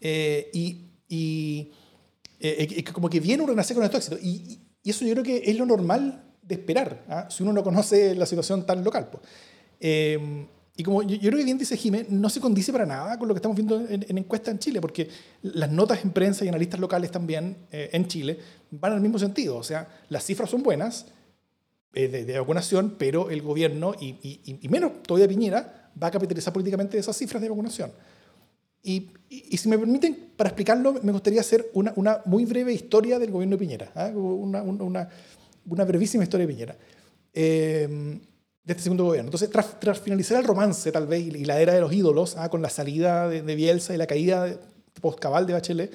y, 0.00 0.86
y 1.10 1.72
como 2.90 3.10
que 3.10 3.20
viene 3.20 3.42
un 3.42 3.50
renacer 3.50 3.76
con 3.76 3.84
estos 3.84 3.98
éxitos. 3.98 4.24
Y, 4.24 4.60
eso 4.82 5.04
yo 5.04 5.12
creo 5.12 5.24
que 5.24 5.42
es 5.44 5.58
lo 5.58 5.66
normal 5.66 6.24
de 6.40 6.54
esperar, 6.54 7.04
¿ah? 7.06 7.28
si 7.28 7.42
uno 7.42 7.52
no 7.52 7.62
conoce 7.62 8.14
la 8.14 8.24
situación 8.24 8.64
tan 8.64 8.82
local. 8.82 9.10
Pues. 9.10 9.22
Y 10.80 10.82
como 10.82 11.02
yo, 11.02 11.18
creo 11.18 11.36
que 11.36 11.44
bien 11.44 11.58
dice 11.58 11.76
Jiménez, 11.76 12.08
no 12.08 12.30
se 12.30 12.40
condice 12.40 12.72
para 12.72 12.86
nada 12.86 13.18
con 13.18 13.28
lo 13.28 13.34
que 13.34 13.38
estamos 13.38 13.54
viendo 13.54 13.86
en, 13.86 14.02
en 14.08 14.26
en 14.46 14.58
Chile, 14.58 14.80
porque 14.80 15.10
las 15.42 15.70
notas 15.70 16.02
en 16.02 16.10
prensa 16.10 16.42
y 16.42 16.48
analistas 16.48 16.80
locales 16.80 17.10
también 17.10 17.54
eh, 17.70 17.90
en 17.92 18.08
Chile 18.08 18.38
van 18.70 18.94
al 18.94 19.02
mismo 19.02 19.18
sentido. 19.18 19.58
O 19.58 19.62
sea, 19.62 19.86
las 20.08 20.24
cifras 20.24 20.48
son 20.48 20.62
buenas 20.62 21.04
eh, 21.92 22.08
de, 22.08 22.38
vacunación, 22.38 22.94
pero 22.98 23.28
el 23.28 23.42
gobierno, 23.42 23.92
y, 24.00 24.58
y, 24.62 24.68
menos 24.70 25.02
todavía 25.02 25.28
Piñera, 25.28 25.90
va 26.02 26.06
a 26.06 26.10
capitalizar 26.10 26.50
políticamente 26.50 26.96
esas 26.96 27.14
cifras 27.14 27.42
de 27.42 27.50
vacunación. 27.50 27.92
Y, 28.82 29.10
y, 29.28 29.58
si 29.58 29.68
me 29.68 29.78
permiten, 29.78 30.30
para 30.34 30.48
explicarlo, 30.48 30.94
me 31.02 31.12
gustaría 31.12 31.42
hacer 31.42 31.68
una, 31.74 31.92
una 31.96 32.22
muy 32.24 32.46
breve 32.46 32.72
historia 32.72 33.18
del 33.18 33.30
gobierno 33.30 33.56
de 33.56 33.60
Piñera, 33.60 33.92
¿eh? 33.96 34.16
una, 34.16 34.62
una, 34.62 35.10
una, 35.66 35.84
brevísima 35.84 36.24
historia 36.24 36.46
de 36.46 36.54
Piñera. 36.54 36.76
Eh, 38.70 38.74
de 38.74 38.78
este 38.78 38.84
segundo 38.84 39.04
gobierno. 39.04 39.28
Entonces, 39.28 39.50
tras, 39.50 40.00
finalizar 40.00 40.38
el 40.38 40.44
romance, 40.44 40.92
tal 40.92 41.06
vez, 41.06 41.20
y 41.26 41.44
la 41.44 41.60
era 41.60 41.74
de 41.74 41.80
los 41.80 41.92
ídolos, 41.92 42.36
ah, 42.36 42.48
con 42.48 42.62
la 42.62 42.70
salida 42.70 43.28
de, 43.28 43.54
Bielsa 43.56 43.94
y 43.94 43.96
la 43.96 44.06
caída 44.06 44.46
post-cabal 45.00 45.44
de 45.46 45.52
Bachelet, 45.54 45.92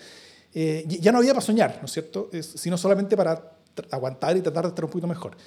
eh, 0.54 0.86
ya 0.88 1.12
no 1.12 1.20
había 1.20 1.34
para 1.34 1.46
soñar, 1.46 1.78
¿no 1.80 1.86
es 1.86 1.92
cierto? 1.92 2.30
sino 2.42 2.78
solamente 2.78 3.16
para 3.16 3.54
aguantar 3.92 4.38
y 4.38 4.42
tratar 4.42 4.64
de 4.64 4.70
estar 4.70 4.86
un 4.86 4.92
poquito 4.92 5.08
mejor. 5.08 5.38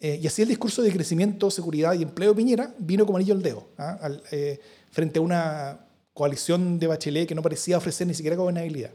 Eh, 0.00 0.18
y 0.20 0.26
así 0.26 0.42
el 0.42 0.48
discurso 0.48 0.82
de 0.82 0.92
crecimiento, 0.92 1.50
seguridad 1.50 1.94
y 1.94 2.02
empleo 2.02 2.30
de 2.30 2.36
Piñera 2.36 2.74
vino 2.78 3.06
como 3.06 3.18
anillo 3.18 3.34
al 3.34 3.42
dedo, 3.42 3.68
¿ah? 3.78 4.10
eh, 4.32 4.58
frente 4.90 5.18
a 5.20 5.22
una 5.22 5.80
coalición 6.12 6.78
de 6.78 6.86
Bachelet 6.88 7.28
que 7.28 7.34
no 7.34 7.42
parecía 7.42 7.78
ofrecer 7.78 8.06
ni 8.06 8.14
siquiera 8.14 8.36
gobernabilidad. 8.36 8.90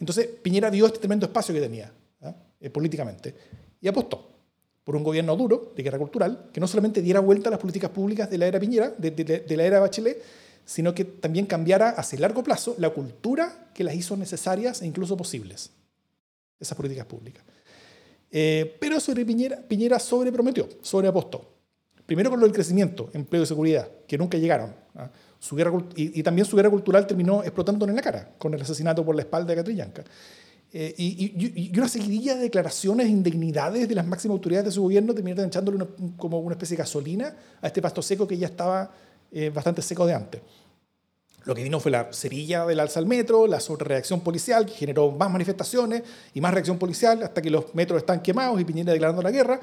Entonces, 0.00 0.26
Piñera 0.26 0.70
vio 0.70 0.86
este 0.86 0.98
tremendo 0.98 1.26
espacio 1.26 1.54
que 1.54 1.60
tenía 1.60 1.92
¿ah? 2.22 2.34
políticamente 2.72 3.34
y 3.80 3.88
apostó 3.88 4.33
por 4.84 4.96
un 4.96 5.02
gobierno 5.02 5.34
duro 5.34 5.72
de 5.74 5.82
guerra 5.82 5.98
cultural, 5.98 6.50
que 6.52 6.60
no 6.60 6.68
solamente 6.68 7.00
diera 7.00 7.20
vuelta 7.20 7.48
a 7.48 7.52
las 7.52 7.60
políticas 7.60 7.90
públicas 7.90 8.30
de 8.30 8.38
la 8.38 8.46
era 8.46 8.60
Piñera, 8.60 8.92
de, 8.96 9.10
de, 9.10 9.56
la 9.56 9.64
era 9.64 9.80
Bachelet, 9.80 10.22
sino 10.64 10.94
que 10.94 11.04
también 11.04 11.46
cambiara 11.46 11.90
hacia 11.90 12.20
largo 12.20 12.42
plazo 12.42 12.74
la 12.78 12.90
cultura 12.90 13.70
que 13.74 13.82
las 13.82 13.94
hizo 13.94 14.16
necesarias 14.16 14.82
e 14.82 14.86
incluso 14.86 15.16
posibles, 15.16 15.70
esas 16.60 16.76
políticas 16.76 17.06
públicas. 17.06 17.42
Eh, 18.30 18.76
pero 18.78 19.00
sobre 19.00 19.24
Piñera, 19.24 19.56
Piñera 19.56 19.98
sobreprometió, 19.98 20.68
sobreapostó. 20.82 21.50
Primero 22.04 22.28
con 22.28 22.40
lo 22.40 22.46
del 22.46 22.54
crecimiento, 22.54 23.08
empleo 23.14 23.44
y 23.44 23.46
seguridad, 23.46 23.88
que 24.06 24.18
nunca 24.18 24.36
llegaron. 24.36 24.74
¿ah? 24.96 25.10
Su 25.38 25.56
guerra, 25.56 25.72
y, 25.96 26.18
y, 26.18 26.22
también 26.22 26.44
su 26.44 26.56
guerra 26.56 26.68
cultural 26.68 27.06
terminó 27.06 27.42
explotando 27.42 27.86
en 27.86 27.94
la 27.94 28.02
cara, 28.02 28.34
con 28.36 28.52
el 28.52 28.60
asesinato 28.60 29.04
por 29.04 29.14
la 29.14 29.22
espalda 29.22 29.48
de 29.48 29.56
Catrillanca. 29.56 30.04
Eh, 30.76 30.92
y, 30.98 31.70
y, 31.70 31.78
una 31.78 31.86
seguidilla 31.86 32.34
de 32.34 32.40
declaraciones 32.40 33.06
e 33.06 33.08
indignidades 33.08 33.88
de 33.88 33.94
las 33.94 34.04
máximas 34.04 34.34
autoridades 34.34 34.64
de 34.64 34.72
su 34.72 34.82
gobierno 34.82 35.14
terminaron 35.14 35.46
echándole 35.46 35.86
como 36.16 36.40
una 36.40 36.54
especie 36.54 36.76
de 36.76 36.82
gasolina 36.82 37.36
a 37.62 37.68
este 37.68 37.80
pasto 37.80 38.02
seco 38.02 38.26
que 38.26 38.36
ya 38.36 38.48
estaba 38.48 38.90
eh, 39.30 39.50
bastante 39.50 39.82
seco 39.82 40.04
de 40.04 40.14
antes. 40.14 40.40
Lo 41.44 41.54
que 41.54 41.62
vino 41.62 41.78
fue 41.78 41.92
la 41.92 42.12
cerilla 42.12 42.66
del 42.66 42.80
alza 42.80 42.98
al 42.98 43.06
metro, 43.06 43.46
la 43.46 43.60
sobrereacción 43.60 44.22
policial 44.22 44.66
que 44.66 44.72
generó 44.72 45.12
más 45.12 45.30
manifestaciones 45.30 46.02
y 46.34 46.40
más 46.40 46.52
reacción 46.52 46.76
policial 46.76 47.22
hasta 47.22 47.40
que 47.40 47.50
los 47.50 47.72
metros 47.76 47.98
están 47.98 48.20
quemados 48.20 48.60
y 48.60 48.64
Piñera 48.64 48.90
declarando 48.90 49.22
la 49.22 49.30
guerra. 49.30 49.60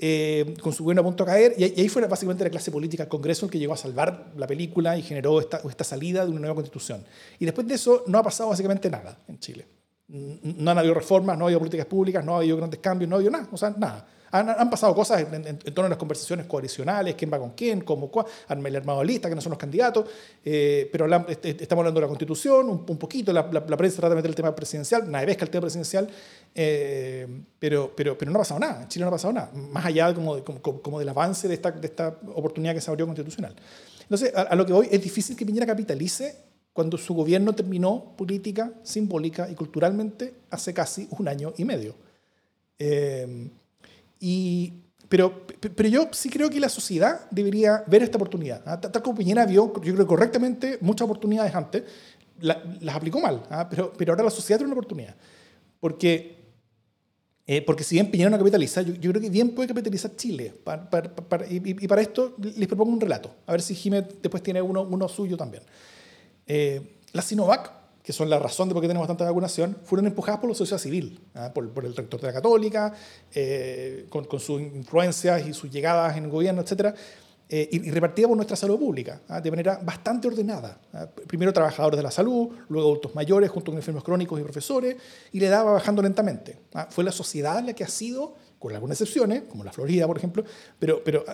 Eh, 0.00 0.54
con 0.60 0.72
su 0.72 0.82
gobierno 0.82 1.02
a 1.02 1.04
punto 1.04 1.24
de 1.24 1.30
caer, 1.30 1.54
y, 1.56 1.80
ahí 1.80 1.88
fue 1.88 2.04
básicamente 2.06 2.42
la 2.42 2.50
clase 2.50 2.72
política 2.72 3.04
del 3.04 3.10
Congreso 3.10 3.46
el 3.46 3.52
que 3.52 3.60
llegó 3.60 3.74
a 3.74 3.76
salvar 3.76 4.32
la 4.36 4.48
película 4.48 4.96
y 4.96 5.02
generó 5.02 5.38
esta, 5.40 5.60
esta 5.68 5.84
salida 5.84 6.24
de 6.24 6.32
una 6.32 6.40
nueva 6.40 6.56
constitución. 6.56 7.04
Y 7.38 7.44
después 7.44 7.64
de 7.68 7.74
eso 7.74 8.02
no 8.08 8.18
ha 8.18 8.24
pasado 8.24 8.48
básicamente 8.50 8.90
nada 8.90 9.18
en 9.28 9.38
Chile 9.38 9.77
no 10.08 10.70
han 10.70 10.78
habido 10.78 10.94
reformas, 10.94 11.36
no 11.36 11.44
ha 11.44 11.48
habido 11.48 11.58
políticas 11.58 11.86
públicas, 11.86 12.24
no 12.24 12.34
ha 12.34 12.38
habido 12.38 12.56
grandes 12.56 12.80
cambios, 12.80 13.08
no 13.08 13.16
ha 13.16 13.18
habido 13.18 13.30
nada, 13.30 13.48
o 13.50 13.56
sea, 13.56 13.74
nada. 13.76 14.06
Han, 14.30 14.68
pasado 14.68 14.94
cosas 14.94 15.26
en, 15.32 15.58
torno 15.58 15.86
a 15.86 15.88
las 15.88 15.98
conversaciones 15.98 16.44
coalicionales, 16.44 17.14
quién 17.14 17.32
va 17.32 17.38
con 17.38 17.52
quién, 17.52 17.80
cómo, 17.80 18.10
cuál, 18.10 18.26
arma 18.48 18.68
el 18.68 18.76
armado 18.76 19.02
lista, 19.02 19.28
que 19.28 19.34
no 19.34 19.40
son 19.40 19.50
los 19.50 19.58
candidatos, 19.58 20.04
eh, 20.44 20.86
pero 20.92 21.06
estamos 21.06 21.80
hablando 21.80 21.98
de 21.98 22.02
la 22.02 22.08
constitución, 22.08 22.68
un, 22.68 22.98
poquito, 22.98 23.32
la, 23.32 23.48
prensa 23.48 23.96
trata 23.96 24.10
de 24.10 24.16
meter 24.16 24.28
el 24.28 24.34
tema 24.34 24.54
presidencial, 24.54 25.10
nadie 25.10 25.26
pesca 25.26 25.44
el 25.44 25.50
tema 25.50 25.62
presidencial, 25.62 26.10
eh, 26.54 27.26
pero, 27.58 27.92
pero, 27.96 28.18
pero 28.18 28.30
no 28.30 28.38
ha 28.38 28.42
pasado 28.42 28.60
nada, 28.60 28.82
en 28.82 28.88
Chile 28.88 29.04
no 29.04 29.08
ha 29.08 29.12
pasado 29.12 29.32
nada, 29.32 29.50
más 29.54 29.86
allá 29.86 30.12
como, 30.12 30.44
como 30.44 30.98
del 30.98 31.08
avance 31.08 31.48
de 31.48 31.54
esta, 31.54 31.70
de 31.70 31.86
esta 31.86 32.18
oportunidad 32.34 32.74
que 32.74 32.82
se 32.82 32.90
abrió 32.90 33.06
constitucional. 33.06 33.54
Entonces, 34.02 34.34
a, 34.34 34.42
a 34.42 34.54
lo 34.54 34.66
que 34.66 34.74
hoy 34.74 34.88
es 34.90 35.02
difícil 35.02 35.36
que 35.36 35.46
Piñera 35.46 35.64
capitalice 35.64 36.47
cuando 36.78 36.96
su 36.96 37.12
gobierno 37.12 37.56
terminó 37.56 38.14
política, 38.16 38.72
simbólica 38.84 39.50
y 39.50 39.56
culturalmente 39.56 40.32
hace 40.48 40.72
casi 40.72 41.08
un 41.18 41.26
año 41.26 41.52
y 41.56 41.64
medio. 41.64 41.96
Eh, 42.78 43.50
y, 44.20 44.74
pero, 45.08 45.44
pero 45.58 45.88
yo 45.88 46.08
sí 46.12 46.30
creo 46.30 46.48
que 46.48 46.60
la 46.60 46.68
sociedad 46.68 47.28
debería 47.32 47.82
ver 47.88 48.04
esta 48.04 48.16
oportunidad. 48.16 48.62
¿ah? 48.64 48.80
Tal 48.80 49.02
como 49.02 49.18
Piñera 49.18 49.44
vio, 49.44 49.72
yo 49.82 49.92
creo 49.92 50.06
correctamente, 50.06 50.78
muchas 50.80 51.06
oportunidades 51.06 51.52
antes, 51.52 51.82
las 52.38 52.94
aplicó 52.94 53.18
mal, 53.20 53.42
¿ah? 53.50 53.66
pero, 53.68 53.92
pero 53.98 54.12
ahora 54.12 54.22
la 54.22 54.30
sociedad 54.30 54.60
tiene 54.60 54.70
una 54.70 54.78
oportunidad. 54.78 55.16
Porque, 55.80 56.36
eh, 57.44 57.60
porque 57.62 57.82
si 57.82 57.96
bien 57.96 58.08
Piñera 58.08 58.30
no 58.30 58.38
capitaliza, 58.38 58.82
yo, 58.82 58.94
yo, 58.94 59.10
creo 59.10 59.20
que 59.20 59.30
bien 59.30 59.50
puede 59.50 59.66
capitalizar 59.66 60.14
Chile. 60.14 60.54
y, 61.50 61.88
para 61.88 62.02
esto 62.02 62.36
les 62.38 62.68
propongo 62.68 62.92
un 62.92 63.00
relato, 63.00 63.34
a 63.46 63.50
ver 63.50 63.62
si 63.62 63.74
Jiménez 63.74 64.14
después 64.22 64.44
tiene 64.44 64.62
uno, 64.62 64.82
uno 64.82 65.08
suyo 65.08 65.36
también. 65.36 65.64
Eh, 66.48 66.96
las 67.12 67.26
Sinovac, 67.26 67.70
que 68.02 68.12
son 68.14 68.30
la 68.30 68.38
razón 68.38 68.68
de 68.68 68.74
por 68.74 68.80
qué 68.80 68.88
tenemos 68.88 69.06
tanta 69.06 69.24
vacunación, 69.24 69.76
fueron 69.84 70.06
empujadas 70.06 70.40
por 70.40 70.48
la 70.48 70.56
sociedad 70.56 70.80
civil, 70.80 71.20
¿ah? 71.34 71.52
por, 71.52 71.84
el 71.84 71.94
rector 71.94 72.18
de 72.18 72.26
la 72.26 72.32
Católica, 72.32 72.94
eh, 73.34 74.06
con, 74.08 74.26
sus 74.40 74.62
influencias 74.62 75.46
y 75.46 75.52
sus 75.52 75.70
llegadas 75.70 76.16
en 76.16 76.24
el 76.24 76.30
gobierno, 76.30 76.62
etc. 76.62 76.96
Eh, 77.50 77.68
y, 77.70 77.90
repartidas 77.90 78.28
por 78.28 78.36
nuestra 78.36 78.56
salud 78.56 78.78
pública, 78.78 79.20
¿ah? 79.28 79.42
de 79.42 79.50
manera 79.50 79.78
bastante 79.82 80.26
ordenada. 80.26 80.80
¿ah? 80.94 81.06
Primero 81.26 81.52
trabajadores 81.52 81.98
de 81.98 82.02
la 82.02 82.10
salud, 82.10 82.48
luego 82.70 82.88
adultos 82.88 83.14
mayores, 83.14 83.50
junto 83.50 83.72
con 83.72 83.78
enfermos 83.78 84.02
crónicos 84.02 84.40
y 84.40 84.42
profesores, 84.42 84.96
y 85.32 85.40
le 85.40 85.48
daba 85.48 85.72
bajando 85.72 86.00
lentamente. 86.00 86.58
Fue 86.88 87.04
la 87.04 87.12
sociedad 87.12 87.62
la 87.62 87.74
que 87.74 87.84
ha 87.84 87.88
sido 87.88 88.36
con 88.58 88.74
algunas 88.74 89.00
excepciones, 89.00 89.42
como 89.48 89.64
la 89.64 89.72
Florida, 89.72 90.06
por 90.06 90.16
ejemplo, 90.16 90.44
pero, 90.78 91.02
pero, 91.04 91.24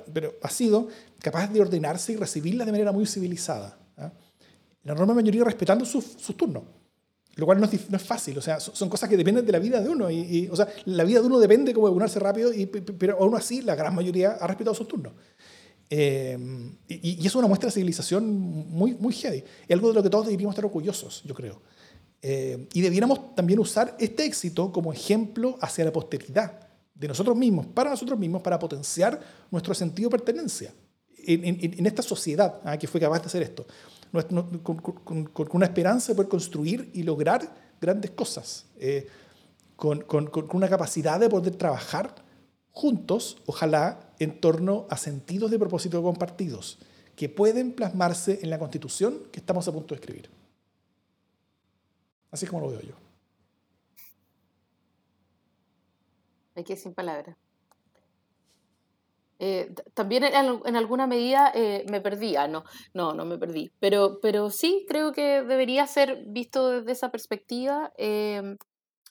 ha 0.42 0.50
sido 0.50 0.88
capaz 1.20 1.48
de 1.48 1.60
ordenarse 1.60 2.12
y 2.12 2.16
recibirlas 2.16 2.66
de 2.66 2.72
manera 2.72 2.92
muy 2.92 3.06
civilizada. 3.06 3.78
La 4.84 4.92
enorme 4.92 5.14
mayoría 5.14 5.44
respetando 5.44 5.84
sus, 5.84 6.16
turnos, 6.36 6.62
lo 7.36 7.46
cual 7.46 7.60
no 7.60 7.66
es, 7.66 7.90
no 7.90 7.96
es, 7.96 8.02
fácil, 8.02 8.38
o 8.38 8.42
sea, 8.42 8.60
son 8.60 8.88
cosas 8.88 9.08
que 9.08 9.16
dependen 9.16 9.44
de 9.44 9.52
la 9.52 9.58
vida 9.58 9.80
de 9.80 9.88
uno, 9.88 10.10
y, 10.10 10.48
o 10.50 10.56
sea, 10.56 10.68
la 10.84 11.04
vida 11.04 11.20
de 11.20 11.26
uno 11.26 11.38
depende 11.38 11.72
como 11.72 11.86
de 11.86 11.90
vacunarse 11.92 12.20
rápido, 12.20 12.52
y, 12.52 12.66
pero 12.66 13.18
aún 13.18 13.34
así 13.34 13.62
la 13.62 13.74
gran 13.74 13.94
mayoría 13.94 14.32
ha 14.32 14.46
respetado 14.46 14.74
sus 14.74 14.86
turnos. 14.86 15.12
Eh, 15.90 16.38
y, 16.88 17.22
y, 17.22 17.26
es 17.26 17.34
una 17.34 17.46
muestra 17.46 17.68
de 17.68 17.72
civilización 17.72 18.26
muy, 18.26 18.94
muy 18.94 19.12
heavy. 19.12 19.44
Es 19.68 19.70
algo 19.70 19.88
de 19.88 19.94
lo 19.94 20.02
que 20.02 20.10
todos 20.10 20.26
deberíamos 20.26 20.54
estar 20.54 20.64
orgullosos, 20.64 21.22
yo 21.24 21.34
creo. 21.34 21.60
Eh, 22.26 22.68
y 22.72 22.80
debiéramos 22.80 23.34
también 23.34 23.58
usar 23.58 23.94
este 24.00 24.24
éxito 24.24 24.72
como 24.72 24.92
ejemplo 24.94 25.58
hacia 25.60 25.84
la 25.84 25.92
posteridad 25.92 26.58
de 26.94 27.08
nosotros 27.08 27.36
mismos, 27.36 27.66
para 27.66 27.90
nosotros 27.90 28.18
mismos, 28.18 28.40
para 28.40 28.58
potenciar 28.58 29.20
nuestro 29.50 29.74
sentido 29.74 30.08
de 30.08 30.16
pertenencia 30.16 30.72
en, 31.18 31.44
en, 31.44 31.58
en 31.60 31.86
esta 31.86 32.00
sociedad 32.00 32.60
¿ah? 32.64 32.78
que 32.78 32.86
fue 32.86 32.98
capaz 32.98 33.20
de 33.20 33.26
hacer 33.26 33.42
esto, 33.42 33.66
con, 34.62 35.48
una 35.52 35.66
esperanza 35.66 36.12
de 36.12 36.16
poder 36.16 36.28
construir 36.28 36.90
y 36.94 37.02
lograr 37.02 37.54
grandes 37.80 38.12
cosas, 38.12 38.66
eh, 38.76 39.06
con, 39.76 40.04
una 40.52 40.68
capacidad 40.68 41.18
de 41.18 41.28
poder 41.28 41.56
trabajar 41.56 42.14
juntos, 42.72 43.38
ojalá, 43.46 44.12
en 44.18 44.40
torno 44.40 44.86
a 44.90 44.96
sentidos 44.96 45.50
de 45.50 45.58
propósito 45.58 46.02
compartidos 46.02 46.78
que 47.16 47.28
pueden 47.28 47.72
plasmarse 47.72 48.40
en 48.42 48.50
la 48.50 48.58
constitución 48.58 49.22
que 49.30 49.40
estamos 49.40 49.66
a 49.68 49.72
punto 49.72 49.94
de 49.94 50.00
escribir. 50.00 50.30
Así 52.30 52.44
es 52.44 52.50
como 52.50 52.62
lo 52.62 52.70
veo 52.70 52.80
yo. 52.80 52.94
Me 56.56 56.64
quedé 56.64 56.76
sin 56.76 56.94
palabras. 56.94 57.36
Eh, 59.38 59.74
también 59.94 60.24
en, 60.24 60.76
alguna 60.76 61.06
medida 61.06 61.50
eh, 61.54 61.84
me 61.90 62.00
perdía, 62.00 62.46
no, 62.46 62.64
no, 62.92 63.14
no 63.14 63.24
me 63.24 63.36
perdí, 63.36 63.72
pero, 63.80 64.18
pero 64.22 64.50
sí 64.50 64.84
creo 64.88 65.12
que 65.12 65.42
debería 65.42 65.86
ser 65.86 66.22
visto 66.26 66.70
desde 66.70 66.92
esa 66.92 67.10
perspectiva. 67.10 67.92
Eh, 67.98 68.56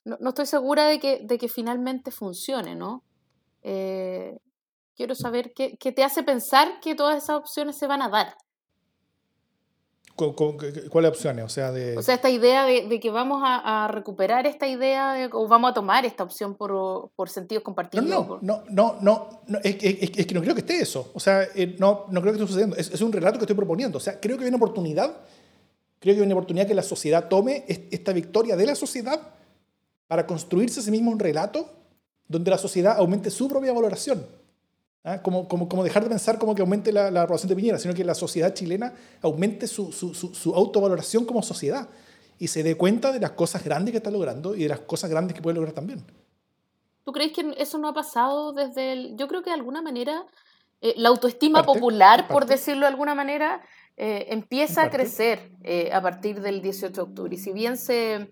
no, 0.05 0.17
no, 0.19 0.29
estoy 0.29 0.45
segura 0.45 0.85
de 0.85 0.99
que, 0.99 1.19
de 1.23 1.37
que 1.37 1.49
finalmente 1.49 2.11
funcione, 2.11 2.75
¿no? 2.75 3.03
quiero 4.95 5.15
saber 5.15 5.53
qué, 5.55 5.77
qué, 5.77 5.93
te 5.93 6.03
hace 6.03 6.21
pensar 6.21 6.81
que 6.81 6.95
todas 6.95 7.23
esas 7.23 7.37
opciones 7.37 7.77
se 7.77 7.87
van 7.87 8.01
a 8.01 8.09
dar. 8.09 8.35
¿Cuáles 10.15 11.09
opciones? 11.09 11.43
O 11.43 11.49
sea, 11.49 11.71
de... 11.71 11.97
o 11.97 12.03
sea 12.03 12.13
esta 12.13 12.29
idea 12.29 12.65
de, 12.65 12.99
que 12.99 13.09
vamos 13.09 13.41
a, 13.43 13.87
recuperar 13.91 14.45
esta 14.45 14.67
idea 14.67 15.29
o 15.33 15.47
vamos 15.47 15.71
a 15.71 15.73
tomar 15.73 16.05
esta 16.05 16.23
opción 16.23 16.53
por, 16.53 17.09
por 17.15 17.29
sentidos 17.29 17.63
compartidos. 17.63 18.05
No, 18.05 18.39
no, 18.41 18.63
no, 18.69 18.97
no, 19.01 19.41
no, 19.47 19.59
es, 19.63 19.77
es, 19.81 20.27
que 20.27 20.33
no 20.35 20.41
creo 20.41 20.53
que 20.53 20.61
esté 20.61 20.79
eso. 20.79 21.11
O 21.15 21.19
sea, 21.19 21.47
eh, 21.55 21.75
no, 21.79 22.05
no 22.09 22.21
creo 22.21 22.33
que 22.33 22.39
esté 22.39 22.47
sucediendo. 22.47 22.75
Es, 22.75 23.01
un 23.01 23.11
relato 23.11 23.39
que 23.39 23.45
estoy 23.45 23.55
proponiendo. 23.55 23.97
O 23.97 24.01
sea, 24.01 24.19
creo 24.19 24.37
que 24.37 24.43
hay 24.43 24.49
una 24.49 24.57
oportunidad, 24.57 25.17
creo 25.99 26.13
que 26.13 26.21
hay 26.21 26.25
una 26.25 26.35
oportunidad 26.35 26.67
que 26.67 26.75
la 26.75 26.83
sociedad 26.83 27.27
tome 27.27 27.65
esta 27.67 28.13
victoria 28.13 28.55
de 28.55 28.67
la 28.67 28.75
sociedad 28.75 29.19
para 30.07 30.27
construirse 30.27 30.79
a 30.79 30.83
sí 30.83 30.91
mismo 30.91 31.09
un 31.09 31.19
relato 31.19 31.71
donde 32.27 32.51
la 32.51 32.59
sociedad 32.59 32.97
aumente 32.97 33.31
su 33.31 33.47
propia 33.47 33.73
valoración 33.73 34.27
¿Ah? 35.03 35.21
Como, 35.21 35.49
como, 35.49 35.67
como, 35.67 35.83
dejar 35.83 36.03
de 36.03 36.09
pensar 36.09 36.39
como 36.39 36.55
que 36.55 36.61
aumente 36.61 36.93
la, 36.93 37.11
la, 37.11 37.23
aprobación 37.23 37.49
de 37.49 37.55
Piñera, 37.57 37.77
sino 37.77 37.93
que 37.93 38.05
la 38.05 38.15
sociedad 38.15 38.53
chilena 38.53 38.93
aumente 39.21 39.67
su, 39.67 39.91
su, 39.91 40.13
su, 40.13 40.55
autovaloración 40.55 41.25
como 41.25 41.43
sociedad 41.43 41.89
y 42.39 42.47
se 42.47 42.63
dé 42.63 42.77
cuenta 42.77 43.11
de 43.11 43.19
las 43.19 43.31
cosas 43.31 43.65
grandes 43.65 43.91
que 43.91 43.97
está 43.97 44.11
logrando 44.11 44.55
y 44.55 44.63
de 44.63 44.69
las 44.69 44.79
cosas 44.79 45.09
grandes 45.09 45.35
que 45.35 45.41
puede 45.41 45.55
lograr 45.55 45.73
también. 45.73 46.05
¿Tú 47.03 47.11
crees 47.11 47.33
que 47.33 47.53
eso 47.57 47.77
no 47.77 47.89
ha 47.89 47.93
pasado 47.93 48.53
desde 48.53 48.93
el... 48.93 49.17
Yo 49.17 49.27
creo 49.27 49.43
que 49.43 49.49
de 49.49 49.55
alguna 49.55 49.81
manera 49.81 50.25
eh, 50.79 50.93
la 50.97 51.09
autoestima 51.09 51.63
popular, 51.63 52.27
por 52.29 52.45
decirlo 52.45 52.81
de 52.81 52.87
alguna 52.87 53.13
manera, 53.13 53.61
eh, 53.95 54.27
empieza 54.29 54.83
a 54.83 54.89
crecer 54.89 55.51
eh, 55.63 55.91
a 55.93 56.01
partir 56.01 56.41
del 56.41 56.61
18 56.61 56.93
de 56.93 57.01
octubre. 57.01 57.35
Y 57.35 57.37
si 57.37 57.51
bien 57.51 57.77
se 57.77 58.31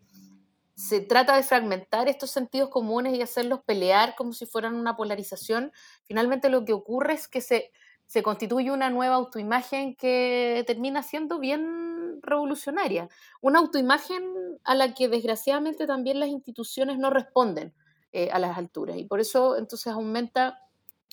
se 0.82 1.00
trata 1.00 1.36
de 1.36 1.44
fragmentar 1.44 2.10
estos 2.10 2.32
sentidos 2.32 2.70
comunes 2.70 3.14
y 3.14 3.22
hacerlos 3.22 3.62
pelear 3.64 4.16
como 4.16 4.34
si 4.34 4.48
fueran 4.48 4.74
una 4.74 4.96
polarización, 4.98 5.72
finalmente 6.06 6.50
lo 6.50 6.66
que 6.66 6.74
ocurre 6.74 7.14
es 7.14 7.28
que 7.28 7.40
se, 7.40 7.72
se 8.08 8.24
constituye 8.24 8.72
una 8.72 8.90
nueva 8.90 9.16
autoimagen 9.16 9.96
que 9.96 10.64
termina 10.66 11.04
siendo 11.04 11.38
bien 11.38 12.20
revolucionaria. 12.24 13.10
Una 13.42 13.60
autoimagen 13.60 14.24
a 14.64 14.74
la 14.74 14.96
que 14.96 15.08
desgraciadamente 15.08 15.86
también 15.86 16.20
las 16.20 16.30
instituciones 16.30 16.98
no 16.98 17.12
responden 17.12 17.76
eh, 18.12 18.32
a 18.32 18.40
las 18.40 18.58
alturas. 18.58 18.98
Y 18.98 19.04
por 19.04 19.20
eso 19.20 19.58
entonces 19.58 19.94
aumenta 19.94 20.68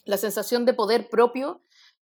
la 0.07 0.17
sensación 0.17 0.65
de 0.65 0.73
poder 0.73 1.11
propio 1.11 1.61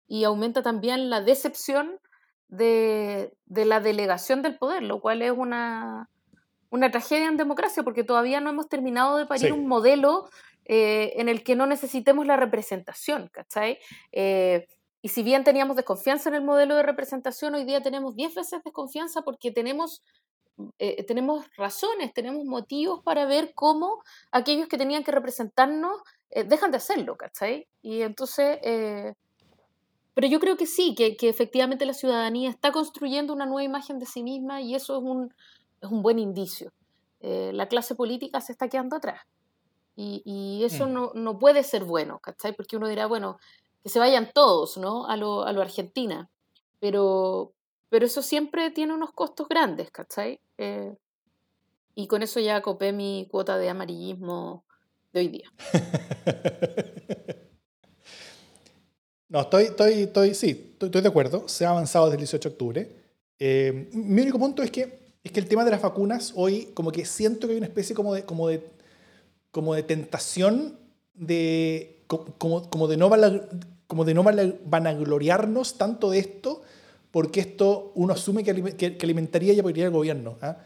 y 0.08 0.24
aumenta 0.24 0.64
también 0.64 1.10
la 1.10 1.20
decepción 1.20 2.00
de, 2.48 3.36
de 3.46 3.64
la 3.66 3.78
delegación 3.78 4.42
del 4.42 4.58
poder, 4.58 4.82
lo 4.82 5.00
cual 5.00 5.22
es 5.22 5.30
una, 5.30 6.10
una 6.72 6.90
tragedia 6.90 7.28
en 7.28 7.36
democracia 7.36 7.82
porque 7.82 8.02
todavía 8.02 8.40
no 8.40 8.48
hemos 8.48 8.66
terminado 8.66 9.18
de 9.18 9.26
parir 9.26 9.52
un 9.52 9.68
modelo 9.68 10.30
eh, 10.64 11.12
en 11.16 11.28
el 11.28 11.44
que 11.44 11.54
no 11.54 11.66
necesitemos 11.66 12.26
la 12.26 12.38
representación, 12.38 13.28
¿cachai? 13.30 13.78
Eh, 14.10 14.66
y 15.02 15.10
si 15.10 15.22
bien 15.22 15.44
teníamos 15.44 15.76
desconfianza 15.76 16.30
en 16.30 16.36
el 16.36 16.42
modelo 16.42 16.74
de 16.74 16.82
representación, 16.82 17.54
hoy 17.54 17.64
día 17.64 17.82
tenemos 17.82 18.16
10 18.16 18.34
veces 18.34 18.64
desconfianza 18.64 19.20
porque 19.20 19.50
tenemos, 19.50 20.02
eh, 20.78 21.04
tenemos 21.04 21.44
razones, 21.58 22.14
tenemos 22.14 22.46
motivos 22.46 23.02
para 23.04 23.26
ver 23.26 23.52
cómo 23.54 24.02
aquellos 24.30 24.66
que 24.66 24.78
tenían 24.78 25.04
que 25.04 25.12
representarnos 25.12 26.00
dejan 26.46 26.70
de 26.70 26.78
hacerlo, 26.78 27.18
¿cachai? 27.18 27.68
Y 27.82 28.00
entonces, 28.00 28.58
pero 30.14 30.26
yo 30.26 30.40
creo 30.40 30.56
que 30.56 30.64
sí, 30.64 30.94
que, 30.94 31.18
que 31.18 31.28
efectivamente 31.28 31.84
la 31.84 31.92
ciudadanía 31.92 32.48
está 32.48 32.72
construyendo 32.72 33.34
una 33.34 33.44
nueva 33.44 33.64
imagen 33.64 33.98
de 33.98 34.06
sí 34.06 34.22
misma 34.22 34.62
y 34.62 34.74
eso 34.74 34.96
es 34.96 35.02
un, 35.02 35.34
es 35.82 35.90
un 35.90 36.02
buen 36.02 36.18
indicio. 36.18 36.72
Eh, 37.20 37.50
la 37.52 37.68
clase 37.68 37.94
política 37.94 38.40
se 38.40 38.52
está 38.52 38.68
quedando 38.68 38.96
atrás. 38.96 39.20
Y, 39.94 40.62
eso 40.64 40.86
mm. 40.86 40.92
no, 40.92 41.12
no, 41.14 41.38
puede 41.38 41.62
ser 41.62 41.84
bueno, 41.84 42.18
¿cachai? 42.18 42.54
Porque 42.56 42.76
uno 42.76 42.88
dirá, 42.88 43.06
bueno, 43.06 43.38
que 43.82 43.90
se 43.90 43.98
vayan 43.98 44.30
todos, 44.32 44.78
¿no? 44.78 45.06
A 45.06 45.16
lo, 45.16 45.44
a 45.44 45.52
lo 45.52 45.60
Argentina. 45.60 46.30
Pero, 46.80 47.52
pero 47.90 48.06
eso 48.06 48.22
siempre 48.22 48.70
tiene 48.70 48.94
unos 48.94 49.12
costos 49.12 49.48
grandes, 49.48 49.90
¿cachai? 49.90 50.40
Eh, 50.56 50.96
y 51.94 52.06
con 52.06 52.22
eso 52.22 52.40
ya 52.40 52.62
copé 52.62 52.92
mi 52.92 53.28
cuota 53.30 53.58
de 53.58 53.68
amarillismo 53.68 54.64
de 55.12 55.20
hoy 55.20 55.28
día. 55.28 55.52
no, 59.28 59.42
estoy, 59.42 59.64
estoy, 59.64 59.92
estoy, 60.02 60.34
sí, 60.34 60.76
estoy, 60.80 61.02
de 61.02 61.08
acuerdo. 61.08 61.46
Se 61.48 61.66
ha 61.66 61.70
avanzado 61.70 62.06
desde 62.06 62.16
el 62.16 62.20
18 62.20 62.48
de 62.48 62.52
octubre. 62.52 62.96
Eh, 63.38 63.90
mi 63.92 64.22
único 64.22 64.38
punto 64.38 64.62
es 64.62 64.70
que 64.70 65.01
es 65.24 65.32
que 65.32 65.40
el 65.40 65.48
tema 65.48 65.64
de 65.64 65.70
las 65.70 65.82
vacunas 65.82 66.32
hoy 66.36 66.70
como 66.74 66.90
que 66.92 67.04
siento 67.04 67.46
que 67.46 67.52
hay 67.52 67.58
una 67.58 67.66
especie 67.66 67.94
como 67.94 68.14
de, 68.14 68.24
como 68.24 68.48
de, 68.48 68.64
como 69.50 69.74
de 69.74 69.82
tentación 69.82 70.78
de, 71.14 72.04
como, 72.06 72.68
como 72.68 72.88
de 72.88 72.96
no 72.96 73.10
como 73.86 74.04
de 74.04 74.14
no 74.14 74.24
vanagloriarnos 74.24 75.76
tanto 75.76 76.10
de 76.10 76.18
esto, 76.18 76.62
porque 77.10 77.40
esto 77.40 77.92
uno 77.94 78.14
asume 78.14 78.42
que, 78.42 78.96
alimentaría 79.02 79.52
y 79.52 79.60
apoyaría 79.60 79.86
al 79.86 79.92
gobierno. 79.92 80.38
¿ah? 80.40 80.56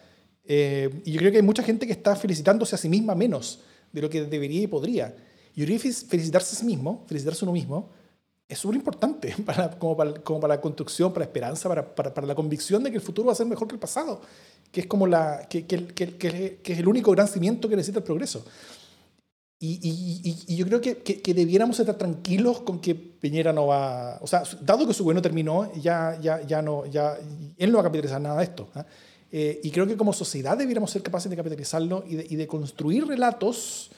Eh, 0.45 1.03
y 1.05 1.11
yo 1.11 1.19
creo 1.19 1.33
que 1.33 1.39
hay 1.39 1.43
mucha 1.43 1.65
gente 1.65 1.87
que 1.87 1.93
está 1.93 2.15
felicitándose 2.15 2.77
a 2.77 2.79
sí 2.79 2.89
misma 2.89 3.17
menos 3.17 3.61
de 3.93 4.01
lo 4.01 4.09
que 4.09 4.23
debería 4.25 4.63
y 4.63 4.67
podría. 4.69 5.17
Y 5.55 5.61
yo 5.61 5.67
creo 5.67 5.81
que 5.81 5.93
felicitarse 5.93 6.55
a 6.55 6.59
sí 6.61 6.65
mismo, 6.65 7.05
felicitarse 7.09 7.45
a 7.45 7.47
uno 7.47 7.53
mismo, 7.53 7.91
es 8.49 8.59
súper 8.59 8.77
importante 8.77 9.35
para, 9.45 9.71
como, 9.71 9.97
para, 9.97 10.15
como 10.15 10.41
para 10.41 10.55
la 10.55 10.61
construcción, 10.61 11.13
para 11.13 11.25
la 11.25 11.31
esperanza, 11.31 11.69
para, 11.69 11.95
para, 11.95 12.15
para, 12.15 12.27
la 12.27 12.35
convicción 12.35 12.83
de 12.83 12.91
que 12.91 12.97
el 12.97 13.03
futuro 13.03 13.27
va 13.27 13.33
a 13.33 13.37
ser 13.37 13.47
mejor 13.47 13.69
que 13.69 13.75
el 13.75 13.81
pasado, 13.81 14.21
que 14.71 14.81
es, 14.81 14.87
como 14.87 15.07
la, 15.07 15.47
que, 15.49 15.67
que, 15.67 15.87
que, 15.87 16.17
que 16.17 16.73
es 16.73 16.79
el 16.79 16.89
único 16.89 17.11
gran 17.13 17.29
cimiento 17.29 17.69
que 17.69 17.77
necesita 17.77 17.99
el 17.99 18.05
progreso. 18.05 18.45
Y, 19.59 19.81
y, 19.83 20.53
y, 20.53 20.57
yo 20.57 20.67
creo 20.67 20.83
que, 20.83 20.99
que, 20.99 21.33
debiéramos 21.33 21.81
estar 21.81 21.97
tranquilos 21.97 22.61
con 22.61 22.79
que 22.79 22.95
Piñera 22.95 23.55
no 23.55 23.69
va, 23.69 24.19
o 24.21 24.27
sea, 24.27 24.43
dado 24.61 24.87
que 24.87 24.93
su 24.93 25.03
gobierno 25.03 25.23
terminó, 25.23 25.73
ya, 25.77 26.19
ya, 26.21 26.43
ya 26.43 26.61
no, 26.61 26.85
ya, 26.85 27.17
él 27.57 27.73
no 27.73 27.79
va 27.79 27.81
a 27.81 27.85
capitalizar 27.85 28.21
nada 28.21 28.37
de 28.37 28.45
esto. 28.45 28.69
¿ah? 28.75 28.85
Eh, 29.33 29.59
y 29.65 29.71
creo 29.71 29.87
que 29.87 29.97
como 29.97 30.13
sociedad 30.13 30.59
debiéramos 30.59 30.91
ser 30.91 31.03
capaces 31.03 31.31
de 31.31 31.37
capitalizarlo 31.37 32.05
y 32.07 32.17
de, 32.17 32.27
y 32.29 32.37
de 32.37 32.47
construir 32.47 33.07
relatos 33.07 33.91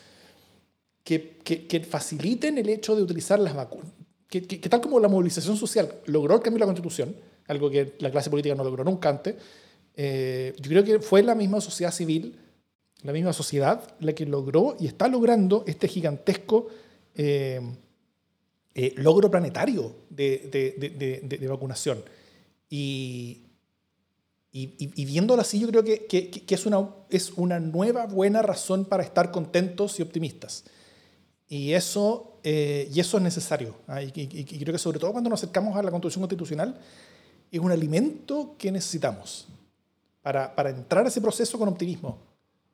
que, 1.03 1.39
que, 1.43 1.81
faciliten 1.81 2.57
el 2.59 2.69
hecho 2.69 2.95
de 2.95 3.03
utilizar 3.03 3.41
las 3.41 3.55
vacunas, 3.55 3.91
que, 4.29 4.41
tal 4.41 4.81
como 4.81 5.01
la 5.01 5.09
movilización 5.09 5.57
social 5.57 5.93
logró 6.07 6.35
el 6.35 6.43
cambio 6.43 6.59
de 6.59 6.61
la 6.61 6.67
constitución, 6.67 7.17
algo 7.47 7.71
que 7.71 7.95
la 7.99 8.11
clase 8.11 8.29
política 8.29 8.55
no 8.55 8.65
logró 8.65 8.85
nunca 8.85 9.09
antes, 9.09 9.37
eh, 9.97 10.55
yo 10.61 10.69
creo 10.71 10.85
que 10.85 11.01
fue 11.01 11.23
la 11.23 11.35
misma 11.35 11.61
sociedad 11.61 11.93
civil, 11.93 12.39
la 13.03 13.13
misma 13.13 13.33
sociedad, 13.33 13.83
la 14.01 14.13
que 14.13 14.27
logró 14.27 14.77
y 14.79 14.87
está 14.87 15.09
logrando 15.09 15.65
este 15.67 15.89
gigantesco 15.89 16.69
eh, 17.15 17.61
eh, 18.75 18.95
logro 18.97 19.31
planetario 19.31 19.95
de, 20.11 21.47
vacunación. 21.49 22.05
Y, 22.69 23.45
y, 24.53 25.05
viéndolo 25.07 25.41
así, 25.41 25.59
yo 25.59 25.69
creo 25.69 25.83
que, 25.83 26.07
que, 26.07 26.55
es, 26.55 26.67
una, 26.67 26.87
es 27.09 27.33
una 27.33 27.61
nueva 27.61 28.07
buena 28.07 28.43
razón 28.43 28.85
para 28.85 29.03
estar 29.03 29.31
contentos 29.31 29.99
y 29.99 30.03
optimistas. 30.03 30.65
Y 31.49 31.73
eso, 31.73 32.39
eh, 32.45 32.89
y 32.93 33.01
eso 33.01 33.17
es 33.17 33.23
necesario. 33.23 33.75
¿ah? 33.87 34.03
Y, 34.03 34.11
creo 34.13 34.73
que 34.73 34.79
sobre 34.79 34.99
todo 34.99 35.13
cuando 35.13 35.31
nos 35.31 35.41
acercamos 35.43 35.77
a 35.77 35.83
la 35.83 35.91
Constitución 35.91 36.23
Constitucional, 36.23 36.79
es 37.51 37.61
un 37.61 37.73
alimento 37.73 38.55
que 38.59 38.71
necesitamos 38.71 39.49
para, 40.23 40.55
para 40.55 40.71
entrar 40.71 41.05
a 41.07 41.09
ese 41.09 41.21
proceso 41.21 41.59
con 41.59 41.69
optimismo 41.69 42.19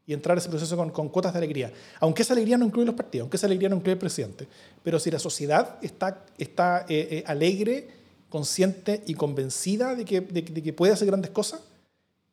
y 0.06 0.12
entrar 0.12 0.36
a 0.36 0.40
ese 0.40 0.48
proceso 0.48 0.76
con, 0.76 0.90
con, 0.90 1.08
cuotas 1.08 1.32
de 1.32 1.38
alegría. 1.38 1.72
Aunque 2.00 2.22
esa 2.22 2.34
alegría 2.34 2.58
no 2.58 2.66
incluye 2.66 2.86
los 2.86 2.94
partidos, 2.94 3.24
aunque 3.24 3.36
esa 3.36 3.46
alegría 3.46 3.68
no 3.68 3.76
incluye 3.76 3.92
el 3.92 3.98
presidente. 3.98 4.48
Pero 4.82 4.98
si 4.98 5.10
la 5.10 5.18
sociedad 5.18 5.78
está, 5.80 6.24
está 6.36 6.84
eh, 6.88 7.08
eh, 7.10 7.24
alegre, 7.26 7.88
consciente 8.28 9.02
y 9.06 9.14
convencida 9.14 9.94
de 9.94 10.04
que, 10.04 10.20
de, 10.20 10.44
que, 10.44 10.72
puede 10.72 10.92
hacer 10.92 11.06
grandes 11.06 11.30
cosas, 11.30 11.62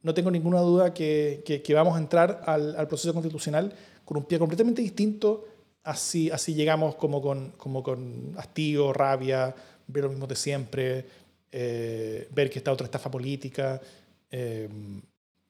no 0.01 0.15
tengo 0.15 0.31
ninguna 0.31 0.59
duda 0.61 0.93
que, 0.95 1.43
que, 1.45 1.73
vamos 1.75 1.95
a 1.95 1.99
entrar 1.99 2.41
al, 2.47 2.75
al, 2.75 2.87
proceso 2.87 3.13
constitucional 3.13 3.71
con 4.03 4.17
un 4.17 4.23
pie 4.23 4.39
completamente 4.39 4.81
distinto 4.81 5.45
así, 5.83 6.29
así 6.29 6.53
llegamos 6.53 6.95
como 6.95 7.21
con, 7.21 7.51
como 7.51 7.83
con 7.83 8.33
hastío, 8.37 8.93
rabia, 8.93 9.53
ver 9.87 10.03
lo 10.03 10.09
mismo 10.09 10.27
de 10.27 10.35
siempre, 10.35 11.05
eh, 11.51 12.27
ver 12.31 12.49
que 12.49 12.59
está 12.59 12.71
otra 12.71 12.85
estafa 12.85 13.09
política. 13.11 13.81
Eh, 14.29 14.69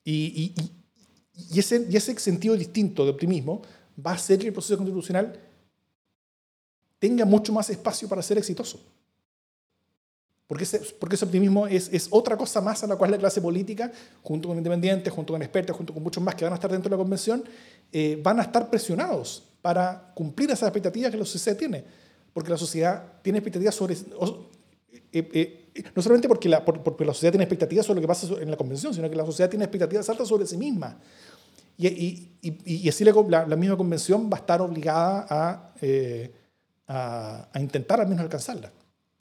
y, 0.04 0.54
y, 1.54 1.60
ese, 1.60 1.88
y 1.90 1.96
ese 1.96 2.18
sentido 2.20 2.56
distinto 2.56 3.04
de 3.04 3.12
optimismo 3.12 3.62
va 4.06 4.12
a 4.12 4.16
hacer 4.16 4.40
que 4.40 4.48
el 4.48 4.54
proceso 4.54 4.78
constitucional 4.78 5.40
tenga 7.00 7.26
mucho 7.26 7.52
más 7.54 7.70
espacio 7.70 8.08
para 8.08 8.22
ser 8.22 8.38
exitoso. 8.38 8.80
Porque 10.52 10.66
ese, 10.66 10.80
porque 11.00 11.16
ese 11.16 11.24
optimismo 11.24 11.66
es, 11.66 11.88
es, 11.94 12.10
otra 12.10 12.36
cosa 12.36 12.60
más 12.60 12.84
a 12.84 12.88
la 12.88 12.98
cual 12.98 13.10
la 13.10 13.18
clase 13.18 13.40
política, 13.40 13.90
junto 14.22 14.50
con 14.50 14.58
independientes, 14.58 15.14
junto 15.14 15.32
con 15.32 15.42
expertos, 15.42 15.78
junto 15.78 15.94
con 15.94 16.04
muchos 16.04 16.22
más 16.22 16.36
que 16.36 16.44
van 16.44 16.52
a 16.52 16.56
estar 16.56 16.70
dentro 16.70 16.90
de 16.90 16.98
la 16.98 17.02
convención, 17.02 17.42
eh, 17.90 18.20
van 18.22 18.38
a 18.38 18.42
estar 18.42 18.70
presionados 18.70 19.44
para 19.62 20.12
cumplir 20.14 20.52
esas 20.52 20.64
expectativas 20.64 21.10
que 21.10 21.16
la 21.16 21.24
sociedad 21.24 21.58
tiene. 21.58 21.86
Porque 22.34 22.50
la 22.50 22.58
sociedad 22.58 23.02
tiene 23.22 23.38
expectativas 23.38 23.74
sobre... 23.74 23.94
Eh, 23.94 24.02
eh, 25.14 25.72
no 25.96 26.02
solamente 26.02 26.28
porque 26.28 26.50
la, 26.50 26.66
porque 26.66 27.06
la 27.06 27.14
sociedad 27.14 27.32
tiene 27.32 27.46
expectativas 27.46 27.86
sobre 27.86 28.02
lo 28.02 28.02
que 28.02 28.08
pasa 28.10 28.28
en 28.42 28.52
la 28.52 28.58
convención, 28.58 28.94
sino 28.94 29.10
que 29.10 29.16
la 29.16 29.26
sociedad 29.26 29.50
tiene 29.50 29.64
expectativas 29.64 30.10
altas 30.10 30.28
sobre 30.28 30.46
sí 30.46 30.58
misma. 30.58 31.00
Y, 31.78 31.88
y, 31.88 32.32
y, 32.42 32.76
y 32.76 32.90
así 32.90 33.06
la, 33.06 33.46
la, 33.48 33.56
misma 33.56 33.78
convención 33.78 34.30
va 34.30 34.36
a 34.36 34.42
estar 34.42 34.62
obligada 34.62 35.26
a, 35.30 35.74
eh, 35.82 36.30
a, 36.88 37.48
a, 37.54 37.62
intentar 37.62 38.02
al 38.02 38.10
menos 38.10 38.22
alcanzarla. 38.22 38.70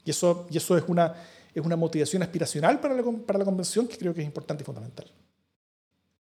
Y 0.05 0.11
eso, 0.11 0.47
y 0.51 0.57
eso 0.57 0.77
es, 0.77 0.85
una, 0.89 1.15
es 1.55 1.65
una 1.65 1.77
motivación 1.77 2.23
aspiracional 2.23 2.81
para 2.81 2.95
la, 2.95 3.03
para 3.27 3.39
la 3.39 3.45
convención 3.45 3.87
que 3.87 3.99
creo 3.99 4.15
que 4.15 4.21
es 4.21 4.27
importante 4.27 4.63
y 4.63 4.67
fundamental. 4.67 5.11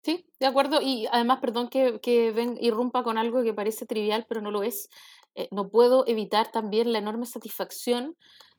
Sí, 0.03 0.25
de 0.39 0.47
acuerdo. 0.47 0.81
Y 0.81 1.07
además, 1.11 1.41
perdón 1.41 1.69
que, 1.69 2.01
que 2.01 2.31
ven, 2.31 2.57
irrumpa 2.61 3.03
con 3.03 3.19
algo 3.19 3.43
que 3.43 3.53
parece 3.53 3.87
trivial, 3.87 4.25
pero 4.29 4.41
no 4.41 4.51
lo 4.51 4.63
es. 4.63 4.89
Eh, 5.35 5.49
no 5.51 5.69
puedo 5.69 6.07
evitar 6.07 6.53
también 6.53 6.93
la 6.93 6.99
enorme 6.99 7.27
satisfacción 7.27 8.17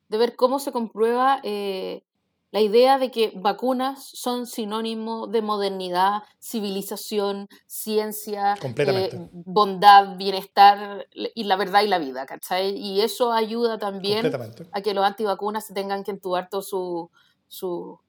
de 0.09 0.17
ver 0.17 0.35
cómo 0.35 0.59
se 0.59 0.71
comprueba 0.71 1.39
eh, 1.43 2.03
la 2.51 2.61
idea 2.61 2.97
de 2.97 3.11
que 3.11 3.33
vacunas 3.35 4.09
son 4.13 4.47
sinónimo 4.47 5.27
de 5.27 5.41
modernidad, 5.41 6.23
civilización, 6.39 7.49
ciencia, 7.65 8.55
eh, 8.63 9.29
bondad, 9.31 10.15
bienestar 10.17 11.07
y 11.13 11.43
la 11.43 11.57
verdad 11.57 11.81
y 11.83 11.87
la 11.87 11.99
vida, 11.99 12.25
¿cachai? 12.25 12.77
Y 12.77 13.01
eso 13.01 13.33
ayuda 13.33 13.77
también 13.77 14.31
a 14.71 14.81
que 14.81 14.93
los 14.93 15.05
antivacunas 15.05 15.67
se 15.67 15.73
tengan 15.73 16.03
que 16.03 16.11
entubar 16.11 16.47
todo 16.49 16.61
su, 16.61 17.11
su 17.47 17.99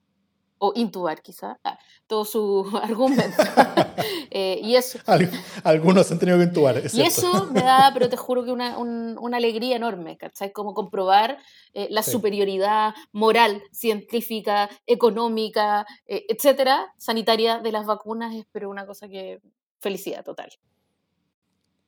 o 0.59 0.73
intubar 0.75 1.23
quizá, 1.23 1.59
ah, 1.65 1.79
todo 2.07 2.25
su 2.25 2.67
argumento. 2.83 3.43
eh, 4.31 4.61
y 4.63 4.75
eso, 4.77 4.99
Algunos 5.65 6.11
han 6.11 6.19
tenido 6.19 6.39
que 6.39 6.45
intubar. 6.45 6.83
y 6.93 7.01
eso 7.03 7.47
me 7.51 7.63
da, 7.63 7.91
pero 7.93 8.09
te 8.09 8.17
juro 8.17 8.45
que 8.45 8.51
una, 8.51 8.79
una 8.79 9.37
alegría 9.37 9.77
enorme, 9.77 10.17
¿cachai? 10.17 10.53
Como 10.53 10.75
comprobar 10.75 11.39
eh, 11.75 11.89
la 11.91 12.03
superioridad 12.03 12.95
moral, 13.13 13.63
científica, 13.73 14.69
económica, 14.87 15.87
eh, 16.07 16.25
etcétera, 16.29 16.93
sanitaria 16.97 17.59
de 17.59 17.73
las 17.73 17.87
vacunas, 17.87 18.35
es 18.35 18.47
pero 18.53 18.71
una 18.71 18.87
cosa 18.87 19.09
que 19.09 19.41
felicidad 19.81 20.25
total. 20.25 20.51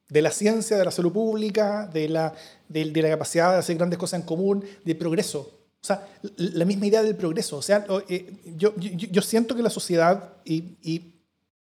De 0.08 0.22
la 0.22 0.30
ciencia, 0.32 0.76
de 0.76 0.84
la 0.84 0.90
salud 0.90 1.12
pública, 1.12 1.86
de 1.86 2.08
la, 2.08 2.34
de, 2.68 2.90
de 2.90 3.02
la 3.02 3.10
capacidad 3.10 3.52
de 3.52 3.58
hacer 3.58 3.76
grandes 3.76 3.98
cosas 3.98 4.20
en 4.20 4.26
común, 4.26 4.64
de 4.84 4.94
progreso 4.96 5.59
o 5.82 5.86
sea, 5.86 6.06
la 6.36 6.64
misma 6.64 6.86
idea 6.86 7.02
del 7.02 7.16
progreso. 7.16 7.56
O 7.56 7.62
sea, 7.62 7.86
eh, 8.08 8.32
yo, 8.56 8.74
yo, 8.76 8.90
yo, 8.90 9.22
siento 9.22 9.56
que 9.56 9.62
la 9.62 9.70
sociedad, 9.70 10.34
y, 10.44 10.76
y, 10.82 11.14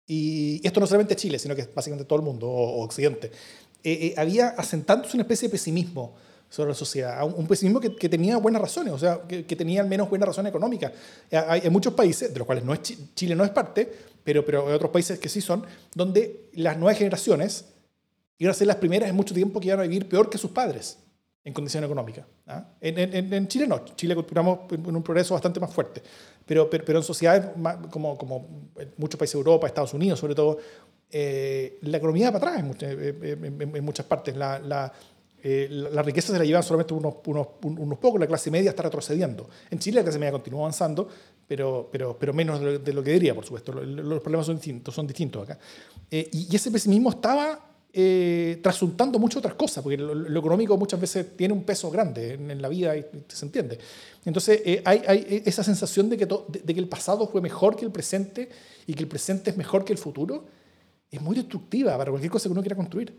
y, 0.07 0.61
esto 0.65 0.79
no 0.79 0.87
solamente 0.87 1.17
Chile, 1.17 1.39
sino 1.39 1.57
que 1.57 1.69
básicamente 1.75 2.05
todo 2.05 2.21
el 2.21 2.25
mundo, 2.25 2.49
o, 2.49 2.85
Occidente, 2.85 3.33
eh, 3.83 3.93
eh, 3.93 4.15
había 4.17 4.49
asentándose 4.51 5.17
una 5.17 5.23
especie 5.23 5.49
de 5.49 5.53
pesimismo 5.53 6.15
sobre 6.49 6.71
la 6.71 6.77
sociedad, 6.77 7.25
un 7.25 7.49
pesimismo 7.49 7.81
que, 7.81 7.97
que 7.97 8.09
tenía 8.09 8.37
buenas 8.37 8.63
razones, 8.63 8.95
o 8.95 8.99
sea, 8.99 9.23
que, 9.27 9.45
que, 9.45 9.57
tenía 9.57 9.81
al 9.81 9.89
menos 9.89 10.09
buenas 10.09 10.29
razones 10.29 10.51
económicas. 10.51 10.93
Hay, 11.33 11.63
hay, 11.65 11.71
muchos 11.71 11.93
países, 11.93 12.33
de 12.33 12.39
los 12.39 12.47
cuales 12.47 12.65
no 12.65 12.73
es 12.73 12.81
Chile 13.17 13.35
no 13.35 13.45
es 13.45 13.51
parte, 13.51 13.93
pero, 14.23 14.45
pero 14.45 14.69
hay 14.69 14.75
otros 14.75 14.93
países 14.93 15.19
que 15.19 15.29
sí 15.29 15.41
son, 15.41 15.67
donde 15.93 16.49
las 16.53 16.79
nuevas 16.79 16.97
generaciones 16.97 17.65
iban 18.39 18.53
a 18.53 18.55
ser 18.55 18.69
las 18.69 18.77
primeras 18.77 19.11
en 19.11 19.17
mucho 19.17 19.35
tiempo 19.35 19.59
que 19.59 19.67
iban 19.67 19.81
a 19.81 19.83
vivir 19.83 20.09
peor 20.09 20.31
que 20.31 20.39
sus 20.39 20.53
padres 20.53 20.99
en 21.47 21.53
condiciones 21.53 21.87
económicas. 21.87 22.27
¿ah? 22.49 22.65
En, 22.81 22.99
en, 22.99 23.33
en, 23.33 23.47
Chile 23.47 23.69
no, 23.69 23.85
Chile 23.95 24.15
en 24.15 24.97
un 24.97 25.03
progreso 25.03 25.33
bastante 25.35 25.61
más 25.61 25.73
fuerte, 25.73 26.03
pero, 26.45 26.69
pero, 26.69 26.85
pero 26.85 26.99
en 26.99 27.05
sociedades 27.05 27.47
como, 27.89 28.19
como 28.19 28.69
muchos 28.97 29.17
países 29.17 29.35
de 29.35 29.39
Europa, 29.39 29.69
Estados 29.69 29.95
Unidos 29.95 30.19
sobre 30.19 30.35
todo, 30.35 30.59
eh, 31.09 31.79
la 31.83 31.99
economía 31.99 32.33
va 32.33 32.41
para 32.41 32.57
atrás 32.57 32.65
en, 32.65 33.87
muchas, 33.87 34.01
en 34.01 34.09
partes. 34.09 34.37
La, 34.37 34.59
la, 34.59 34.93
eh, 35.41 35.69
la, 35.71 36.03
riqueza 36.03 36.33
se 36.33 36.39
la 36.41 36.45
llevan 36.45 36.65
solamente 36.65 36.95
unos, 36.95 37.15
unos, 37.25 37.47
unos, 37.63 37.99
pocos, 38.01 38.19
la 38.19 38.27
clase 38.27 38.51
media 38.51 38.71
está 38.71 38.83
retrocediendo. 38.83 39.49
En 39.71 39.79
Chile 39.79 40.01
la 40.01 40.03
clase 40.03 40.19
media 40.19 40.33
continúa 40.33 40.63
avanzando, 40.63 41.09
pero, 41.47 41.89
pero, 41.93 42.19
pero 42.19 42.35
menos 42.35 42.59
de 42.59 42.67
lo, 42.67 42.79
de 42.81 42.93
lo 42.93 43.05
que 43.05 43.13
diría, 43.13 43.37
por 43.37 43.45
supuesto. 43.45 43.73
Los 43.73 44.21
problemas 44.21 44.47
son 44.47 44.57
distintos, 44.57 44.93
son 44.93 45.07
distintos 45.07 45.45
acá. 45.45 45.61
Eh, 46.11 46.29
y, 46.33 46.53
y 46.53 46.57
ese 46.57 46.73
pesimismo 46.73 47.11
estaba 47.11 47.76
eh, 47.99 48.59
trasuntando 48.63 49.19
muchas 49.19 49.39
otras 49.39 49.55
cosas, 49.55 49.83
porque 49.83 49.97
lo, 49.97 50.39
económico 50.39 50.77
muchas 50.77 51.01
veces 51.01 51.35
tiene 51.35 51.55
un 51.55 51.65
peso 51.65 51.91
grande 51.91 52.35
en, 52.35 52.61
la 52.61 52.69
vida 52.69 52.95
y, 52.95 53.07
se 53.27 53.47
entiende. 53.47 53.79
Entonces 54.27 54.61
eh, 54.67 54.83
hay, 54.85 55.03
hay, 55.09 55.43
esa 55.47 55.65
sensación 55.65 56.11
de 56.11 56.19
que, 56.19 56.27
de, 56.27 56.75
que 56.75 56.79
el 56.79 56.89
pasado 56.89 57.27
fue 57.27 57.41
mejor 57.41 57.75
que 57.75 57.87
el 57.87 57.91
presente 57.91 58.51
y 58.87 58.93
que 58.93 59.03
el 59.03 59.09
presente 59.09 59.49
es 59.49 59.57
mejor 59.57 59.83
que 59.83 59.95
el 59.95 59.99
futuro, 59.99 60.45
es 61.11 61.23
muy 61.23 61.35
destructiva 61.37 61.97
para 61.97 62.11
cualquier 62.11 62.31
cosa 62.31 62.51
que 62.51 62.53
uno 62.53 62.61
quiera 62.61 62.77
construir. 62.77 63.19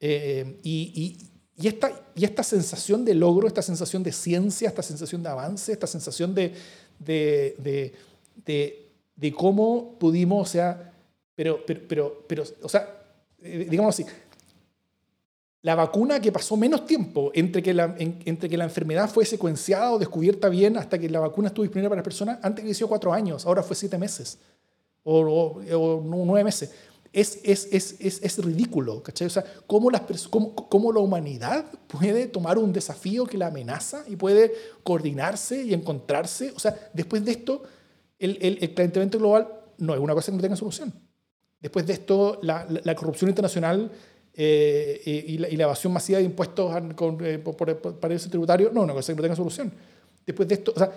Eh, 0.00 0.58
y, 0.64 1.16
y, 1.56 1.62
y, 1.62 1.68
esta, 1.68 1.92
y 2.16 2.24
esta 2.24 2.42
sensación 2.42 3.04
de 3.04 3.14
logro, 3.14 3.46
esta 3.46 3.62
sensación 3.62 4.02
de 4.02 4.10
ciencia, 4.10 4.70
esta 4.70 4.82
sensación 4.82 5.22
de 5.22 5.28
avance, 5.28 5.70
esta 5.70 5.86
sensación 5.86 6.34
de, 6.34 6.52
de, 6.98 7.54
de, 7.58 7.92
de, 8.44 8.90
de 9.14 9.32
cómo 9.32 9.96
pudimos, 10.00 10.48
o 10.48 10.50
sea, 10.50 10.92
pero, 11.36 11.64
pero, 11.64 11.80
pero, 11.86 12.24
pero 12.26 12.44
o 12.62 12.68
sea, 12.68 12.97
eh, 13.42 13.66
digamos 13.68 13.94
así, 13.94 14.04
la 15.62 15.74
vacuna 15.74 16.20
que 16.20 16.30
pasó 16.30 16.56
menos 16.56 16.86
tiempo 16.86 17.32
entre 17.34 17.62
que, 17.62 17.74
la, 17.74 17.94
entre 17.98 18.48
que 18.48 18.56
la 18.56 18.64
enfermedad 18.64 19.10
fue 19.10 19.24
secuenciada 19.24 19.92
o 19.92 19.98
descubierta 19.98 20.48
bien 20.48 20.76
hasta 20.76 20.98
que 20.98 21.08
la 21.08 21.20
vacuna 21.20 21.48
estuvo 21.48 21.64
disponible 21.64 21.88
para 21.88 21.98
las 21.98 22.04
personas, 22.04 22.38
antes 22.42 22.64
hizo 22.64 22.88
cuatro 22.88 23.12
años, 23.12 23.44
ahora 23.44 23.62
fue 23.62 23.74
siete 23.74 23.98
meses 23.98 24.38
o, 25.02 25.60
o, 25.72 26.02
nueve 26.04 26.44
meses. 26.44 26.72
Es, 27.12 27.40
es, 27.42 27.68
es, 27.72 27.96
es, 28.00 28.38
ridículo, 28.44 29.02
¿cachai? 29.02 29.26
O 29.26 29.30
sea, 29.30 29.42
¿cómo, 29.66 29.90
las, 29.90 30.02
cómo, 30.28 30.54
cómo, 30.54 30.92
la 30.92 31.00
humanidad 31.00 31.64
puede 31.86 32.26
tomar 32.26 32.58
un 32.58 32.72
desafío 32.72 33.26
que 33.26 33.38
la 33.38 33.46
amenaza 33.46 34.04
y 34.06 34.16
puede 34.16 34.52
coordinarse 34.84 35.64
y 35.64 35.72
encontrarse? 35.72 36.52
O 36.54 36.58
sea, 36.58 36.76
después 36.92 37.24
de 37.24 37.30
esto, 37.32 37.62
el, 38.18 38.38
el, 38.42 38.58
el 38.60 38.74
calentamiento 38.74 39.18
global 39.18 39.48
no 39.78 39.94
es 39.94 40.00
una 40.00 40.12
cosa 40.12 40.30
que 40.30 40.36
no 40.36 40.42
tenga 40.42 40.56
solución. 40.56 41.07
Después 41.60 41.86
de 41.86 41.92
esto, 41.94 42.38
la, 42.42 42.66
la 42.68 42.94
corrupción 42.94 43.28
internacional 43.30 43.90
eh, 44.40 45.24
y, 45.26 45.38
la, 45.38 45.48
y, 45.48 45.56
la, 45.56 45.64
evasión 45.64 45.92
masiva 45.92 46.20
de 46.20 46.24
impuestos 46.24 46.72
con, 46.94 47.18
eh, 47.26 47.40
por, 47.40 47.56
por, 47.56 47.98
paraísos 47.98 48.30
tributarios, 48.30 48.72
no, 48.72 48.86
no, 48.86 48.94
cosa 48.94 49.12
que 49.12 49.16
no 49.16 49.22
tenga 49.22 49.34
solución. 49.34 49.72
Después 50.24 50.46
de 50.46 50.54
esto, 50.54 50.72
o 50.76 50.78
sea, 50.78 50.92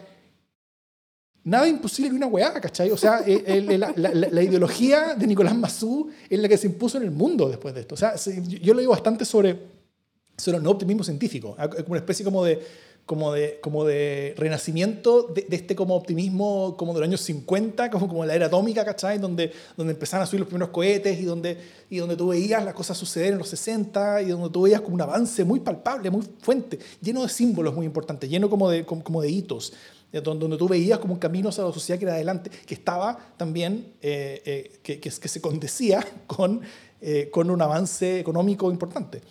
nada 1.43 1.67
imposible 1.67 2.11
que 2.11 2.17
una 2.17 2.27
weá, 2.27 2.53
¿cachai? 2.61 2.91
O 2.91 2.97
sea, 2.97 3.19
el, 3.25 3.71
el, 3.71 3.79
la, 3.79 3.93
la, 3.95 4.43
ideología 4.43 5.15
de 5.15 5.25
Nicolás 5.25 5.55
Massú 5.57 6.11
es 6.29 6.39
la 6.39 6.47
que 6.47 6.55
se 6.55 6.67
impuso 6.67 6.97
en 6.97 7.03
el 7.03 7.11
mundo 7.11 7.49
después 7.49 7.73
de 7.73 7.81
esto. 7.81 7.95
O 7.95 7.97
sea, 7.97 8.13
yo 8.15 8.75
lo 8.75 8.79
digo 8.79 8.91
bastante 8.91 9.25
sobre, 9.25 9.57
sobre 10.37 10.57
el 10.57 10.63
no 10.63 10.69
optimismo 10.69 11.03
científico, 11.03 11.55
como 11.57 11.87
una 11.87 11.99
especie 11.99 12.23
como 12.23 12.43
de 12.45 12.61
como 13.11 13.33
de, 13.33 13.59
como 13.59 13.83
de 13.83 14.33
renacimiento 14.37 15.23
de, 15.23 15.45
este 15.51 15.75
como 15.75 15.97
optimismo 15.97 16.77
como 16.77 16.93
de 16.93 17.01
los 17.01 17.09
años 17.09 17.19
50, 17.19 17.91
como, 17.91 18.07
como 18.07 18.23
la 18.23 18.33
era 18.33 18.45
atómica, 18.45 18.85
¿cachai? 18.85 19.17
Donde, 19.17 19.51
donde 19.75 19.91
empezaron 19.91 20.23
a 20.23 20.25
subir 20.25 20.39
los 20.39 20.47
primeros 20.47 20.69
cohetes 20.69 21.19
y 21.19 21.25
donde, 21.25 21.57
y 21.89 21.97
donde 21.97 22.15
tú 22.15 22.29
veías 22.29 22.63
las 22.63 22.73
cosas 22.73 22.97
suceder 22.97 23.33
en 23.33 23.39
los 23.39 23.49
60 23.49 24.21
y 24.21 24.27
donde 24.29 24.49
tú 24.49 24.61
veías 24.61 24.79
como 24.79 24.95
un 24.95 25.01
avance 25.01 25.43
muy 25.43 25.59
palpable, 25.59 26.09
muy 26.09 26.25
fuente, 26.39 26.79
lleno 27.01 27.23
de 27.23 27.27
símbolos 27.27 27.75
muy 27.75 27.85
importantes, 27.85 28.29
lleno 28.29 28.49
como 28.49 28.69
de, 28.69 28.85
como, 28.85 29.21
de 29.21 29.29
hitos, 29.29 29.73
donde 30.23 30.55
tú 30.55 30.69
veías 30.69 30.97
como 30.99 31.15
un 31.15 31.19
camino 31.19 31.49
hacia 31.49 31.65
la 31.65 31.73
sociedad 31.73 31.99
que 31.99 32.05
era 32.05 32.13
adelante, 32.13 32.49
que 32.65 32.75
estaba 32.75 33.33
también, 33.35 33.91
eh, 34.01 34.41
eh, 34.45 34.79
que, 34.81 35.01
que, 35.01 35.09
que, 35.09 35.27
se 35.27 35.41
condecía 35.41 36.01
con, 36.27 36.61
eh, 37.01 37.27
con 37.29 37.51
un 37.51 37.61
avance 37.61 38.21
económico 38.21 38.71
importante. 38.71 39.21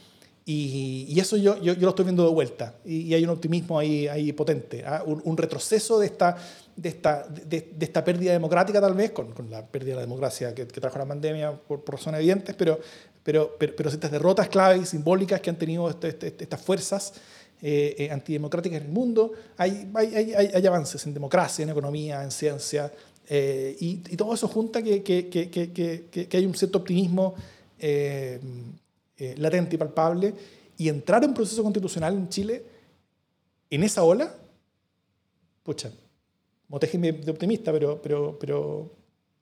Y, 0.52 1.20
eso 1.20 1.36
yo, 1.36 1.56
yo, 1.62 1.74
lo 1.76 1.90
estoy 1.90 2.04
viendo 2.06 2.24
de 2.24 2.32
vuelta. 2.32 2.74
Y, 2.84 3.14
hay 3.14 3.22
un 3.22 3.30
optimismo 3.30 3.78
ahí, 3.78 4.08
ahí 4.08 4.32
potente. 4.32 4.82
¿ah? 4.84 5.04
Un, 5.06 5.36
retroceso 5.36 6.00
de 6.00 6.06
esta, 6.06 6.36
de, 6.74 6.88
esta, 6.88 7.28
de, 7.28 7.76
esta 7.78 8.02
pérdida 8.02 8.32
democrática, 8.32 8.80
tal 8.80 8.94
vez, 8.94 9.12
con, 9.12 9.30
con 9.32 9.48
la 9.48 9.64
pérdida 9.64 9.90
de 9.90 9.96
la 9.96 10.02
democracia 10.02 10.52
que, 10.52 10.66
trajo 10.66 10.98
la 10.98 11.06
pandemia 11.06 11.52
por, 11.52 11.84
por, 11.84 11.94
razones 11.94 12.18
evidentes, 12.18 12.56
pero, 12.56 12.80
pero, 13.22 13.54
pero, 13.60 13.76
pero 13.76 13.90
estas 13.90 14.10
derrotas 14.10 14.48
claves 14.48 14.82
y 14.82 14.86
simbólicas 14.86 15.40
que 15.40 15.50
han 15.50 15.56
tenido 15.56 15.88
este, 15.88 16.08
este, 16.08 16.34
estas 16.40 16.60
fuerzas 16.60 17.12
eh, 17.62 17.94
eh, 17.98 18.10
antidemocráticas 18.10 18.80
en 18.80 18.86
el 18.86 18.92
mundo. 18.92 19.32
Hay, 19.56 19.88
hay, 19.94 20.14
hay, 20.16 20.50
hay, 20.52 20.66
avances 20.66 21.06
en 21.06 21.14
democracia, 21.14 21.62
en 21.62 21.68
economía, 21.68 22.24
en 22.24 22.32
ciencia. 22.32 22.92
Eh, 23.28 23.76
y, 23.78 24.02
y, 24.08 24.16
todo 24.16 24.34
eso 24.34 24.48
junta 24.48 24.82
que, 24.82 25.04
que, 25.04 25.28
que, 25.28 25.48
que 25.48 26.36
hay 26.36 26.44
un 26.44 26.54
cierto 26.54 26.78
optimismo 26.78 27.36
eh, 29.20 29.34
latente 29.36 29.76
y 29.76 29.78
palpable, 29.78 30.34
y 30.78 30.88
entrar 30.88 31.22
en 31.24 31.34
proceso 31.34 31.62
constitucional 31.62 32.14
en 32.14 32.28
Chile 32.30 32.64
en 33.68 33.84
esa 33.84 34.02
ola, 34.02 34.34
pucha, 35.62 35.92
motéjeme 36.68 37.12
de 37.12 37.30
optimista, 37.30 37.70
pero, 37.70 38.00
pero, 38.00 38.38
pero, 38.38 38.90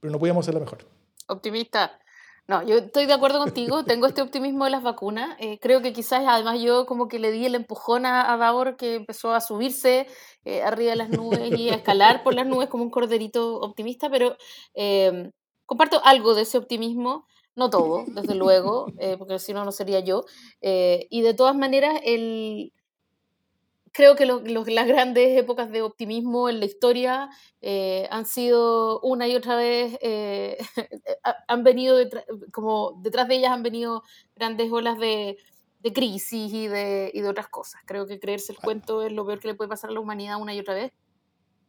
pero 0.01 0.11
no 0.11 0.19
podíamos 0.19 0.49
la 0.49 0.59
mejor. 0.59 0.85
Optimista. 1.29 1.97
No, 2.49 2.65
yo 2.65 2.79
estoy 2.79 3.07
de 3.07 3.13
acuerdo 3.13 3.39
contigo, 3.39 3.85
tengo 3.87 4.09
este 4.09 4.21
optimismo 4.21 4.65
de 4.65 4.73
las 4.73 4.83
vacunas. 4.83 5.37
Eh, 5.39 5.61
creo 5.61 5.81
que 5.81 5.93
quizás 5.93 6.25
además 6.27 6.61
yo 6.61 6.85
como 6.85 7.07
que 7.07 7.21
le 7.21 7.31
di 7.31 7.47
el 7.47 7.55
empujón 7.55 8.05
a, 8.05 8.35
a 8.35 8.77
que 8.77 8.97
empezó 8.97 9.33
a 9.33 9.41
subirse 9.41 10.09
eh, 10.45 10.63
arriba 10.63 10.91
de 10.91 10.97
las 10.97 11.11
nubes 11.11 11.57
y 11.57 11.71
a 11.71 11.77
escalar 11.77 12.25
por 12.25 12.35
las 12.35 12.49
nubes 12.49 12.69
como 12.69 12.83
un 12.83 12.91
corderito 12.91 13.61
optimista, 13.61 14.11
pero 14.11 14.37
comparto 15.67 16.01
algo 16.05 16.35
de 16.35 16.43
ese 16.43 16.59
optimismo 16.59 17.27
no 17.59 17.71
todo, 17.71 18.05
desde 18.07 18.37
luego, 18.37 18.93
eh, 18.99 19.17
porque 19.19 19.39
si 19.41 19.53
no, 19.53 19.65
no 19.65 19.73
sería 19.73 20.01
yo. 20.01 20.25
Eh, 20.63 21.09
y 21.11 21.23
de 21.23 21.35
todas 21.35 21.57
maneras, 21.57 22.01
el, 22.05 22.73
creo 23.93 24.15
que 24.15 24.27
las 24.27 24.87
grandes 24.87 25.37
épocas 25.37 25.71
de 25.71 25.83
optimismo 25.83 26.49
en 26.49 26.61
la 26.61 26.67
historia 26.67 27.31
eh, 27.61 28.07
han 28.13 28.27
sido 28.27 29.01
una 29.01 29.27
y 29.27 29.35
otra 29.35 29.57
vez, 29.57 29.99
han 31.49 31.65
venido, 31.65 31.99
como 32.53 33.01
detrás 33.03 33.27
de 33.27 33.35
ellas 33.35 33.51
han 33.51 33.65
venido 33.65 34.05
grandes 34.37 34.71
olas 34.71 34.97
de, 34.99 35.37
de 35.81 35.93
crisis 35.93 36.53
y 36.53 36.69
de, 36.69 37.11
y 37.13 37.21
de 37.21 37.29
otras 37.29 37.49
cosas. 37.49 37.83
Creo 37.87 38.07
que 38.07 38.21
creerse 38.21 38.53
el 38.53 38.59
cuento 38.59 39.03
es 39.03 39.13
lo 39.13 39.27
peor 39.27 39.41
que 39.41 39.49
le 39.49 39.55
puede 39.55 39.69
pasar 39.69 39.91
a 39.91 39.93
la 39.93 40.01
humanidad 40.01 40.41
una 40.41 40.55
y 40.55 40.61
otra 40.61 40.75
vez 40.75 40.93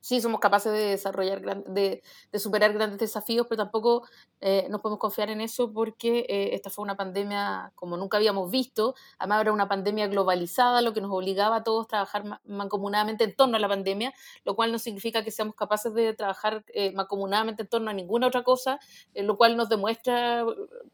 sí 0.02 0.22
somos 0.22 0.40
capaces 0.40 0.72
de 0.72 0.80
desarrollar, 0.80 1.42
de, 1.66 2.02
de 2.32 2.40
superar 2.40 2.74
grandes 2.74 3.00
desafíos, 3.00 3.48
pero 3.50 3.64
tampoco 3.64 4.08
eh, 4.42 4.68
nos 4.70 4.82
podemos 4.82 5.00
confiar 5.00 5.30
en 5.30 5.42
eso 5.42 5.74
porque 5.74 6.26
eh, 6.30 6.50
esta 6.54 6.70
fue 6.70 6.84
una 6.84 6.96
pandemia 6.96 7.72
como 7.76 7.98
nunca 7.98 8.18
habíamos 8.18 8.50
visto, 8.52 8.96
además 9.18 9.42
era 9.42 9.52
una 9.52 9.68
pandemia 9.68 10.08
globalizada, 10.08 10.82
lo 10.82 10.94
que 10.94 11.02
nos 11.02 11.12
obligaba 11.12 11.58
a 11.58 11.64
todos 11.64 11.86
a 11.86 11.88
trabajar 11.88 12.24
mancomunadamente 12.46 13.24
en 13.24 13.36
torno 13.36 13.58
a 13.58 13.60
la 13.60 13.68
pandemia, 13.68 14.14
lo 14.46 14.56
cual 14.56 14.72
no 14.72 14.80
significa 14.80 15.24
que 15.24 15.32
seamos 15.32 15.56
capaces 15.56 15.94
de 15.94 16.14
trabajar 16.14 16.64
eh, 16.74 16.92
mancomunadamente 16.94 17.64
en 17.64 17.70
torno 17.70 17.90
a 17.90 17.94
ninguna 17.94 18.28
otra 18.28 18.44
cosa, 18.44 18.80
lo 19.14 19.38
cual 19.38 19.58
nos 19.58 19.70
demuestra 19.70 20.46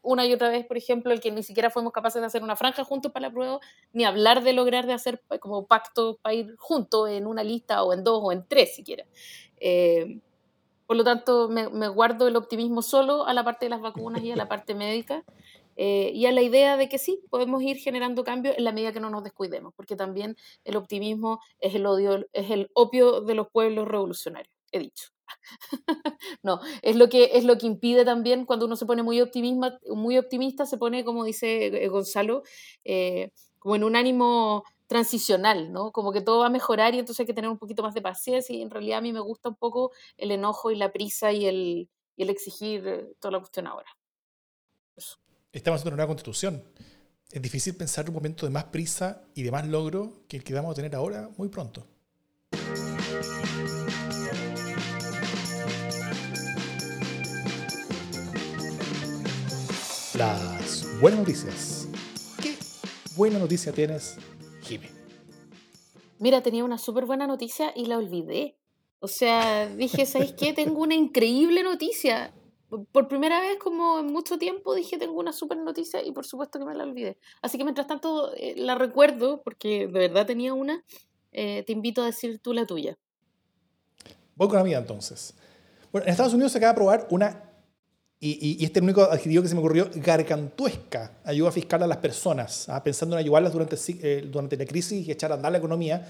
una 0.02 0.26
y 0.26 0.32
otra 0.32 0.48
vez, 0.48 0.66
por 0.66 0.76
ejemplo, 0.76 1.12
el 1.12 1.20
que 1.20 1.30
ni 1.30 1.42
siquiera 1.42 1.70
fuimos 1.70 1.92
capaces 1.92 2.20
de 2.20 2.26
hacer 2.26 2.42
una 2.42 2.56
franja 2.56 2.84
juntos 2.84 3.12
para 3.12 3.28
la 3.28 3.32
prueba, 3.32 3.60
ni 3.92 4.04
hablar 4.04 4.42
de 4.42 4.52
lograr 4.52 4.86
de 4.86 4.92
hacer 4.92 5.22
como 5.40 5.66
pacto 5.66 6.18
para 6.22 6.34
ir 6.34 6.56
juntos 6.56 7.08
en 7.10 7.26
una 7.26 7.42
lista 7.44 7.82
o 7.82 7.92
en 7.92 8.04
dos 8.04 8.20
o 8.22 8.32
en 8.32 8.46
tres 8.46 8.74
siquiera. 8.96 9.08
Eh, 9.58 10.20
por 10.86 10.96
lo 10.96 11.04
tanto, 11.04 11.48
me, 11.48 11.88
guardo 11.88 12.28
el 12.28 12.36
optimismo 12.36 12.80
solo 12.82 13.26
a 13.26 13.34
la 13.34 13.44
parte 13.44 13.66
de 13.66 13.70
las 13.70 13.80
vacunas 13.80 14.22
y 14.22 14.30
a 14.30 14.36
la 14.36 14.48
parte 14.48 14.74
médica. 14.74 15.24
Eh, 15.78 16.10
y 16.14 16.24
a 16.24 16.32
la 16.32 16.40
idea 16.40 16.78
de 16.78 16.88
que 16.88 16.96
sí, 16.96 17.20
podemos 17.28 17.62
ir 17.62 17.76
generando 17.76 18.24
cambios 18.24 18.56
en 18.56 18.64
la 18.64 18.72
medida 18.72 18.92
que 18.92 19.00
no 19.00 19.10
nos 19.10 19.22
descuidemos, 19.22 19.74
porque 19.74 19.94
también 19.94 20.34
el 20.64 20.76
optimismo 20.76 21.40
es 21.60 21.74
el 21.74 21.84
odio, 21.84 22.26
es 22.32 22.50
el 22.50 22.70
opio 22.72 23.20
de 23.20 23.34
los 23.34 23.48
pueblos 23.50 23.86
revolucionarios, 23.86 24.54
he 24.72 24.78
dicho. 24.78 25.10
no, 26.42 26.60
es 26.80 26.96
lo 26.96 27.10
que 27.10 27.32
es 27.34 27.44
lo 27.44 27.58
que 27.58 27.66
impide 27.66 28.06
también 28.06 28.46
cuando 28.46 28.64
uno 28.64 28.76
se 28.76 28.86
pone 28.86 29.02
muy 29.02 29.20
optimista, 29.20 29.78
muy 29.88 30.16
optimista 30.16 30.64
se 30.64 30.78
pone, 30.78 31.04
como 31.04 31.24
dice 31.24 31.66
eh, 31.66 31.88
Gonzalo, 31.88 32.42
como 33.58 33.76
en 33.76 33.84
un 33.84 33.96
ánimo 33.96 34.64
transicional, 34.86 35.72
¿no? 35.72 35.92
Como 35.92 36.12
que 36.12 36.20
todo 36.20 36.40
va 36.40 36.46
a 36.46 36.50
mejorar 36.50 36.94
y 36.94 36.98
entonces 36.98 37.20
hay 37.20 37.26
que 37.26 37.34
tener 37.34 37.50
un 37.50 37.58
poquito 37.58 37.82
más 37.82 37.94
de 37.94 38.02
paciencia 38.02 38.54
y 38.54 38.62
en 38.62 38.70
realidad 38.70 38.98
a 38.98 39.02
mí 39.02 39.12
me 39.12 39.20
gusta 39.20 39.48
un 39.48 39.56
poco 39.56 39.92
el 40.16 40.30
enojo 40.30 40.70
y 40.70 40.76
la 40.76 40.92
prisa 40.92 41.32
y 41.32 41.46
el, 41.46 41.90
y 42.16 42.22
el 42.22 42.30
exigir 42.30 42.86
eh, 42.86 43.14
toda 43.18 43.32
la 43.32 43.38
cuestión 43.38 43.66
ahora. 43.66 43.88
Estamos 45.52 45.80
haciendo 45.80 45.94
una 45.94 45.96
nueva 45.96 46.08
constitución. 46.08 46.62
Es 47.30 47.42
difícil 47.42 47.76
pensar 47.76 48.08
un 48.08 48.14
momento 48.14 48.46
de 48.46 48.52
más 48.52 48.64
prisa 48.64 49.24
y 49.34 49.42
de 49.42 49.50
más 49.50 49.66
logro 49.66 50.24
que 50.28 50.36
el 50.36 50.44
que 50.44 50.54
vamos 50.54 50.72
a 50.72 50.74
tener 50.74 50.94
ahora 50.94 51.28
muy 51.36 51.48
pronto. 51.48 51.86
Las 60.14 60.86
buenas 61.00 61.20
noticias. 61.20 61.88
¿Qué 62.40 62.56
buena 63.16 63.38
noticia 63.38 63.72
tienes 63.72 64.16
Mira, 66.18 66.42
tenía 66.42 66.64
una 66.64 66.78
súper 66.78 67.04
buena 67.04 67.26
noticia 67.26 67.72
y 67.74 67.86
la 67.86 67.98
olvidé. 67.98 68.56
O 69.00 69.08
sea, 69.08 69.68
dije, 69.68 70.06
¿sabes 70.06 70.32
qué? 70.32 70.52
Tengo 70.52 70.80
una 70.80 70.94
increíble 70.94 71.62
noticia. 71.62 72.32
Por 72.90 73.06
primera 73.06 73.40
vez 73.40 73.58
como 73.58 74.00
en 74.00 74.06
mucho 74.06 74.38
tiempo 74.38 74.74
dije, 74.74 74.98
tengo 74.98 75.20
una 75.20 75.32
súper 75.32 75.58
noticia 75.58 76.02
y 76.04 76.12
por 76.12 76.26
supuesto 76.26 76.58
que 76.58 76.64
me 76.64 76.74
la 76.74 76.84
olvidé. 76.84 77.18
Así 77.42 77.58
que 77.58 77.64
mientras 77.64 77.86
tanto 77.86 78.34
eh, 78.34 78.54
la 78.56 78.74
recuerdo, 78.74 79.42
porque 79.42 79.86
de 79.86 79.98
verdad 79.98 80.26
tenía 80.26 80.54
una, 80.54 80.84
eh, 81.32 81.62
te 81.64 81.72
invito 81.72 82.02
a 82.02 82.06
decir 82.06 82.40
tú 82.40 82.52
la 82.52 82.66
tuya. 82.66 82.98
Voy 84.34 84.48
con 84.48 84.56
la 84.56 84.64
mía 84.64 84.78
entonces. 84.78 85.34
Bueno, 85.92 86.06
en 86.06 86.10
Estados 86.10 86.34
Unidos 86.34 86.52
se 86.52 86.58
acaba 86.58 86.72
de 86.72 86.74
aprobar 86.74 87.08
una 87.10 87.45
y, 88.18 88.64
este 88.64 88.78
es 88.78 88.82
el 88.82 88.84
único 88.84 89.02
adjetivo 89.02 89.42
que 89.42 89.48
se 89.48 89.54
me 89.54 89.60
ocurrió, 89.60 89.90
gargantuesca 89.94 91.18
ayuda 91.24 91.52
fiscal 91.52 91.82
a 91.82 91.86
las 91.86 91.98
personas, 91.98 92.66
¿ah? 92.68 92.82
pensando 92.82 93.14
en 93.14 93.20
ayudarlas 93.20 93.52
durante, 93.52 93.76
eh, 93.88 94.26
durante 94.26 94.56
la 94.56 94.64
crisis 94.64 95.06
y 95.06 95.10
echar 95.10 95.32
a 95.32 95.34
andar 95.34 95.52
la 95.52 95.58
economía. 95.58 96.06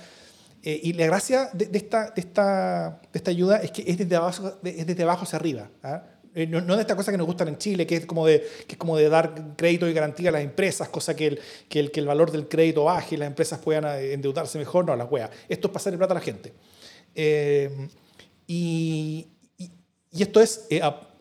Eh, 0.62 0.80
y 0.84 0.92
la 0.92 1.07
gracia 1.07 1.50
de, 1.52 1.68
esta, 1.72 2.11
de, 2.11 2.20
esta, 2.20 3.00
de 3.12 3.18
esta 3.18 3.30
ayuda 3.30 3.57
es 3.59 3.72
que 3.72 3.84
es 3.86 3.98
desde 3.98 4.14
abajo, 4.14 4.52
es 4.62 4.86
desde 4.86 5.02
abajo 5.02 5.24
hacia 5.24 5.36
arriba. 5.36 5.68
¿ah? 5.82 6.04
Eh, 6.32 6.46
no, 6.46 6.61
no, 6.61 6.76
de 6.76 6.82
esta 6.82 6.94
cosa 6.94 7.11
que 7.11 7.18
nos 7.18 7.26
gustan 7.26 7.48
en 7.48 7.59
Chile, 7.59 7.86
que 7.88 7.96
es 7.96 8.07
como 8.07 8.24
de, 8.24 8.46
que 8.68 8.74
es 8.74 8.78
como 8.78 8.96
de 8.96 9.09
dar 9.09 9.57
crédito 9.57 9.88
y 9.88 9.92
garantía 9.92 10.28
a 10.28 10.32
las 10.32 10.42
empresas, 10.42 10.88
cosa 10.88 11.16
que 11.16 11.26
el, 11.26 11.40
que 11.68 11.80
el, 11.80 11.90
que 11.90 11.98
el 11.98 12.07
valor 12.07 12.30
del 12.30 12.46
crédito 12.46 12.84
baje 12.84 13.16
y 13.16 13.18
las 13.18 13.26
empresas 13.26 13.59
puedan 13.59 13.84
endeudarse 13.84 14.59
mejor. 14.59 14.86
No, 14.86 14.94
las 14.94 15.11
weas. 15.11 15.30
Esto 15.48 15.66
es 15.68 15.72
pasarle 15.72 15.98
plata 15.98 16.12
a 16.12 16.18
la 16.18 16.20
gente. 16.20 16.52
y, 18.46 19.26
y, 19.59 20.22
esto 20.22 20.40
es 20.40 20.68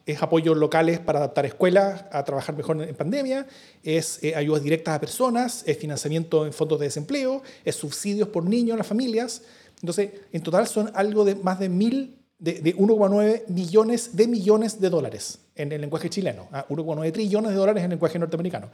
es 0.06 0.22
apoyos 0.22 0.56
locales 0.56 1.00
para 1.00 1.20
adaptar 1.20 1.46
escuelas 1.46 2.06
a 2.12 2.24
trabajar 2.24 2.56
mejor 2.56 2.82
en 2.82 2.96
pandemia, 2.96 3.48
es 3.84 4.24
eh, 4.24 4.36
ayudas 4.36 4.62
directas 4.62 4.96
a 4.96 5.00
personas, 5.00 5.64
es 5.66 5.78
financiamiento 5.78 6.46
en 6.46 6.54
fondos 6.54 6.80
de 6.80 6.86
desempleo, 6.86 7.42
es 7.64 7.76
subsidios 7.76 8.30
por 8.30 8.44
niños 8.44 8.76
a 8.76 8.78
las 8.78 8.88
familias. 8.88 9.42
Entonces, 9.82 10.12
en 10.32 10.42
total 10.44 10.68
son 10.68 10.92
algo 10.94 11.26
de 11.26 11.36
más 11.36 11.60
de 11.60 11.70
mil, 11.70 12.20
de, 12.38 12.76
1,9 12.76 13.48
millones 13.48 14.16
de 14.16 14.28
millones 14.28 14.80
de 14.80 14.90
dólares 14.90 15.40
en 15.56 15.72
el 15.72 15.82
lenguaje 15.82 16.10
chileno, 16.10 16.50
1,9 16.52 17.08
ah, 17.08 17.12
trillones 17.12 17.52
de 17.52 17.58
dólares 17.58 17.82
en 17.82 17.86
el 17.86 17.92
lenguaje 17.92 18.20
norteamericano. 18.20 18.70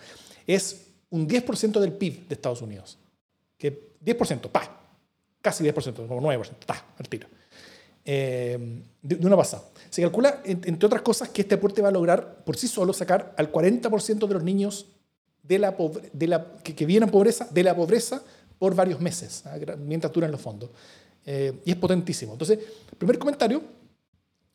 Es 0.46 0.88
un 1.12 1.28
10% 1.28 1.80
del 1.80 1.94
PIB 1.94 2.28
de 2.28 2.36
Estados 2.36 2.62
Unidos. 2.62 2.98
Que 3.58 3.96
10%, 4.04 4.50
pa, 4.50 4.82
casi 5.42 5.64
10%, 5.64 6.08
como 6.08 6.22
9%, 6.22 6.50
ta, 6.66 6.94
al 6.98 7.08
tiro. 7.08 7.28
Eh, 8.06 8.84
de, 9.02 9.16
una 9.26 9.38
pasada. 9.38 9.64
Se 9.90 10.02
calcula, 10.02 10.42
entre 10.44 10.86
otras 10.86 11.02
cosas, 11.02 11.30
que 11.30 11.42
este 11.42 11.56
aporte 11.56 11.82
va 11.82 11.90
a 11.90 11.92
lograr 11.92 12.44
por 12.44 12.58
sí 12.58 12.68
solo 12.68 12.94
sacar 12.94 13.34
al 13.38 13.52
40% 13.52 14.28
de 14.28 14.34
los 14.34 14.44
niños 14.44 14.88
de 15.44 15.60
la, 15.60 15.76
de 16.14 16.28
la, 16.28 16.54
que, 16.64 16.86
vienen 16.86 17.10
pobreza 17.10 17.48
de 17.52 17.64
la 17.64 17.76
pobreza 17.76 18.22
por 18.58 18.76
varios 18.76 19.02
meses, 19.02 19.44
¿ah? 19.46 19.58
mientras 19.78 20.14
duran 20.14 20.32
los 20.32 20.40
fondos. 20.40 20.70
Eh, 21.26 21.62
y 21.66 21.72
es 21.72 21.78
potentísimo. 21.78 22.34
Entonces, 22.34 22.60
primer 22.98 23.20
comentario, 23.20 23.62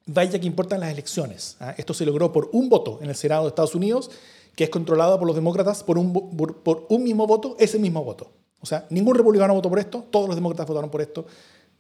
vaya 0.06 0.38
que 0.38 0.46
importan 0.46 0.80
las 0.80 0.92
elecciones. 0.92 1.56
¿ah? 1.60 1.74
Esto 1.76 1.92
se 1.92 2.06
logró 2.06 2.32
por 2.32 2.48
un 2.52 2.68
voto 2.68 2.98
en 3.02 3.08
el 3.08 3.16
Senado 3.16 3.42
de 3.42 3.48
Estados 3.48 3.74
Unidos, 3.74 4.10
que 4.54 4.64
es 4.64 4.70
controlado 4.70 5.18
por 5.18 5.26
los 5.26 5.36
demócratas 5.36 5.82
por 5.82 5.98
un, 5.98 6.12
por, 6.12 6.86
un 6.88 7.04
mismo 7.04 7.26
voto, 7.26 7.56
ese 7.58 7.78
mismo 7.78 8.02
voto. 8.02 8.30
O 8.60 8.66
sea, 8.66 8.86
ningún 8.90 9.14
republicano 9.14 9.54
votó 9.54 9.68
por 9.68 9.78
esto, 9.78 10.04
todos 10.10 10.28
los 10.28 10.34
demócratas 10.34 10.66
votaron 10.66 10.90
por 10.90 11.02
esto. 11.02 11.26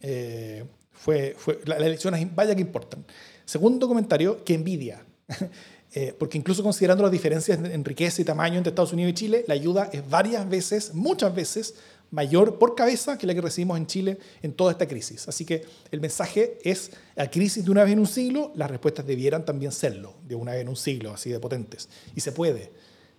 Eh, 0.00 0.64
fue, 0.96 1.34
fue, 1.38 1.60
las 1.64 1.80
elecciones, 1.80 2.26
vaya 2.34 2.54
que 2.54 2.60
importan. 2.60 3.04
Segundo 3.44 3.86
comentario, 3.88 4.44
que 4.44 4.54
envidia. 4.54 5.04
Eh, 5.94 6.14
porque 6.18 6.36
incluso 6.36 6.62
considerando 6.62 7.04
las 7.04 7.12
diferencias 7.12 7.58
en 7.58 7.82
riqueza 7.82 8.20
y 8.20 8.24
tamaño 8.24 8.58
entre 8.58 8.68
Estados 8.68 8.92
Unidos 8.92 9.12
y 9.12 9.14
Chile, 9.14 9.44
la 9.48 9.54
ayuda 9.54 9.88
es 9.90 10.06
varias 10.10 10.46
veces, 10.46 10.92
muchas 10.92 11.34
veces, 11.34 11.74
mayor 12.10 12.58
por 12.58 12.74
cabeza 12.74 13.18
que 13.18 13.26
la 13.26 13.34
que 13.34 13.40
recibimos 13.40 13.78
en 13.78 13.86
Chile 13.86 14.18
en 14.42 14.52
toda 14.52 14.72
esta 14.72 14.86
crisis. 14.86 15.26
Así 15.28 15.44
que 15.44 15.64
el 15.90 16.00
mensaje 16.00 16.58
es, 16.62 16.90
a 17.16 17.30
crisis 17.30 17.64
de 17.64 17.70
una 17.70 17.82
vez 17.84 17.92
en 17.92 18.00
un 18.00 18.06
siglo, 18.06 18.52
las 18.54 18.70
respuestas 18.70 19.06
debieran 19.06 19.44
también 19.44 19.72
serlo, 19.72 20.14
de 20.26 20.34
una 20.34 20.52
vez 20.52 20.62
en 20.62 20.68
un 20.68 20.76
siglo, 20.76 21.12
así 21.12 21.30
de 21.30 21.40
potentes. 21.40 21.88
Y 22.14 22.20
se 22.20 22.32
puede. 22.32 22.70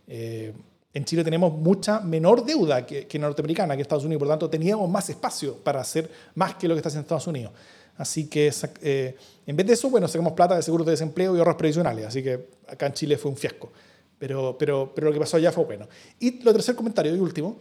Eh, 0.08 0.54
en 0.98 1.06
Chile 1.06 1.24
tenemos 1.24 1.54
mucha 1.54 2.00
menor 2.00 2.44
deuda 2.44 2.86
que, 2.86 3.06
que 3.06 3.20
norteamericana, 3.20 3.76
que 3.76 3.84
Estados 3.84 4.04
Unidos, 4.04 4.20
por 4.20 4.28
lo 4.28 4.34
tanto 4.34 4.50
teníamos 4.50 4.90
más 4.90 5.08
espacio 5.10 5.56
para 5.58 5.80
hacer 5.80 6.10
más 6.34 6.56
que 6.56 6.68
lo 6.68 6.74
que 6.74 6.80
está 6.80 6.90
haciendo 6.90 7.04
Estados 7.04 7.28
Unidos. 7.28 7.52
Así 7.98 8.28
que 8.28 8.52
eh, 8.82 9.16
en 9.46 9.56
vez 9.56 9.68
de 9.68 9.74
eso, 9.74 9.90
bueno, 9.90 10.08
sacamos 10.08 10.34
plata 10.34 10.56
de 10.56 10.64
seguros 10.64 10.86
de 10.86 10.92
desempleo 10.92 11.36
y 11.36 11.40
ahorros 11.40 11.56
previsionales, 11.56 12.06
así 12.06 12.24
que 12.24 12.50
acá 12.68 12.88
en 12.88 12.94
Chile 12.94 13.18
fue 13.18 13.30
un 13.30 13.38
fiasco. 13.38 13.72
Pero, 14.18 14.56
pero, 14.58 14.92
pero 14.96 15.08
lo 15.08 15.14
que 15.14 15.20
pasó 15.20 15.38
allá 15.38 15.52
fue 15.52 15.66
bueno. 15.66 15.88
Y 16.20 16.42
lo 16.42 16.52
tercer 16.52 16.76
comentario 16.76 17.16
y 17.16 17.20
último, 17.20 17.58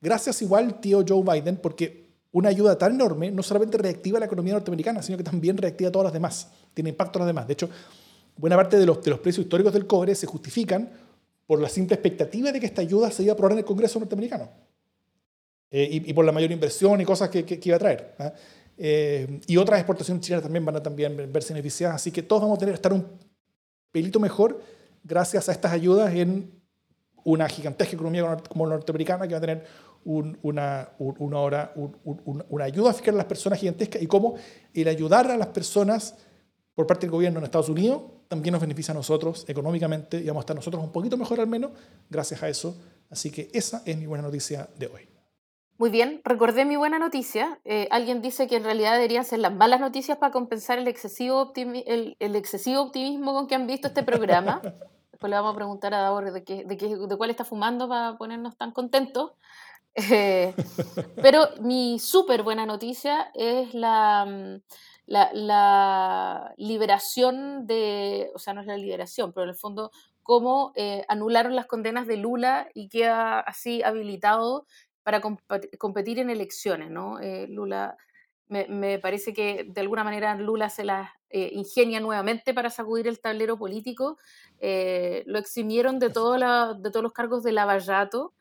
gracias 0.00 0.40
igual 0.40 0.80
tío 0.80 1.04
Joe 1.06 1.22
Biden, 1.22 1.58
porque 1.58 2.08
una 2.32 2.48
ayuda 2.48 2.78
tan 2.78 2.94
enorme 2.94 3.30
no 3.30 3.42
solamente 3.42 3.76
reactiva 3.76 4.18
la 4.18 4.24
economía 4.26 4.54
norteamericana, 4.54 5.02
sino 5.02 5.18
que 5.18 5.24
también 5.24 5.58
reactiva 5.58 5.88
a 5.88 5.92
todas 5.92 6.04
las 6.04 6.12
demás, 6.14 6.48
tiene 6.72 6.88
impacto 6.90 7.18
en 7.18 7.20
las 7.20 7.28
demás. 7.28 7.46
De 7.46 7.52
hecho, 7.52 7.68
buena 8.36 8.56
parte 8.56 8.78
de 8.78 8.86
los, 8.86 9.02
de 9.02 9.10
los 9.10 9.20
precios 9.20 9.44
históricos 9.44 9.74
del 9.74 9.86
cobre 9.86 10.14
se 10.14 10.26
justifican 10.26 10.90
por 11.48 11.62
la 11.62 11.68
simple 11.70 11.94
expectativa 11.94 12.52
de 12.52 12.60
que 12.60 12.66
esta 12.66 12.82
ayuda 12.82 13.10
se 13.10 13.22
iba 13.22 13.32
a 13.32 13.34
aprobar 13.34 13.52
en 13.52 13.58
el 13.60 13.64
Congreso 13.64 13.98
norteamericano. 13.98 14.50
Eh, 15.70 16.02
y, 16.06 16.12
por 16.12 16.26
la 16.26 16.30
mayor 16.30 16.52
inversión 16.52 17.00
y 17.00 17.06
cosas 17.06 17.30
que, 17.30 17.46
que, 17.46 17.58
iba 17.64 17.76
a 17.76 17.78
traer. 17.78 18.14
¿ah? 18.18 18.34
Eh, 18.76 19.40
y 19.46 19.56
otras 19.56 19.80
exportaciones 19.80 20.22
chinas 20.22 20.42
también 20.42 20.62
van 20.62 20.76
a 20.76 20.82
también 20.82 21.16
verse 21.32 21.54
beneficiadas. 21.54 21.96
Así 21.96 22.12
que 22.12 22.22
todos 22.22 22.42
vamos 22.42 22.56
a 22.56 22.60
tener 22.60 22.74
estar 22.74 22.92
un 22.92 23.06
pelito 23.90 24.20
mejor 24.20 24.60
gracias 25.02 25.48
a 25.48 25.52
estas 25.52 25.72
ayudas 25.72 26.14
en 26.14 26.52
una 27.24 27.48
gigantesca 27.48 27.94
economía 27.94 28.36
como 28.46 28.66
la 28.66 28.74
norteamericana 28.74 29.26
que 29.26 29.32
va 29.32 29.38
a 29.38 29.40
tener 29.40 29.64
una, 30.04 30.90
una, 30.98 31.38
hora, 31.38 31.72
una 32.04 32.64
ayuda 32.64 32.92
fiscal 32.92 33.14
a 33.14 33.18
las 33.18 33.26
personas 33.26 33.58
gigantesca 33.58 33.98
y 33.98 34.06
cómo 34.06 34.34
el 34.74 34.86
ayudar 34.86 35.30
a 35.30 35.36
las 35.38 35.48
personas 35.48 36.14
por 36.74 36.86
parte 36.86 37.06
del 37.06 37.10
gobierno 37.10 37.38
en 37.38 37.46
Estados 37.46 37.70
Unidos 37.70 38.02
también 38.28 38.52
nos 38.52 38.60
beneficia 38.60 38.92
a 38.92 38.94
nosotros 38.94 39.44
económicamente 39.48 40.18
y 40.18 40.26
vamos 40.26 40.42
a 40.42 40.44
estar 40.44 40.56
nosotros 40.56 40.82
un 40.82 40.92
poquito 40.92 41.16
mejor 41.16 41.40
al 41.40 41.46
menos 41.46 41.72
gracias 42.08 42.42
a 42.42 42.48
eso. 42.48 42.76
Así 43.10 43.30
que 43.30 43.48
esa 43.52 43.82
es 43.86 43.96
mi 43.96 44.06
buena 44.06 44.22
noticia 44.22 44.68
de 44.76 44.86
hoy. 44.86 45.08
Muy 45.78 45.90
bien, 45.90 46.20
recordé 46.24 46.64
mi 46.64 46.76
buena 46.76 46.98
noticia. 46.98 47.60
Eh, 47.64 47.86
alguien 47.90 48.20
dice 48.20 48.48
que 48.48 48.56
en 48.56 48.64
realidad 48.64 48.94
deberían 48.94 49.24
ser 49.24 49.38
las 49.38 49.54
malas 49.54 49.80
noticias 49.80 50.18
para 50.18 50.32
compensar 50.32 50.78
el 50.78 50.88
excesivo, 50.88 51.52
el, 51.54 52.16
excesivo 52.18 52.82
optimismo 52.82 53.32
con 53.32 53.46
que 53.46 53.54
han 53.54 53.66
visto 53.66 53.88
este 53.88 54.02
programa. 54.02 54.60
Después 55.12 55.30
le 55.30 55.36
vamos 55.36 55.52
a 55.52 55.56
preguntar 55.56 55.94
a 55.94 56.00
Davor 56.00 56.32
de, 56.32 56.44
qué, 56.44 56.64
de, 56.64 56.76
qué, 56.76 56.96
de 56.96 57.16
cuál 57.16 57.30
está 57.30 57.44
fumando 57.44 57.88
para 57.88 58.18
ponernos 58.18 58.56
tan 58.56 58.72
contentos. 58.72 59.32
Eh, 59.94 60.54
pero 61.22 61.48
mi 61.60 61.98
súper 61.98 62.42
buena 62.42 62.66
noticia 62.66 63.30
es 63.34 63.72
la, 63.72 64.26
mm, 64.26 64.60
la, 65.08 65.30
la, 65.32 66.54
liberación 66.56 67.66
de, 67.66 68.30
o 68.34 68.38
sea, 68.38 68.54
no 68.54 68.60
es 68.60 68.66
la 68.66 68.76
liberación, 68.76 69.32
pero 69.32 69.44
en 69.44 69.50
el 69.50 69.56
fondo 69.56 69.90
cómo 70.22 70.72
eh, 70.76 71.04
anularon 71.08 71.56
las 71.56 71.66
condenas 71.66 72.06
de 72.06 72.18
Lula 72.18 72.68
y 72.74 72.88
queda 72.88 73.40
así 73.40 73.82
habilitado 73.82 74.66
para 75.02 75.20
competir 75.20 76.18
en 76.18 76.30
elecciones, 76.30 76.90
¿no? 76.90 77.18
Eh, 77.20 77.46
Lula, 77.48 77.96
me, 78.48 78.98
parece 78.98 79.32
que 79.32 79.64
de 79.66 79.80
alguna 79.80 80.04
manera 80.04 80.34
Lula 80.36 80.70
se 80.70 80.84
las 80.84 81.10
ingenia 81.30 82.00
nuevamente 82.00 82.54
para 82.54 82.70
sacudir 82.70 83.06
el 83.06 83.20
tablero 83.20 83.58
político. 83.58 84.18
lo 84.60 85.38
eximieron 85.38 85.98
de, 85.98 86.10
todo 86.10 86.32
de 86.74 86.90
todos 86.90 87.02
los 87.02 87.12
cargos 87.12 87.42
de 87.42 87.52
lavallato 87.52 88.34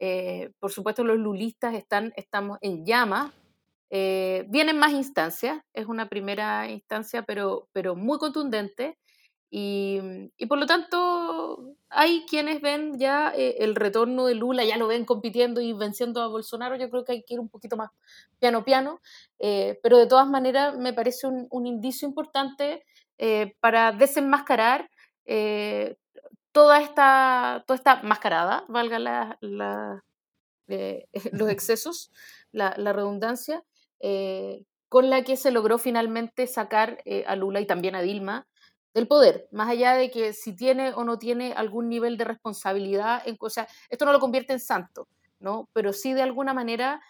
eh, 0.00 0.50
por 0.58 0.72
supuesto, 0.72 1.04
los 1.04 1.18
lulistas 1.18 1.74
están, 1.74 2.12
estamos 2.16 2.58
en 2.62 2.84
llamas. 2.86 3.32
Eh, 3.90 4.46
vienen 4.48 4.78
más 4.78 4.92
instancias, 4.92 5.62
es 5.74 5.86
una 5.86 6.08
primera 6.08 6.68
instancia, 6.70 7.22
pero, 7.22 7.68
pero 7.72 7.96
muy 7.96 8.18
contundente. 8.18 8.98
Y, 9.52 9.98
y, 10.36 10.46
por 10.46 10.58
lo 10.58 10.66
tanto, 10.66 11.74
hay 11.88 12.24
quienes 12.28 12.60
ven 12.62 12.98
ya 13.00 13.32
eh, 13.36 13.56
el 13.58 13.74
retorno 13.74 14.26
de 14.26 14.36
Lula, 14.36 14.64
ya 14.64 14.76
lo 14.76 14.86
ven 14.86 15.04
compitiendo 15.04 15.60
y 15.60 15.72
venciendo 15.72 16.22
a 16.22 16.28
Bolsonaro. 16.28 16.76
Yo 16.76 16.88
creo 16.88 17.04
que 17.04 17.12
hay 17.12 17.22
que 17.24 17.34
ir 17.34 17.40
un 17.40 17.48
poquito 17.48 17.76
más 17.76 17.90
piano 18.38 18.64
piano, 18.64 19.00
pero 19.38 19.98
de 19.98 20.06
todas 20.06 20.28
maneras 20.28 20.76
me 20.78 20.92
parece 20.92 21.26
un, 21.26 21.48
un 21.50 21.66
indicio 21.66 22.06
importante 22.06 22.84
para 23.60 23.92
desenmascarar 23.92 24.88
toda 26.52 26.80
esta, 26.80 27.64
toda 27.66 27.76
esta 27.76 28.02
mascarada, 28.02 28.64
valga 28.68 28.98
la, 28.98 29.38
la, 29.40 30.04
eh, 30.68 31.06
los 31.32 31.48
excesos, 31.50 32.10
la, 32.52 32.74
la 32.76 32.92
redundancia, 32.92 33.64
eh, 34.00 34.64
con 34.88 35.10
la 35.10 35.22
que 35.22 35.36
se 35.36 35.50
logró 35.50 35.78
finalmente 35.78 36.46
sacar 36.46 37.00
eh, 37.04 37.24
a 37.26 37.36
Lula 37.36 37.60
y 37.60 37.66
también 37.66 37.94
a 37.94 38.02
Dilma 38.02 38.46
del 38.92 39.06
poder, 39.06 39.48
más 39.52 39.68
allá 39.68 39.94
de 39.94 40.10
que 40.10 40.32
si 40.32 40.56
tiene 40.56 40.92
o 40.94 41.04
no 41.04 41.18
tiene 41.18 41.52
algún 41.52 41.88
nivel 41.88 42.16
de 42.16 42.24
responsabilidad, 42.24 43.22
en, 43.24 43.36
sea, 43.48 43.68
esto 43.88 44.04
no 44.04 44.12
lo 44.12 44.18
convierte 44.18 44.52
en 44.52 44.58
santo, 44.58 45.06
¿no? 45.38 45.68
pero 45.72 45.92
sí 45.92 46.12
de 46.12 46.22
alguna 46.22 46.54
manera 46.54 47.00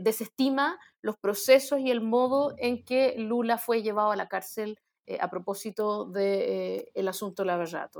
desestima 0.00 0.78
los 1.00 1.16
procesos 1.16 1.80
y 1.80 1.90
el 1.90 2.02
modo 2.02 2.54
en 2.58 2.84
que 2.84 3.14
Lula 3.16 3.56
fue 3.56 3.82
llevado 3.82 4.10
a 4.10 4.16
la 4.16 4.28
cárcel 4.28 4.78
a 5.18 5.30
propósito 5.30 6.04
del 6.04 6.84
el 6.92 7.08
asunto 7.08 7.42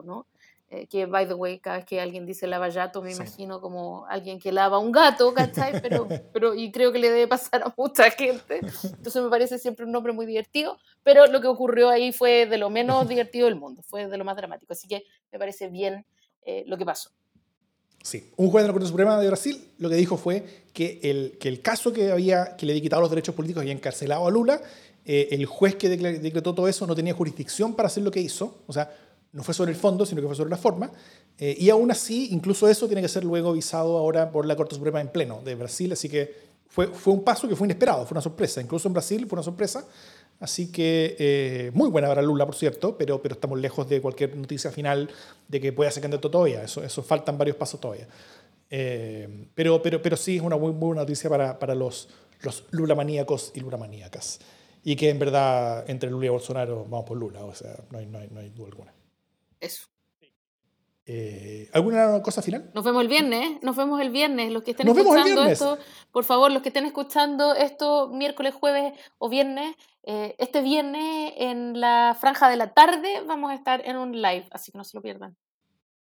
¿no? 0.03 0.27
Eh, 0.73 0.87
que, 0.87 1.07
by 1.07 1.27
the 1.27 1.35
way, 1.35 1.59
cada 1.59 1.79
vez 1.79 1.85
que 1.85 2.01
alguien 2.01 2.25
dice 2.25 2.47
lavallato, 2.47 3.03
me 3.03 3.11
imagino 3.11 3.61
como 3.61 4.07
alguien 4.07 4.39
que 4.39 4.53
lava 4.53 4.79
un 4.79 4.93
gato, 4.93 5.35
¿cachai? 5.35 5.83
Pero, 5.83 6.07
pero, 6.33 6.55
y 6.55 6.71
creo 6.71 6.93
que 6.93 7.01
le 7.01 7.11
debe 7.11 7.27
pasar 7.27 7.65
a 7.65 7.75
mucha 7.77 8.09
gente. 8.13 8.61
Entonces 8.85 9.21
me 9.21 9.29
parece 9.29 9.59
siempre 9.59 9.85
un 9.85 9.91
nombre 9.91 10.13
muy 10.13 10.27
divertido, 10.27 10.79
pero 11.03 11.27
lo 11.27 11.41
que 11.41 11.49
ocurrió 11.49 11.89
ahí 11.89 12.13
fue 12.13 12.47
de 12.47 12.57
lo 12.57 12.71
menos 12.71 13.09
divertido 13.09 13.47
del 13.47 13.57
mundo, 13.57 13.83
fue 13.83 14.07
de 14.07 14.17
lo 14.17 14.25
más 14.25 14.37
dramático. 14.37 14.73
Así 14.73 14.87
que 14.87 15.03
me 15.33 15.41
parece 15.41 15.69
bien 15.69 16.07
eh, 16.43 16.63
lo 16.69 16.79
que 16.79 16.85
pasó. 16.85 17.11
Sí, 18.05 18.31
un 18.37 18.49
juez 18.49 18.63
de 18.63 18.69
la 18.69 18.73
Corte 18.73 18.87
Suprema 18.87 19.21
de 19.21 19.27
Brasil 19.27 19.73
lo 19.79 19.91
que 19.91 19.97
dijo 19.97 20.17
fue 20.17 20.63
que 20.73 21.01
el, 21.03 21.37
que 21.39 21.49
el 21.49 21.63
caso 21.63 21.93
que, 21.93 22.13
había, 22.13 22.57
que 22.57 22.65
le 22.65 22.73
había 22.73 22.83
quitado 22.83 23.03
los 23.03 23.11
derechos 23.11 23.35
políticos 23.35 23.65
y 23.65 23.73
encarcelado 23.73 24.25
a 24.25 24.31
Lula, 24.31 24.63
eh, 25.05 25.29
el 25.33 25.45
juez 25.47 25.75
que 25.75 25.89
decretó 25.89 26.55
todo 26.55 26.69
eso 26.69 26.87
no 26.87 26.95
tenía 26.95 27.13
jurisdicción 27.13 27.75
para 27.75 27.89
hacer 27.89 28.05
lo 28.05 28.13
que 28.13 28.21
hizo. 28.21 28.63
O 28.69 28.73
sea, 28.73 28.91
no 29.33 29.43
fue 29.43 29.55
sobre 29.55 29.71
el 29.71 29.77
fondo, 29.77 30.05
sino 30.05 30.21
que 30.21 30.27
fue 30.27 30.37
sobre 30.37 30.51
la 30.51 30.57
forma. 30.57 30.91
Eh, 31.39 31.57
y 31.59 31.71
aún 31.71 31.91
así, 31.91 32.29
incluso 32.33 32.69
eso 32.69 32.87
tiene 32.87 33.03
que 33.03 33.09
ser 33.09 33.25
luego 33.25 33.53
visado 33.53 33.97
ahora 33.97 34.31
por 34.31 34.47
la 34.47 34.57
Corte 34.57 34.75
Suprema 34.75 35.01
en 35.01 35.09
pleno 35.09 35.41
de 35.45 35.55
Brasil. 35.55 35.93
Así 35.93 36.09
que 36.09 36.51
fue, 36.69 36.89
fue 36.89 37.13
un 37.13 37.23
paso 37.23 37.49
que 37.49 37.57
fue 37.57 37.67
inesperado, 37.67 38.05
fue 38.07 38.15
una 38.15 38.23
sorpresa. 38.23 38.61
Incluso 38.61 38.89
en 38.89 38.95
Brasil 38.95 39.27
fue 39.29 39.37
una 39.37 39.45
sorpresa. 39.45 39.87
Así 40.41 40.73
que 40.73 41.17
eh, 41.19 41.71
muy 41.75 41.91
buena 41.91 42.09
para 42.09 42.23
Lula, 42.23 42.47
por 42.47 42.55
cierto, 42.55 42.97
pero, 42.97 43.21
pero 43.21 43.35
estamos 43.35 43.61
lejos 43.61 43.89
de 43.89 44.01
cualquier 44.01 44.35
noticia 44.37 44.71
final 44.71 45.11
de 45.47 45.61
que 45.61 45.73
pueda 45.73 45.91
ser 45.91 46.03
candidato 46.03 46.31
todavía. 46.31 46.63
Eso, 46.63 46.83
eso 46.83 47.03
faltan 47.03 47.37
varios 47.37 47.57
pasos 47.57 47.79
todavía. 47.79 48.09
Eh, 48.71 49.49
pero, 49.55 49.83
pero, 49.83 50.01
pero 50.01 50.17
sí 50.17 50.37
es 50.37 50.43
una 50.43 50.57
muy, 50.57 50.73
buena 50.73 51.03
noticia 51.03 51.29
para, 51.29 51.59
para 51.59 51.75
los, 51.75 52.09
los 52.41 52.65
Lulamaníacos 52.71 53.53
y 53.55 53.61
Lulamaníacas. 53.61 54.41
Y 54.83 54.97
que 54.97 55.11
en 55.11 55.19
verdad 55.19 55.85
entre 55.89 56.11
Lula 56.11 56.27
y 56.27 56.31
Bolsonaro 56.31 56.87
vamos 56.89 57.05
por 57.07 57.19
Lula, 57.19 57.45
o 57.45 57.55
sea, 57.55 57.77
no 57.91 57.99
hay, 57.99 58.07
no 58.07 58.19
hay, 58.19 58.29
no 58.31 58.41
hay 58.41 58.49
duda 58.49 58.69
alguna. 58.69 58.95
Eso. 59.61 59.91
Eh, 61.13 61.69
¿Alguna 61.73 62.23
cosa 62.23 62.41
final? 62.41 62.71
Nos 62.73 62.85
vemos 62.85 63.03
el 63.03 63.09
viernes, 63.09 63.61
nos 63.63 63.75
vemos 63.75 64.01
el 64.01 64.11
viernes. 64.11 64.53
Los 64.53 64.63
que 64.63 64.71
estén 64.73 64.87
escuchando 64.87 65.45
esto, 65.45 65.77
por 66.13 66.23
favor, 66.23 66.53
los 66.53 66.63
que 66.63 66.69
estén 66.69 66.87
escuchando 66.87 67.53
esto 67.55 68.09
miércoles, 68.11 68.55
jueves 68.55 68.93
o 69.19 69.29
viernes, 69.29 69.75
eh, 70.05 70.37
este 70.39 70.61
viernes 70.61 71.33
en 71.37 71.81
la 71.81 72.17
franja 72.19 72.49
de 72.49 72.57
la 72.57 72.75
tarde 72.75 73.23
vamos 73.27 73.51
a 73.51 73.55
estar 73.55 73.85
en 73.85 73.97
un 73.97 74.23
live, 74.23 74.47
así 74.53 74.71
que 74.71 74.79
no 74.79 74.85
se 74.85 74.97
lo 74.97 75.03
pierdan. 75.03 75.37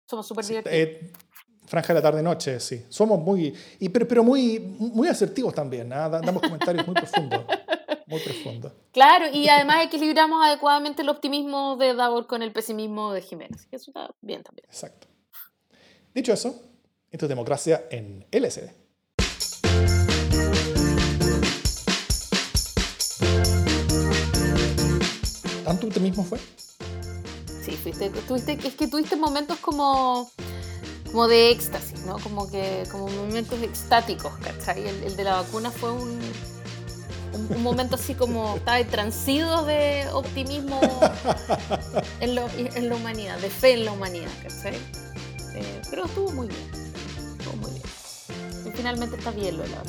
Somos 0.06 0.28
súper 0.28 0.46
divertidos. 0.46 0.78
Eh, 0.78 1.12
franja 1.66 1.94
de 1.94 2.00
la 2.00 2.04
tarde-noche, 2.04 2.60
sí. 2.60 2.86
Somos 2.90 3.20
muy, 3.20 3.52
y, 3.80 3.90
pero, 3.90 4.08
pero 4.08 4.24
muy, 4.24 4.60
muy 4.60 5.08
asertivos 5.08 5.56
también, 5.56 5.92
¿ah? 5.92 6.08
damos 6.08 6.42
comentarios 6.42 6.86
muy 6.86 6.94
profundos. 7.02 7.46
Muy 8.10 8.20
profundo. 8.22 8.74
Claro, 8.92 9.28
y 9.32 9.48
además 9.50 9.86
equilibramos 9.86 10.44
adecuadamente 10.44 11.04
el 11.04 11.10
optimismo 11.10 11.78
de 11.78 11.94
Davor 11.94 12.26
con 12.26 12.42
el 12.42 12.52
pesimismo 12.52 13.14
de 13.14 13.22
Jiménez. 13.22 13.68
Eso 13.72 13.92
está 13.92 14.10
bien 14.22 14.42
también. 14.42 14.66
Exacto. 14.68 15.08
Dicho 16.14 16.34
eso, 16.34 16.60
esto 17.12 17.26
es 17.26 17.30
democracia 17.30 17.86
en 17.92 18.26
LSD. 18.32 18.72
¿Tanto 25.64 25.86
optimismo 25.86 26.24
fue? 26.24 26.40
Sí, 27.62 27.74
fuiste, 27.74 28.10
tuviste, 28.10 28.54
es 28.54 28.74
que 28.74 28.88
tuviste 28.88 29.16
momentos 29.16 29.60
como, 29.60 30.32
como 31.06 31.28
de 31.28 31.52
éxtasis, 31.52 32.06
¿no? 32.06 32.18
Como 32.18 32.50
que 32.50 32.86
como 32.92 33.08
momentos 33.08 33.62
extáticos, 33.62 34.34
¿cachai? 34.40 34.88
el 34.88 35.16
de 35.16 35.24
la 35.24 35.42
vacuna 35.42 35.70
fue 35.70 35.92
un, 35.92 36.20
un, 37.34 37.64
momento 37.64 37.96
así 37.96 38.14
como 38.14 38.58
estaba 38.58 38.84
transido 38.86 39.66
de 39.66 40.06
optimismo 40.14 40.80
en, 42.20 42.36
la 42.36 42.96
humanidad, 42.96 43.38
de 43.40 43.50
fe 43.50 43.74
en 43.74 43.86
la 43.86 43.92
humanidad, 43.92 44.32
¿cachai? 44.44 44.76
Eh, 45.56 45.82
pero 45.90 46.06
estuvo 46.06 46.32
muy 46.32 46.48
bien, 46.48 46.70
estuvo 47.38 47.56
muy 47.58 47.72
bien. 47.72 47.84
Y 48.68 48.72
finalmente 48.78 49.16
está 49.16 49.32
bien 49.32 49.58
lo 49.58 49.64
de 49.64 49.70
la 49.70 49.84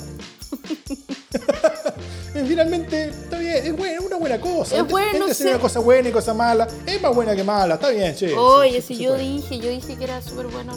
finalmente, 2.47 3.09
está 3.09 3.39
bien, 3.39 3.67
es, 3.67 3.77
bueno, 3.77 4.03
una 4.03 4.17
buena 4.17 4.41
cosa. 4.41 4.77
Es 4.77 4.87
bueno, 4.89 5.27
es 5.27 5.41
una 5.41 5.59
cosa 5.59 5.81
buena 5.81 6.09
y 6.09 6.13
cosa 6.13 6.35
mala. 6.35 6.67
Es 6.87 7.01
más 7.01 7.15
buena 7.15 7.37
que 7.37 7.45
mala, 7.45 7.75
está 7.75 7.91
bien, 7.91 8.15
che. 8.15 8.37
Oye, 8.37 8.83
si 8.83 8.99
yo 8.99 9.17
dije, 9.17 9.59
yo 9.59 9.71
dije 9.71 9.97
que 9.97 10.05
era 10.05 10.21
súper 10.23 10.47
bueno 10.47 10.75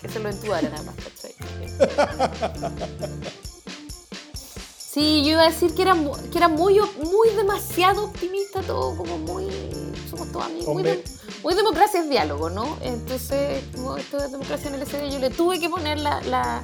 que 0.00 0.08
se 0.08 0.18
lo 0.18 0.28
entubaran 0.28 0.70
nada 0.70 0.84
más, 0.84 0.94
¿cachai? 0.96 1.34
Sí, 4.92 5.22
yo 5.24 5.32
iba 5.32 5.42
a 5.42 5.50
decir 5.50 5.72
que 5.72 5.82
era, 5.82 5.94
que 6.32 6.38
era 6.38 6.48
muy, 6.48 6.80
muy 6.80 7.30
demasiado 7.36 8.06
optimista 8.06 8.60
todo, 8.60 8.96
como 8.96 9.18
muy... 9.18 9.46
Somos 10.10 10.32
todos 10.32 10.46
amigos, 10.46 10.74
muy, 10.74 10.82
muy, 11.44 11.54
democracia 11.54 12.00
es 12.00 12.10
diálogo, 12.10 12.50
¿no? 12.50 12.76
Entonces, 12.80 13.62
como 13.72 13.96
esto 13.96 14.16
de 14.16 14.26
democracia 14.26 14.68
en 14.68 14.74
el 14.74 14.84
SD, 14.84 15.12
yo 15.12 15.20
le 15.20 15.30
tuve 15.30 15.60
que 15.60 15.70
poner 15.70 16.00
la, 16.00 16.20
la, 16.22 16.60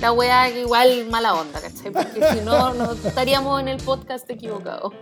la 0.00 0.10
weá 0.10 0.50
igual 0.50 1.06
mala 1.08 1.34
onda, 1.34 1.60
¿cachai? 1.60 1.92
Porque 1.92 2.20
si 2.32 2.40
no, 2.40 2.74
no 2.74 2.94
estaríamos 2.94 3.60
en 3.60 3.68
el 3.68 3.80
podcast 3.80 4.28
equivocado. 4.28 4.92